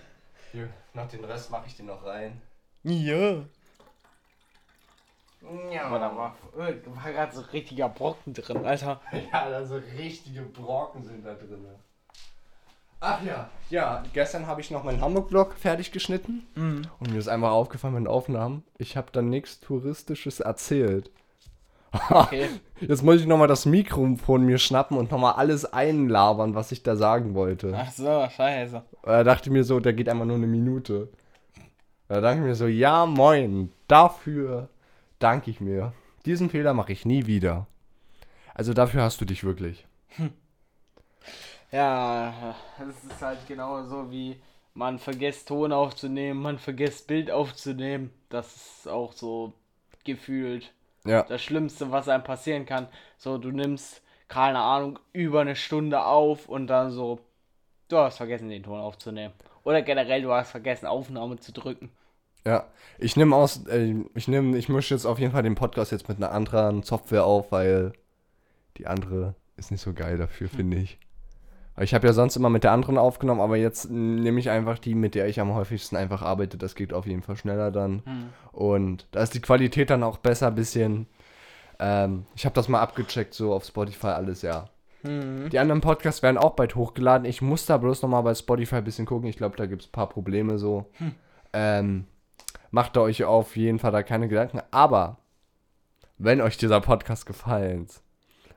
Hier, 0.51 0.69
nach 0.93 1.07
den 1.07 1.23
Rest 1.23 1.51
mache 1.51 1.67
ich 1.67 1.75
den 1.75 1.85
noch 1.85 2.03
rein. 2.03 2.41
Ja. 2.83 3.43
Ja. 5.71 5.83
Aber 5.83 5.99
da 5.99 6.15
war, 6.15 6.35
äh, 6.57 6.75
war 6.85 7.11
gerade 7.11 7.35
so 7.35 7.41
richtiger 7.41 7.89
Brocken 7.89 8.33
drin, 8.33 8.65
Alter. 8.65 8.99
Ja, 9.31 9.49
da 9.49 9.63
so 9.63 9.75
richtige 9.75 10.41
Brocken 10.41 11.03
sind 11.03 11.23
da 11.23 11.35
drin. 11.35 11.67
Ach 12.99 13.23
ja, 13.23 13.49
ja, 13.69 14.03
gestern 14.13 14.47
habe 14.47 14.61
ich 14.61 14.71
noch 14.71 14.83
meinen 14.83 15.01
Hamburg-Vlog 15.01 15.53
fertig 15.53 15.91
geschnitten. 15.91 16.47
Mhm. 16.55 16.87
Und 16.99 17.11
mir 17.11 17.19
ist 17.19 17.27
einmal 17.27 17.51
aufgefallen 17.51 17.93
mit 17.93 18.03
den 18.03 18.07
Aufnahmen, 18.07 18.63
ich 18.77 18.97
habe 18.97 19.07
dann 19.11 19.29
nichts 19.29 19.59
Touristisches 19.59 20.39
erzählt. 20.39 21.11
Okay. 22.09 22.49
Jetzt 22.79 23.03
muss 23.03 23.21
ich 23.21 23.27
nochmal 23.27 23.47
das 23.47 23.65
Mikro 23.65 24.17
von 24.17 24.43
mir 24.43 24.57
schnappen 24.57 24.97
und 24.97 25.11
nochmal 25.11 25.33
alles 25.33 25.65
einlabern, 25.65 26.55
was 26.55 26.71
ich 26.71 26.83
da 26.83 26.95
sagen 26.95 27.33
wollte. 27.33 27.73
Ach 27.75 27.91
so, 27.91 28.27
scheiße. 28.29 28.83
Da 29.03 29.23
dachte 29.23 29.49
ich 29.49 29.53
mir 29.53 29.63
so, 29.63 29.79
der 29.79 29.93
geht 29.93 30.09
einfach 30.09 30.25
nur 30.25 30.35
eine 30.35 30.47
Minute. 30.47 31.09
Da 32.07 32.21
dachte 32.21 32.37
ich 32.37 32.43
mir 32.43 32.55
so, 32.55 32.67
ja 32.67 33.05
moin, 33.05 33.71
dafür 33.87 34.69
danke 35.19 35.51
ich 35.51 35.59
mir. 35.59 35.93
Diesen 36.25 36.49
Fehler 36.49 36.73
mache 36.73 36.91
ich 36.91 37.05
nie 37.05 37.25
wieder. 37.25 37.67
Also 38.53 38.73
dafür 38.73 39.03
hast 39.03 39.21
du 39.21 39.25
dich 39.25 39.43
wirklich. 39.43 39.87
Ja, 41.77 42.55
das 42.79 43.03
ist 43.03 43.21
halt 43.21 43.37
genau 43.47 43.83
so 43.83 44.09
wie 44.09 44.41
man 44.73 44.97
vergisst 44.97 45.47
Ton 45.47 45.71
aufzunehmen, 45.71 46.41
man 46.41 46.57
vergisst 46.57 47.05
Bild 47.05 47.29
aufzunehmen. 47.29 48.09
Das 48.29 48.55
ist 48.55 48.87
auch 48.87 49.13
so 49.13 49.53
gefühlt 50.03 50.73
Ja. 51.05 51.21
das 51.21 51.43
Schlimmste, 51.43 51.91
was 51.91 52.09
einem 52.09 52.23
passieren 52.23 52.65
kann. 52.65 52.87
So, 53.19 53.37
du 53.37 53.51
nimmst, 53.51 54.01
keine 54.27 54.57
Ahnung, 54.57 54.97
über 55.13 55.41
eine 55.41 55.55
Stunde 55.55 56.03
auf 56.03 56.49
und 56.49 56.65
dann 56.65 56.89
so, 56.89 57.19
du 57.89 57.97
hast 57.97 58.17
vergessen, 58.17 58.49
den 58.49 58.63
Ton 58.63 58.79
aufzunehmen. 58.79 59.35
Oder 59.63 59.83
generell, 59.83 60.23
du 60.23 60.31
hast 60.33 60.49
vergessen, 60.49 60.87
Aufnahme 60.87 61.37
zu 61.37 61.51
drücken. 61.51 61.91
Ja, 62.43 62.65
ich 62.97 63.15
nehme 63.17 63.35
aus, 63.35 63.67
äh, 63.67 63.93
ich 64.15 64.27
nehme, 64.27 64.57
ich 64.57 64.67
mische 64.67 64.95
jetzt 64.95 65.05
auf 65.05 65.19
jeden 65.19 65.31
Fall 65.31 65.43
den 65.43 65.53
Podcast 65.53 65.91
jetzt 65.91 66.09
mit 66.09 66.17
einer 66.17 66.31
anderen 66.31 66.81
Software 66.81 67.25
auf, 67.25 67.51
weil 67.51 67.93
die 68.77 68.87
andere 68.87 69.35
ist 69.57 69.69
nicht 69.69 69.81
so 69.81 69.93
geil 69.93 70.17
dafür, 70.17 70.49
finde 70.49 70.77
ich. 70.77 70.97
Ich 71.79 71.93
habe 71.93 72.07
ja 72.07 72.13
sonst 72.13 72.35
immer 72.35 72.49
mit 72.49 72.63
der 72.63 72.71
anderen 72.71 72.97
aufgenommen, 72.97 73.41
aber 73.41 73.55
jetzt 73.57 73.91
nehme 73.91 74.39
ich 74.39 74.49
einfach 74.49 74.79
die, 74.79 74.95
mit 74.95 75.13
der 75.13 75.27
ich 75.27 75.39
am 75.39 75.53
häufigsten 75.53 75.95
einfach 75.95 76.21
arbeite. 76.23 76.57
Das 76.57 76.73
geht 76.75 76.91
auf 76.93 77.05
jeden 77.05 77.21
Fall 77.21 77.37
schneller 77.37 77.71
dann. 77.71 78.01
Und 78.51 79.07
da 79.11 79.21
ist 79.21 79.33
die 79.35 79.41
Qualität 79.41 79.89
dann 79.91 80.03
auch 80.03 80.17
besser, 80.17 80.49
bisschen. 80.51 81.05
Ähm, 81.79 82.25
ich 82.35 82.45
habe 82.45 82.55
das 82.55 82.67
mal 82.67 82.81
abgecheckt, 82.81 83.33
so 83.35 83.53
auf 83.53 83.63
Spotify 83.63 84.07
alles, 84.07 84.41
ja. 84.41 84.69
Die 85.49 85.59
anderen 85.59 85.81
Podcasts 85.81 86.23
werden 86.23 86.39
auch 86.39 86.55
bald 86.55 86.75
hochgeladen. 86.75 87.25
Ich 87.25 87.41
muss 87.41 87.67
da 87.67 87.77
bloß 87.77 88.01
nochmal 88.01 88.23
bei 88.23 88.33
Spotify 88.33 88.77
ein 88.77 88.83
bisschen 88.83 89.05
gucken. 89.05 89.29
Ich 89.29 89.37
glaube, 89.37 89.55
da 89.55 89.67
gibt 89.67 89.83
es 89.83 89.87
ein 89.89 89.91
paar 89.91 90.09
Probleme 90.09 90.57
so. 90.57 90.89
Ähm, 91.53 92.05
macht 92.71 92.97
euch 92.97 93.23
auf 93.23 93.55
jeden 93.55 93.79
Fall 93.79 93.91
da 93.91 94.01
keine 94.03 94.27
Gedanken. 94.27 94.61
Aber 94.71 95.17
wenn 96.17 96.41
euch 96.41 96.57
dieser 96.57 96.81
Podcast 96.81 97.27
gefallen 97.27 97.87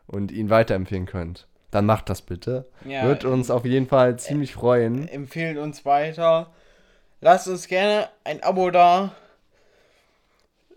und 0.06 0.32
ihn 0.32 0.48
weiterempfehlen 0.48 1.06
könnt, 1.06 1.46
dann 1.70 1.86
macht 1.86 2.10
das 2.10 2.22
bitte. 2.22 2.66
Ja, 2.84 3.04
Wird 3.06 3.24
uns 3.24 3.50
auf 3.50 3.64
jeden 3.64 3.86
Fall 3.86 4.18
ziemlich 4.18 4.54
freuen. 4.54 5.08
Empfehlt 5.08 5.58
uns 5.58 5.84
weiter. 5.84 6.50
Lasst 7.20 7.48
uns 7.48 7.68
gerne 7.68 8.08
ein 8.24 8.42
Abo 8.42 8.70
da. 8.70 9.12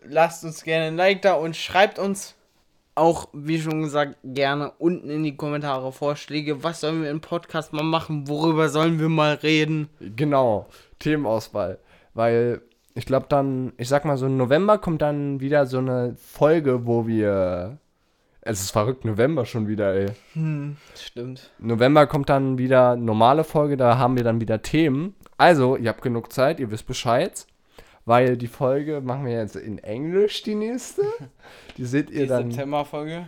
Lasst 0.05 0.43
uns 0.43 0.63
gerne 0.63 0.87
ein 0.87 0.97
Like 0.97 1.21
da 1.21 1.33
und 1.33 1.55
schreibt 1.55 1.97
uns 1.97 2.35
auch, 2.95 3.29
wie 3.33 3.59
schon 3.59 3.81
gesagt, 3.81 4.17
gerne 4.23 4.71
unten 4.77 5.09
in 5.09 5.23
die 5.23 5.35
Kommentare 5.35 5.91
Vorschläge. 5.91 6.63
Was 6.63 6.81
sollen 6.81 7.01
wir 7.01 7.09
im 7.09 7.21
Podcast 7.21 7.73
mal 7.73 7.83
machen? 7.83 8.27
Worüber 8.27 8.69
sollen 8.69 8.99
wir 8.99 9.09
mal 9.09 9.35
reden? 9.35 9.89
Genau, 9.99 10.67
Themenauswahl. 10.99 11.79
Weil 12.13 12.61
ich 12.93 13.05
glaube 13.05 13.25
dann, 13.29 13.73
ich 13.77 13.89
sag 13.89 14.05
mal 14.05 14.17
so 14.17 14.27
im 14.27 14.37
November 14.37 14.77
kommt 14.77 15.01
dann 15.01 15.39
wieder 15.39 15.65
so 15.65 15.79
eine 15.79 16.15
Folge, 16.17 16.85
wo 16.85 17.07
wir. 17.07 17.77
Es 18.45 18.59
ist 18.59 18.71
verrückt, 18.71 19.05
November 19.05 19.45
schon 19.45 19.67
wieder, 19.69 19.93
ey. 19.93 20.07
Stimmt. 20.95 21.51
November 21.59 22.07
kommt 22.07 22.29
dann 22.29 22.57
wieder 22.57 22.97
normale 22.97 23.45
Folge, 23.45 23.77
da 23.77 23.97
haben 23.97 24.17
wir 24.17 24.23
dann 24.25 24.41
wieder 24.41 24.61
Themen. 24.61 25.15
Also, 25.37 25.77
ihr 25.77 25.89
habt 25.89 26.01
genug 26.01 26.33
Zeit, 26.33 26.59
ihr 26.59 26.69
wisst 26.69 26.85
Bescheid. 26.85 27.47
Weil 28.05 28.35
die 28.35 28.47
Folge 28.47 28.99
machen 28.99 29.25
wir 29.25 29.31
jetzt 29.31 29.55
in 29.55 29.77
Englisch, 29.77 30.43
die 30.43 30.55
nächste. 30.55 31.03
Die 31.77 31.85
seht 31.85 32.09
ihr 32.09 32.23
Die 32.23 32.27
dann. 32.27 32.51
September-Folge. 32.51 33.27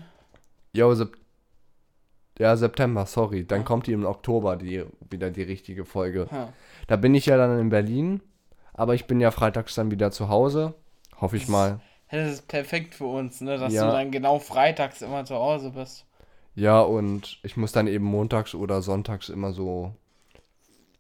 Jo, 0.74 0.94
Sep 0.94 1.16
ja, 2.38 2.58
September, 2.58 3.06
sorry. 3.06 3.46
Dann 3.48 3.64
kommt 3.64 3.88
die 3.88 3.94
im 3.94 4.06
Oktober, 4.06 4.58
die, 4.58 4.84
wieder 5.10 5.32
die 5.32 5.44
richtige 5.44 5.86
Folge. 5.86 6.28
Ha. 6.30 6.50
Da 6.88 6.98
bin 6.98 7.16
ich 7.16 7.28
ja 7.28 7.38
dann 7.38 7.58
in 7.58 7.70
Berlin, 7.70 8.22
aber 8.74 8.94
ich 8.94 9.08
bin 9.08 9.22
ja 9.22 9.32
freitags 9.32 9.76
dann 9.76 9.90
wieder 9.90 10.12
zu 10.12 10.28
Hause. 10.28 10.74
Hoffe 11.22 11.38
ich 11.38 11.48
mal. 11.48 11.80
Das 12.12 12.32
ist 12.34 12.48
perfekt 12.48 12.96
für 12.96 13.06
uns, 13.06 13.42
ne? 13.42 13.58
Dass 13.58 13.74
Ja. 13.74 13.86
du 13.88 13.92
dann 13.92 14.12
genau 14.12 14.40
freitags 14.40 15.02
immer 15.02 15.26
zu 15.26 15.36
Hause 15.36 15.72
bist. 15.72 16.06
Ja, 16.56 16.80
und 16.82 17.40
ich 17.44 17.58
muss 17.58 17.72
dann 17.74 17.88
eben 17.88 18.06
montags 18.06 18.56
oder 18.56 18.82
sonntags 18.82 19.30
immer 19.30 19.52
so 19.52 19.94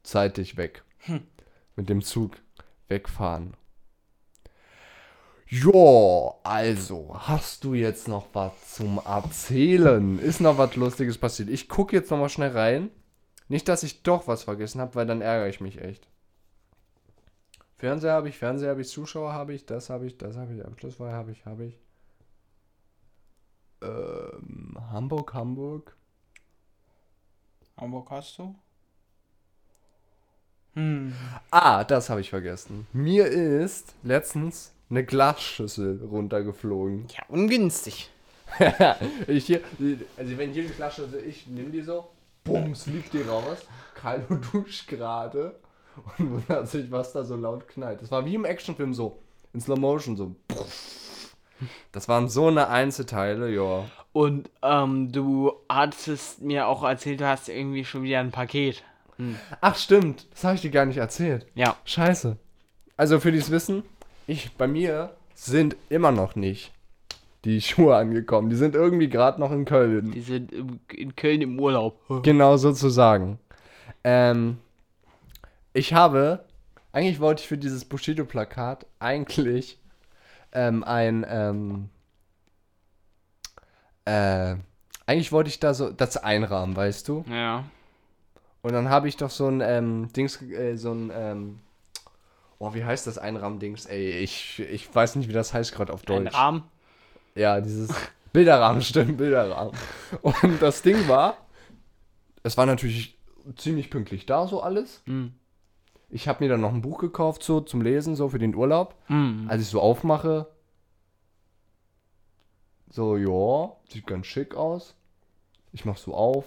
zeitig 0.03 0.57
weg. 0.57 0.83
Mit 1.75 1.89
dem 1.89 2.01
Zug 2.01 2.37
wegfahren. 2.87 3.55
Jo, 5.47 6.39
also, 6.43 7.15
hast 7.17 7.63
du 7.63 7.75
jetzt 7.75 8.07
noch 8.07 8.27
was 8.33 8.51
zum 8.73 8.99
Erzählen? 9.05 10.17
Ist 10.19 10.41
noch 10.41 10.57
was 10.57 10.75
Lustiges 10.75 11.17
passiert? 11.19 11.49
Ich 11.49 11.69
gucke 11.69 11.95
jetzt 11.95 12.09
noch 12.09 12.17
mal 12.17 12.29
schnell 12.29 12.51
rein. 12.51 12.89
Nicht, 13.47 13.67
dass 13.69 13.83
ich 13.83 14.01
doch 14.01 14.27
was 14.27 14.43
vergessen 14.43 14.81
habe, 14.81 14.95
weil 14.95 15.05
dann 15.05 15.21
ärgere 15.21 15.47
ich 15.49 15.61
mich 15.61 15.79
echt. 15.81 16.07
Fernseher 17.77 18.13
habe 18.13 18.29
ich, 18.29 18.37
Fernseher 18.37 18.69
habe 18.69 18.81
ich, 18.81 18.89
Zuschauer 18.89 19.33
habe 19.33 19.53
ich, 19.53 19.65
das 19.65 19.89
habe 19.89 20.05
ich, 20.05 20.17
das 20.17 20.37
habe 20.37 20.53
ich, 20.53 20.65
Abschlusswahl 20.65 21.11
habe 21.11 21.31
ich, 21.31 21.45
habe 21.45 21.65
ich. 21.65 21.79
Ähm, 23.81 24.77
Hamburg, 24.91 25.33
Hamburg. 25.33 25.95
Hamburg 27.77 28.09
hast 28.09 28.39
du? 28.39 28.55
Hm. 30.73 31.13
Ah, 31.51 31.83
das 31.83 32.09
habe 32.09 32.21
ich 32.21 32.29
vergessen. 32.29 32.87
Mir 32.93 33.27
ist 33.27 33.93
letztens 34.03 34.73
eine 34.89 35.03
Glasschüssel 35.03 36.01
runtergeflogen. 36.03 37.07
Ja, 37.09 37.23
ungünstig. 37.27 38.09
ich 39.27 39.45
hier, 39.45 39.61
also 40.15 40.37
wenn 40.37 40.51
hier 40.51 40.63
die 40.63 40.73
Glasschüssel, 40.73 41.23
ich 41.25 41.47
nehme 41.47 41.71
die 41.71 41.81
so, 41.81 42.09
bums, 42.45 42.83
fliegt 42.83 43.13
die 43.13 43.21
raus. 43.21 43.65
Kylo 43.95 44.39
duscht 44.51 44.87
gerade 44.87 45.59
und 46.17 46.31
wundert 46.31 46.67
sich, 46.67 46.91
was 46.91 47.13
da 47.13 47.23
so 47.23 47.35
laut 47.35 47.67
knallt. 47.67 48.01
Das 48.01 48.11
war 48.11 48.25
wie 48.25 48.35
im 48.35 48.45
Actionfilm 48.45 48.93
so, 48.93 49.19
in 49.53 49.61
Slow 49.61 49.79
Motion 49.79 50.15
so. 50.15 50.35
Das 51.91 52.09
waren 52.09 52.27
so 52.27 52.47
eine 52.47 52.67
Einzelteile, 52.67 53.49
ja. 53.49 53.85
Und 54.11 54.49
ähm, 54.61 55.11
du 55.11 55.53
hattest 55.69 56.41
mir 56.41 56.67
auch 56.67 56.83
erzählt, 56.83 57.21
du 57.21 57.27
hast 57.27 57.49
irgendwie 57.49 57.85
schon 57.85 58.03
wieder 58.03 58.19
ein 58.19 58.31
Paket. 58.31 58.83
Ach 59.61 59.77
stimmt, 59.77 60.27
das 60.31 60.43
habe 60.43 60.55
ich 60.55 60.61
dir 60.61 60.71
gar 60.71 60.85
nicht 60.85 60.97
erzählt. 60.97 61.47
Ja. 61.55 61.77
Scheiße. 61.85 62.37
Also 62.97 63.19
für 63.19 63.31
dieses 63.31 63.51
Wissen, 63.51 63.83
ich 64.27 64.53
bei 64.53 64.67
mir 64.67 65.15
sind 65.33 65.75
immer 65.89 66.11
noch 66.11 66.35
nicht 66.35 66.73
die 67.45 67.61
Schuhe 67.61 67.95
angekommen. 67.95 68.49
Die 68.49 68.55
sind 68.55 68.75
irgendwie 68.75 69.09
gerade 69.09 69.39
noch 69.39 69.51
in 69.51 69.65
Köln. 69.65 70.11
Die 70.11 70.21
sind 70.21 70.51
in 70.51 71.15
Köln 71.15 71.41
im 71.41 71.59
Urlaub. 71.59 71.99
Genau 72.23 72.57
sozusagen. 72.57 73.39
Ähm, 74.03 74.57
ich 75.75 75.93
habe, 75.93 76.45
eigentlich 76.93 77.19
wollte 77.19 77.41
ich 77.41 77.47
für 77.47 77.57
dieses 77.57 77.83
Bushido-Plakat 77.83 78.85
eigentlich 78.99 79.77
ähm, 80.53 80.85
ein, 80.85 81.25
ähm, 81.27 81.89
äh, 84.05 84.55
eigentlich 85.05 85.33
wollte 85.33 85.49
ich 85.49 85.59
da 85.59 85.73
so 85.73 85.91
das 85.91 86.15
einrahmen, 86.15 86.75
weißt 86.77 87.07
du? 87.09 87.25
Ja. 87.29 87.65
Und 88.61 88.71
dann 88.71 88.89
habe 88.89 89.09
ich 89.09 89.17
doch 89.17 89.29
so 89.29 89.47
ein 89.47 89.59
ähm, 89.59 90.13
Dings, 90.13 90.41
äh, 90.41 90.77
so 90.77 90.93
ein, 90.93 91.11
ähm, 91.13 91.59
oh, 92.57 92.73
wie 92.73 92.85
heißt 92.85 93.05
das 93.05 93.17
Einrahmdings? 93.17 93.85
Ey, 93.85 94.11
ich, 94.11 94.59
ich 94.59 94.95
weiß 94.95 95.17
nicht, 95.17 95.27
wie 95.27 95.33
das 95.33 95.53
heißt 95.53 95.73
gerade 95.73 95.91
auf 95.91 96.03
Deutsch. 96.03 96.27
Ein 96.27 96.27
Rahmen? 96.27 96.63
Ja, 97.35 97.59
dieses 97.59 97.93
Bilderrahmen, 98.31 98.81
stimmt, 98.81 99.17
Bilderrahmen. 99.17 99.73
Und 100.21 100.61
das 100.61 100.81
Ding 100.81 101.09
war, 101.09 101.35
es 102.43 102.55
war 102.55 102.65
natürlich 102.65 103.17
ziemlich 103.57 103.89
pünktlich 103.89 104.25
da, 104.25 104.47
so 104.47 104.61
alles. 104.63 105.01
Mhm. 105.05 105.33
Ich 106.15 106.29
habe 106.29 106.41
mir 106.41 106.49
dann 106.49 106.61
noch 106.61 106.73
ein 106.73 106.81
Buch 106.81 106.99
gekauft, 106.99 107.43
so 107.43 107.59
zum 107.59 107.81
Lesen, 107.81 108.15
so 108.15 108.29
für 108.29 108.39
den 108.39 108.55
Urlaub. 108.55 108.95
Mhm. 109.09 109.47
Als 109.49 109.61
ich 109.61 109.67
so 109.67 109.81
aufmache, 109.81 110.47
so, 112.89 113.17
ja, 113.17 113.75
sieht 113.89 114.07
ganz 114.07 114.25
schick 114.25 114.55
aus. 114.55 114.95
Ich 115.73 115.83
mach 115.83 115.97
so 115.97 116.13
auf. 116.13 116.45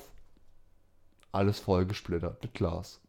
Alles 1.33 1.59
voll 1.59 1.85
gesplittert 1.85 2.43
mit 2.43 2.55
Glas. 2.55 3.03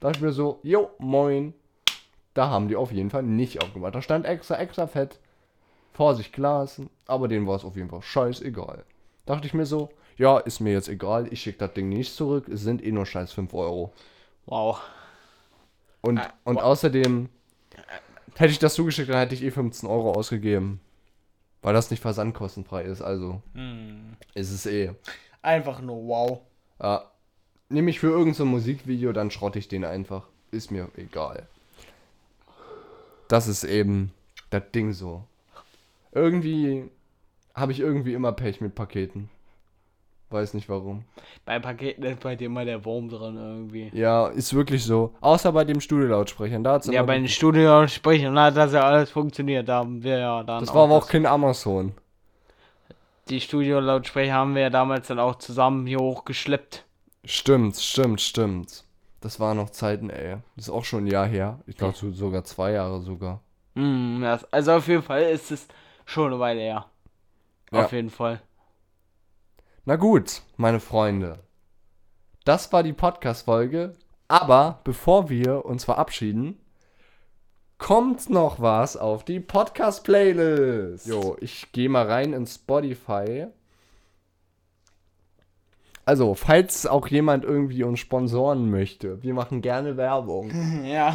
Da 0.00 0.10
ich 0.10 0.20
mir 0.20 0.32
so, 0.32 0.60
jo, 0.62 0.90
moin. 0.98 1.54
Da 2.34 2.50
haben 2.50 2.68
die 2.68 2.76
auf 2.76 2.92
jeden 2.92 3.08
Fall 3.08 3.22
nicht 3.22 3.62
aufgemacht. 3.62 3.94
Da 3.94 4.02
stand 4.02 4.26
extra, 4.26 4.58
extra 4.58 4.86
fett. 4.86 5.18
Vorsicht, 5.94 6.34
Glas. 6.34 6.82
Aber 7.06 7.28
denen 7.28 7.46
war 7.46 7.56
es 7.56 7.64
auf 7.64 7.76
jeden 7.76 7.88
Fall 7.88 8.02
scheißegal. 8.02 8.84
Dachte 9.24 9.46
ich 9.46 9.54
mir 9.54 9.64
so, 9.64 9.88
ja, 10.18 10.36
ist 10.36 10.60
mir 10.60 10.74
jetzt 10.74 10.90
egal. 10.90 11.32
Ich 11.32 11.40
schicke 11.40 11.60
das 11.60 11.72
Ding 11.72 11.88
nicht 11.88 12.14
zurück. 12.14 12.48
Es 12.48 12.60
sind 12.60 12.84
eh 12.84 12.92
nur 12.92 13.06
scheiß 13.06 13.32
5 13.32 13.54
Euro. 13.54 13.94
Wow. 14.46 14.80
Und, 16.02 16.18
Ah, 16.18 16.32
und 16.44 16.56
wow. 16.56 16.62
außerdem, 16.62 17.28
hätte 18.36 18.52
ich 18.52 18.58
das 18.58 18.74
zugeschickt, 18.74 19.08
dann 19.08 19.16
hätte 19.18 19.34
ich 19.34 19.42
eh 19.42 19.50
15 19.50 19.88
Euro 19.88 20.12
ausgegeben. 20.12 20.80
Weil 21.62 21.74
das 21.74 21.90
nicht 21.90 22.00
versandkostenfrei 22.00 22.82
ist. 22.82 23.02
Also 23.02 23.42
Mhm. 23.54 24.16
ist 24.34 24.52
es 24.52 24.66
eh. 24.66 24.92
Einfach 25.42 25.80
nur 25.80 26.06
wow. 26.06 26.40
Ja. 26.80 27.10
Nehme 27.68 27.90
ich 27.90 27.98
für 27.98 28.06
irgendein 28.08 28.34
so 28.34 28.44
Musikvideo, 28.44 29.12
dann 29.12 29.32
schrotte 29.32 29.58
ich 29.58 29.66
den 29.66 29.84
einfach. 29.84 30.28
Ist 30.52 30.70
mir 30.70 30.88
egal. 30.96 31.48
Das 33.28 33.48
ist 33.48 33.64
eben 33.64 34.12
das 34.50 34.62
Ding 34.72 34.92
so. 34.92 35.24
Irgendwie 36.12 36.88
habe 37.54 37.72
ich 37.72 37.80
irgendwie 37.80 38.14
immer 38.14 38.30
Pech 38.32 38.60
mit 38.60 38.76
Paketen. 38.76 39.28
Weiß 40.36 40.52
nicht 40.52 40.68
warum. 40.68 41.04
Bei 41.46 41.58
Paketen 41.58 42.04
ist 42.04 42.20
bei 42.22 42.36
dir 42.36 42.46
immer 42.46 42.66
der 42.66 42.84
Wurm 42.84 43.08
drin 43.08 43.36
irgendwie. 43.36 43.90
Ja, 43.94 44.26
ist 44.26 44.52
wirklich 44.52 44.84
so. 44.84 45.14
Außer 45.22 45.50
bei 45.50 45.64
dem 45.64 45.80
Studiolautsprechern. 45.80 46.62
Da 46.62 46.74
hat's 46.74 46.88
Ja, 46.88 47.02
bei 47.04 47.16
den 47.16 47.26
Studiosprechern 47.26 48.38
hat 48.38 48.54
das 48.54 48.74
ja 48.74 48.82
alles 48.82 49.10
funktioniert. 49.10 49.66
Da 49.66 49.76
haben 49.78 50.02
wir 50.02 50.18
ja 50.18 50.42
dann 50.42 50.60
das 50.60 50.74
war 50.74 50.84
aber 50.84 50.94
auch 50.96 51.08
kein 51.08 51.24
Amazon. 51.24 51.94
die 53.30 53.40
Studiolautsprecher 53.40 54.34
haben 54.34 54.54
wir 54.54 54.62
ja 54.62 54.70
damals 54.70 55.08
dann 55.08 55.18
auch 55.18 55.36
zusammen 55.36 55.86
hier 55.86 56.00
hochgeschleppt. 56.00 56.84
Stimmt, 57.24 57.76
stimmt, 57.76 58.20
stimmt. 58.20 58.84
Das 59.22 59.40
waren 59.40 59.56
noch 59.56 59.70
Zeiten, 59.70 60.10
ey. 60.10 60.36
Das 60.54 60.66
ist 60.66 60.70
auch 60.70 60.84
schon 60.84 61.04
ein 61.04 61.06
Jahr 61.08 61.26
her. 61.26 61.60
Ich 61.66 61.76
glaube 61.76 61.96
so, 61.96 62.12
sogar 62.12 62.44
zwei 62.44 62.72
Jahre 62.72 63.00
sogar. 63.00 63.40
Das, 63.74 64.44
also 64.52 64.72
auf 64.72 64.86
jeden 64.86 65.02
Fall 65.02 65.22
ist 65.22 65.50
es 65.50 65.66
schon 66.04 66.26
eine 66.26 66.38
Weile 66.38 66.60
her. 66.60 66.86
Ja. 67.72 67.84
Auf 67.84 67.92
jeden 67.92 68.10
Fall. 68.10 68.40
Na 69.88 69.94
gut, 69.94 70.42
meine 70.56 70.80
Freunde. 70.80 71.38
Das 72.44 72.72
war 72.72 72.82
die 72.82 72.92
Podcast-Folge. 72.92 73.94
Aber 74.26 74.80
bevor 74.82 75.28
wir 75.28 75.64
uns 75.64 75.84
verabschieden, 75.84 76.58
kommt 77.78 78.28
noch 78.28 78.60
was 78.60 78.96
auf 78.96 79.24
die 79.24 79.38
Podcast-Playlist. 79.38 81.06
Jo, 81.06 81.36
ich 81.40 81.70
gehe 81.70 81.88
mal 81.88 82.04
rein 82.04 82.32
in 82.32 82.48
Spotify. 82.48 83.46
Also, 86.04 86.34
falls 86.34 86.84
auch 86.86 87.06
jemand 87.06 87.44
irgendwie 87.44 87.84
uns 87.84 88.00
sponsoren 88.00 88.68
möchte, 88.68 89.22
wir 89.22 89.34
machen 89.34 89.62
gerne 89.62 89.96
Werbung. 89.96 90.50
ja. 90.84 91.14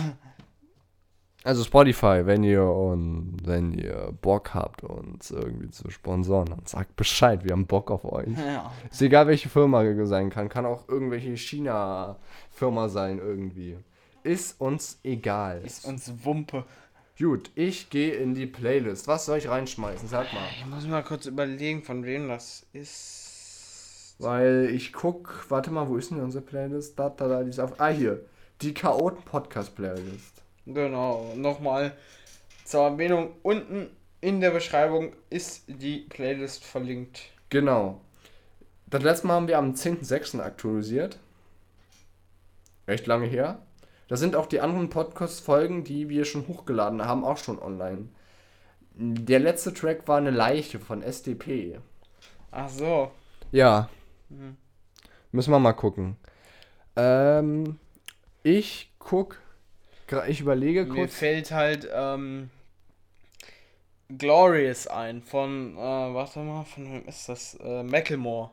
Also 1.43 1.63
Spotify, 1.63 2.25
wenn 2.25 2.43
ihr 2.43 2.63
und 2.63 3.37
wenn 3.43 3.73
ihr 3.73 4.13
Bock 4.21 4.53
habt, 4.53 4.83
uns 4.83 5.31
irgendwie 5.31 5.71
zu 5.71 5.89
sponsoren, 5.89 6.45
dann 6.45 6.65
sagt 6.65 6.95
Bescheid, 6.95 7.43
wir 7.43 7.53
haben 7.53 7.65
Bock 7.65 7.89
auf 7.89 8.05
euch. 8.05 8.29
Ja. 8.37 8.71
Ist 8.91 9.01
egal, 9.01 9.25
welche 9.25 9.49
Firma 9.49 9.83
sein 10.05 10.29
kann. 10.29 10.49
Kann 10.49 10.67
auch 10.67 10.87
irgendwelche 10.87 11.35
China-Firma 11.35 12.89
sein 12.89 13.17
irgendwie. 13.17 13.77
Ist 14.23 14.61
uns 14.61 14.99
egal. 15.03 15.63
Ist 15.65 15.85
uns 15.85 16.13
Wumpe. 16.23 16.63
Gut, 17.17 17.49
ich 17.55 17.89
gehe 17.89 18.13
in 18.13 18.35
die 18.35 18.45
Playlist. 18.45 19.07
Was 19.07 19.25
soll 19.25 19.39
ich 19.39 19.49
reinschmeißen? 19.49 20.07
Sag 20.07 20.31
mal. 20.33 20.47
Ich 20.57 20.65
muss 20.65 20.85
mal 20.85 21.03
kurz 21.03 21.25
überlegen, 21.25 21.81
von 21.81 22.05
wem 22.05 22.27
das 22.27 22.67
ist. 22.73 24.15
Weil 24.19 24.69
ich 24.71 24.93
guck, 24.93 25.45
warte 25.49 25.71
mal, 25.71 25.87
wo 25.87 25.97
ist 25.97 26.11
denn 26.11 26.19
unsere 26.19 26.43
Playlist? 26.43 26.99
Da, 26.99 27.09
da, 27.09 27.27
da, 27.27 27.43
die 27.43 27.49
ist 27.49 27.59
auf. 27.59 27.79
Ah, 27.79 27.89
hier. 27.89 28.25
Die 28.61 28.75
Chaoten-Podcast-Playlist. 28.75 30.43
Genau, 30.73 31.33
nochmal 31.35 31.93
zur 32.63 32.83
Erwähnung. 32.83 33.31
Unten 33.43 33.89
in 34.21 34.39
der 34.39 34.51
Beschreibung 34.51 35.13
ist 35.29 35.63
die 35.67 35.99
Playlist 36.09 36.63
verlinkt. 36.63 37.21
Genau. 37.49 38.01
Das 38.87 39.03
letzte 39.03 39.27
Mal 39.27 39.35
haben 39.35 39.47
wir 39.47 39.57
am 39.57 39.73
10.06. 39.73 40.39
aktualisiert. 40.41 41.17
Recht 42.87 43.07
lange 43.07 43.27
her. 43.27 43.59
Da 44.07 44.17
sind 44.17 44.35
auch 44.35 44.45
die 44.45 44.59
anderen 44.59 44.89
Podcast-Folgen, 44.89 45.83
die 45.83 46.09
wir 46.09 46.25
schon 46.25 46.47
hochgeladen 46.47 47.05
haben, 47.05 47.23
auch 47.23 47.37
schon 47.37 47.59
online. 47.59 48.09
Der 48.93 49.39
letzte 49.39 49.73
Track 49.73 50.07
war 50.07 50.17
eine 50.17 50.31
Leiche 50.31 50.79
von 50.79 51.01
SDP. 51.01 51.79
Ach 52.51 52.67
so. 52.67 53.11
Ja. 53.51 53.89
Mhm. 54.29 54.57
Müssen 55.31 55.51
wir 55.51 55.59
mal 55.59 55.73
gucken. 55.73 56.17
Ähm, 56.95 57.79
ich 58.43 58.91
guck. 58.99 59.40
Ich 60.27 60.41
überlege 60.41 60.85
Mir 60.85 60.93
kurz. 60.93 61.15
fällt 61.15 61.51
halt 61.51 61.87
ähm, 61.93 62.49
Glorious 64.17 64.87
ein 64.87 65.21
von, 65.21 65.75
äh, 65.77 65.79
warte 65.79 66.39
mal, 66.39 66.65
von 66.65 66.85
wem 66.91 67.07
ist 67.07 67.29
das? 67.29 67.55
Äh, 67.55 67.83
Macklemore. 67.83 68.51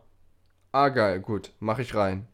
Ah, 0.72 0.88
geil, 0.90 1.20
gut. 1.20 1.52
Mach 1.59 1.78
ich 1.78 1.94
rein. 1.94 2.28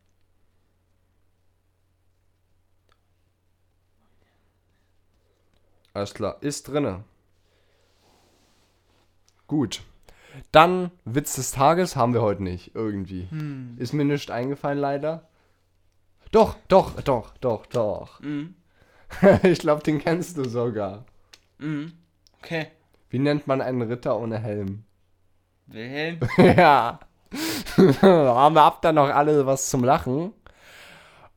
Alles 5.95 6.13
klar, 6.13 6.39
ist 6.41 6.69
drinne. 6.69 7.05
Gut. 9.47 9.83
Dann 10.51 10.91
Witz 11.05 11.37
des 11.37 11.53
Tages 11.53 11.95
haben 11.95 12.13
wir 12.13 12.23
heute 12.23 12.43
nicht, 12.43 12.75
irgendwie. 12.75 13.29
Hm. 13.31 13.77
Ist 13.79 13.93
mir 13.93 14.05
nicht 14.05 14.31
eingefallen, 14.33 14.79
leider. 14.79 15.29
Doch, 16.33 16.57
doch, 16.67 17.01
doch, 17.03 17.37
doch, 17.39 17.67
doch. 17.67 18.21
Mhm. 18.21 18.57
ich 19.43 19.59
glaube, 19.61 19.83
den 19.83 19.99
kennst 20.01 20.37
du 20.37 20.45
sogar. 20.45 21.05
Mhm. 21.59 21.93
Okay. 22.39 22.69
Wie 23.11 23.19
nennt 23.19 23.47
man 23.47 23.61
einen 23.61 23.83
Ritter 23.83 24.19
ohne 24.19 24.39
Helm? 24.39 24.85
Wilhelm? 25.67 26.21
ja. 26.39 27.01
haben 28.03 28.55
wir 28.55 28.63
ab 28.63 28.83
dann 28.83 28.97
noch 28.97 29.09
alle 29.09 29.47
was 29.47 29.71
zum 29.71 29.85
Lachen. 29.85 30.33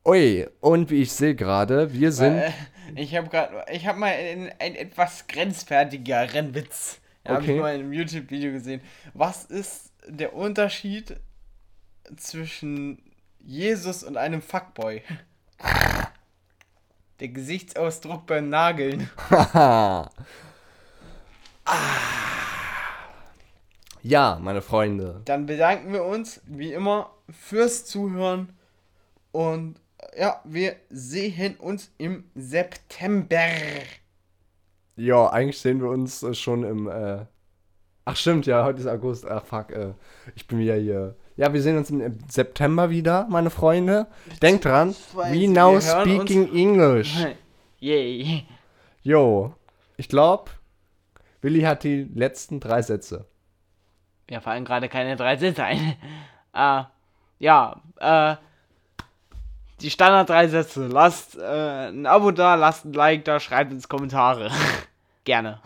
Ui, 0.04 0.46
und 0.60 0.90
wie 0.90 1.02
ich 1.02 1.12
sehe 1.12 1.34
gerade, 1.34 1.92
wir 1.92 2.12
sind. 2.12 2.38
Äh, 2.38 2.52
ich 2.94 3.14
habe 3.16 3.28
gerade, 3.28 3.64
ich 3.70 3.86
habe 3.86 3.98
mal 3.98 4.12
einen, 4.12 4.50
einen 4.58 4.74
etwas 4.74 5.26
grenzwertigeren 5.26 6.54
Witz. 6.54 7.00
Habe 7.26 7.42
Okay. 7.42 7.54
ich 7.56 7.60
mal 7.60 7.74
in 7.74 7.80
einem 7.82 7.92
YouTube-Video 7.92 8.52
gesehen. 8.52 8.80
Was 9.12 9.44
ist 9.44 9.92
der 10.06 10.34
Unterschied 10.34 11.16
zwischen 12.16 13.02
Jesus 13.38 14.02
und 14.02 14.16
einem 14.16 14.40
Fuckboy? 14.40 15.02
Der 17.20 17.28
Gesichtsausdruck 17.28 18.26
beim 18.26 18.48
Nageln. 18.48 19.10
Haha. 19.30 20.08
ja, 24.02 24.38
meine 24.40 24.62
Freunde. 24.62 25.22
Dann 25.24 25.46
bedanken 25.46 25.92
wir 25.92 26.04
uns, 26.04 26.40
wie 26.46 26.72
immer, 26.72 27.10
fürs 27.28 27.86
Zuhören. 27.86 28.52
Und 29.32 29.80
äh, 29.98 30.20
ja, 30.20 30.40
wir 30.44 30.76
sehen 30.90 31.56
uns 31.56 31.90
im 31.98 32.30
September. 32.36 33.48
Ja, 34.94 35.28
eigentlich 35.30 35.58
sehen 35.58 35.80
wir 35.80 35.88
uns 35.88 36.22
äh, 36.22 36.34
schon 36.34 36.62
im. 36.62 36.88
Äh 36.88 37.26
Ach, 38.04 38.16
stimmt, 38.16 38.46
ja, 38.46 38.64
heute 38.64 38.78
ist 38.78 38.86
August. 38.86 39.26
Ach, 39.26 39.44
fuck, 39.44 39.70
äh, 39.70 39.92
ich 40.36 40.46
bin 40.46 40.60
wieder 40.60 40.76
hier. 40.76 41.16
Ja, 41.38 41.52
wir 41.52 41.62
sehen 41.62 41.78
uns 41.78 41.88
im 41.88 42.18
September 42.28 42.90
wieder, 42.90 43.28
meine 43.30 43.50
Freunde. 43.50 44.08
Denkt 44.42 44.64
dran, 44.64 44.92
we 45.14 45.48
now 45.48 45.80
speaking 45.80 46.52
English. 46.52 47.16
Yay. 47.78 48.44
Jo, 49.04 49.54
ich 49.96 50.08
glaube, 50.08 50.50
Willi 51.40 51.60
hat 51.60 51.84
die 51.84 52.10
letzten 52.12 52.58
drei 52.58 52.82
Sätze. 52.82 53.24
Mir 54.28 54.40
fallen 54.40 54.64
gerade 54.64 54.88
keine 54.88 55.14
drei 55.14 55.36
Sätze 55.36 55.62
ein. 55.62 55.94
Äh, 56.52 56.82
ja, 57.38 57.82
äh, 58.00 58.34
die 59.80 59.90
Standard 59.90 60.28
drei 60.28 60.48
Sätze. 60.48 60.88
Lasst 60.88 61.38
äh, 61.38 61.90
ein 61.90 62.06
Abo 62.06 62.32
da, 62.32 62.56
lasst 62.56 62.84
ein 62.84 62.92
Like 62.94 63.24
da, 63.24 63.38
schreibt 63.38 63.70
ins 63.70 63.88
Kommentare. 63.88 64.50
Gerne. 65.22 65.60